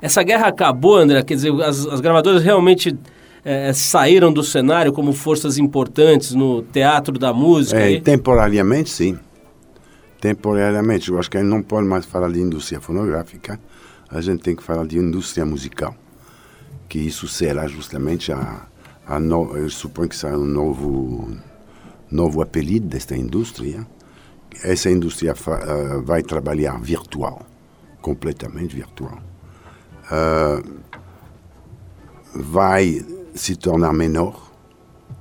Essa 0.02 0.24
guerra 0.24 0.48
acabou, 0.48 0.96
André? 0.96 1.22
Quer 1.22 1.36
dizer, 1.36 1.62
as, 1.62 1.86
as 1.86 2.00
gravadoras 2.00 2.42
realmente 2.42 2.98
eh, 3.44 3.72
saíram 3.72 4.32
do 4.32 4.42
cenário 4.42 4.92
como 4.92 5.12
forças 5.12 5.58
importantes 5.58 6.32
no 6.32 6.60
teatro 6.60 7.16
da 7.16 7.32
música? 7.32 7.78
É, 7.78 7.84
aí? 7.84 8.00
temporariamente, 8.00 8.90
sim. 8.90 9.16
Temporariamente. 10.20 11.08
Eu 11.08 11.20
acho 11.20 11.30
que 11.30 11.36
a 11.36 11.40
gente 11.40 11.48
não 11.48 11.62
pode 11.62 11.86
mais 11.86 12.04
falar 12.04 12.32
de 12.32 12.40
indústria 12.40 12.80
fonográfica, 12.80 13.60
a 14.10 14.20
gente 14.20 14.42
tem 14.42 14.56
que 14.56 14.62
falar 14.62 14.84
de 14.86 14.98
indústria 14.98 15.46
musical. 15.46 15.94
Que 16.88 16.98
isso 16.98 17.28
será 17.28 17.68
justamente 17.68 18.32
a. 18.32 18.66
a 19.06 19.20
no, 19.20 19.56
eu 19.56 19.70
suponho 19.70 20.08
que 20.08 20.16
será 20.16 20.36
um 20.36 20.44
novo, 20.44 21.30
novo 22.10 22.42
apelido 22.42 22.88
desta 22.88 23.16
indústria. 23.16 23.86
Essa 24.64 24.90
indústria 24.90 25.34
fa, 25.36 25.54
ah, 25.54 26.02
vai 26.04 26.22
trabalhar 26.22 26.78
virtual, 26.80 27.46
completamente 28.02 28.74
virtual. 28.76 29.31
Ah, 30.14 30.62
vai 32.34 33.02
se 33.34 33.56
tornar 33.56 33.94
menor, 33.94 34.52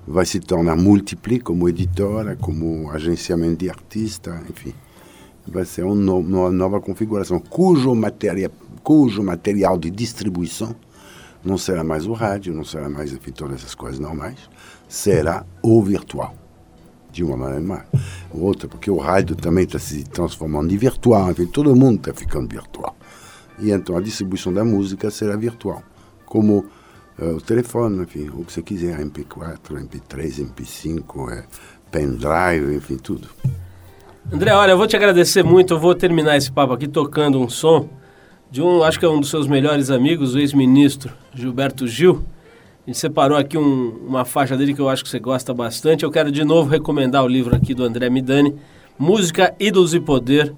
vai 0.06 0.26
se 0.26 0.42
tornar 0.42 0.76
múltipla 0.76 1.40
como 1.40 1.70
editora, 1.70 2.36
como 2.36 2.92
agenciamento 2.92 3.56
de 3.56 3.70
artista, 3.70 4.44
enfim. 4.50 4.74
Vai 5.48 5.64
ser 5.64 5.86
um 5.86 5.94
uma 5.94 6.52
nova 6.52 6.82
configuração, 6.82 7.40
cujo, 7.40 7.96
materia, 7.96 8.52
cujo 8.84 9.24
material 9.24 9.78
de 9.78 9.90
distribuição 9.90 10.76
não 11.42 11.58
será 11.58 11.86
mais 11.86 12.06
o 12.06 12.12
rádio, 12.12 12.54
não 12.54 12.66
será 12.66 12.90
mais 12.90 13.14
enfim, 13.14 13.32
todas 13.32 13.62
essas 13.62 13.74
coisas 13.74 13.98
normais, 13.98 14.40
será 14.90 15.46
o 15.64 15.82
virtual, 15.82 16.36
de 17.14 17.24
uma 17.24 17.38
maneira 17.38 17.64
mais. 17.64 17.86
Outra, 18.30 18.68
porque 18.68 18.92
o 18.92 18.98
rádio 18.98 19.38
também 19.38 19.64
está 19.64 19.80
se 19.80 20.04
transformando 20.04 20.74
em 20.74 20.78
virtual, 20.78 21.32
enfim, 21.32 21.46
todo 21.46 21.74
mundo 21.78 21.96
está 21.96 22.14
ficando 22.14 22.50
virtual. 22.50 22.94
E 23.62 23.72
então 23.72 23.96
a 23.96 24.02
distribuição 24.02 24.52
da 24.54 24.64
música 24.66 25.12
será 25.12 25.36
virtual, 25.36 25.84
como 26.26 26.66
eh, 27.20 27.26
o 27.26 27.40
telefone, 27.42 28.02
enfim, 28.04 28.30
o 28.30 28.44
que 28.44 28.52
você 28.54 28.62
quiser, 28.62 29.00
MP4, 29.00 29.60
MP3, 29.88 30.48
MP5, 30.56 31.32
eh, 31.32 31.44
pendrive, 31.92 32.76
enfim, 32.76 32.98
tudo. 32.98 33.28
André, 34.32 34.54
olha, 34.54 34.72
eu 34.72 34.78
vou 34.78 34.88
te 34.88 34.96
agradecer 34.96 35.44
muito. 35.44 35.74
Eu 35.74 35.80
vou 35.80 35.94
terminar 35.96 36.38
esse 36.38 36.52
papo 36.52 36.74
aqui 36.74 36.88
tocando 36.88 37.40
um 37.40 37.50
som 37.50 37.90
de 38.50 38.62
um, 38.62 38.84
acho 38.84 39.00
que 39.00 39.06
é 39.06 39.10
um 39.10 39.20
dos 39.20 39.30
seus 39.30 39.48
melhores 39.48 39.90
amigos, 39.90 40.34
o 40.36 40.40
ex-ministro 40.40 41.12
Gilberto 41.34 41.88
Gil. 41.88 42.24
A 42.86 42.90
gente 42.90 42.98
separou 42.98 43.38
aqui 43.38 43.58
um- 43.58 44.06
uma 44.08 44.26
faixa 44.26 44.58
dele 44.58 44.74
que 44.74 44.82
eu 44.82 44.90
acho 44.90 45.04
que 45.04 45.10
você 45.10 45.20
gosta 45.20 45.54
bastante. 45.54 46.04
Eu 46.04 46.12
quero 46.12 46.32
de 46.32 46.44
novo 46.44 46.70
recomendar 46.70 47.24
o 47.24 47.28
livro 47.28 47.56
aqui 47.56 47.74
do 47.74 47.84
André 47.84 48.10
Midani, 48.10 48.56
Música, 48.98 49.54
Ídolos 49.60 49.94
e 49.94 50.00
Poder, 50.00 50.54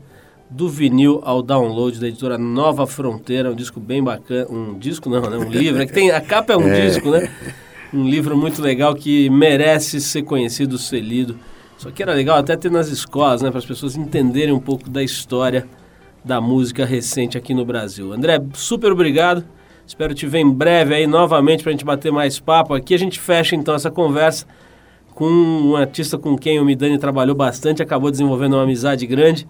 do 0.50 0.70
vinil 0.70 1.20
ao 1.24 1.42
download 1.42 2.00
da 2.00 2.08
editora 2.08 2.38
Nova 2.38 2.86
Fronteira, 2.86 3.52
um 3.52 3.56
disco 3.56 3.80
bem 3.80 4.04
bacana, 4.04 4.48
um 4.50 4.78
disco 4.78 5.10
não, 5.10 5.22
né? 5.22 5.38
Um 5.38 5.50
livro, 5.50 5.82
é 5.82 5.86
que 5.86 5.94
tem, 5.94 6.12
a 6.12 6.22
capa 6.22 6.54
é 6.54 6.58
um 6.58 6.68
É. 6.68 6.86
disco, 6.88 7.10
né? 7.10 7.30
Um 7.94 8.08
livro 8.08 8.38
muito 8.38 8.62
legal 8.62 8.94
que 8.96 9.30
merece 9.30 10.00
ser 10.02 10.24
conhecido, 10.24 10.78
ser 10.78 11.00
lido. 11.02 11.38
Só 11.78 11.92
que 11.92 12.02
era 12.02 12.14
legal 12.14 12.38
até 12.38 12.56
ter 12.56 12.72
nas 12.72 12.88
escolas, 12.88 13.42
né? 13.42 13.50
Para 13.50 13.60
as 13.60 13.66
pessoas 13.66 13.96
entenderem 13.96 14.54
um 14.54 14.60
pouco 14.60 14.90
da 14.90 15.04
história 15.04 15.68
da 16.24 16.40
música 16.40 16.86
recente 16.86 17.38
aqui 17.38 17.54
no 17.54 17.66
Brasil. 17.66 18.14
André, 18.14 18.42
super 18.54 18.92
obrigado. 18.92 19.44
Espero 19.86 20.14
te 20.14 20.26
ver 20.26 20.40
em 20.40 20.50
breve 20.50 20.96
aí 20.96 21.06
novamente 21.06 21.62
para 21.62 21.72
a 21.72 21.74
gente 21.74 21.84
bater 21.84 22.12
mais 22.12 22.40
papo. 22.40 22.74
Aqui 22.74 22.94
a 22.94 22.98
gente 22.98 23.20
fecha 23.20 23.56
então 23.56 23.76
essa 23.76 23.92
conversa 23.92 24.46
com 25.14 25.26
um 25.26 25.76
artista 25.76 26.18
com 26.18 26.38
quem 26.38 26.60
o 26.60 26.66
Midani 26.66 26.98
trabalhou 26.98 27.36
bastante, 27.36 27.84
acabou 27.84 28.10
desenvolvendo 28.10 28.54
uma 28.54 28.64
amizade 28.64 29.06
grande. 29.06 29.46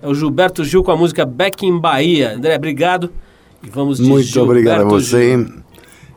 É 0.00 0.08
o 0.08 0.14
Gilberto 0.14 0.64
Gil 0.64 0.82
com 0.82 0.92
a 0.92 0.96
música 0.96 1.24
Back 1.26 1.66
in 1.66 1.78
Bahia. 1.78 2.34
André, 2.34 2.54
obrigado. 2.56 3.10
E 3.62 3.68
vamos 3.68 3.98
de 3.98 4.08
Muito 4.08 4.40
obrigado 4.40 4.76
a 4.76 4.78
Gilberto 4.82 5.04
você 5.04 5.36
Gil. 5.36 5.54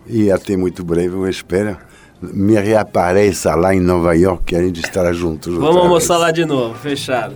e 0.08 0.32
até 0.32 0.56
muito 0.56 0.84
breve, 0.84 1.16
eu 1.16 1.28
espero. 1.28 1.78
Me 2.22 2.60
reapareça 2.60 3.56
lá 3.56 3.74
em 3.74 3.80
Nova 3.80 4.14
York 4.16 4.44
que 4.46 4.56
a 4.56 4.62
gente 4.62 4.80
estará 4.80 5.12
juntos. 5.12 5.56
Vamos 5.56 5.78
almoçar 5.78 6.16
vez. 6.16 6.26
lá 6.26 6.32
de 6.32 6.46
novo, 6.46 6.76
fechado. 6.76 7.36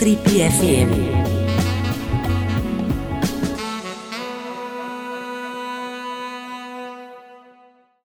Trip 0.00 0.24
FM. 0.24 1.29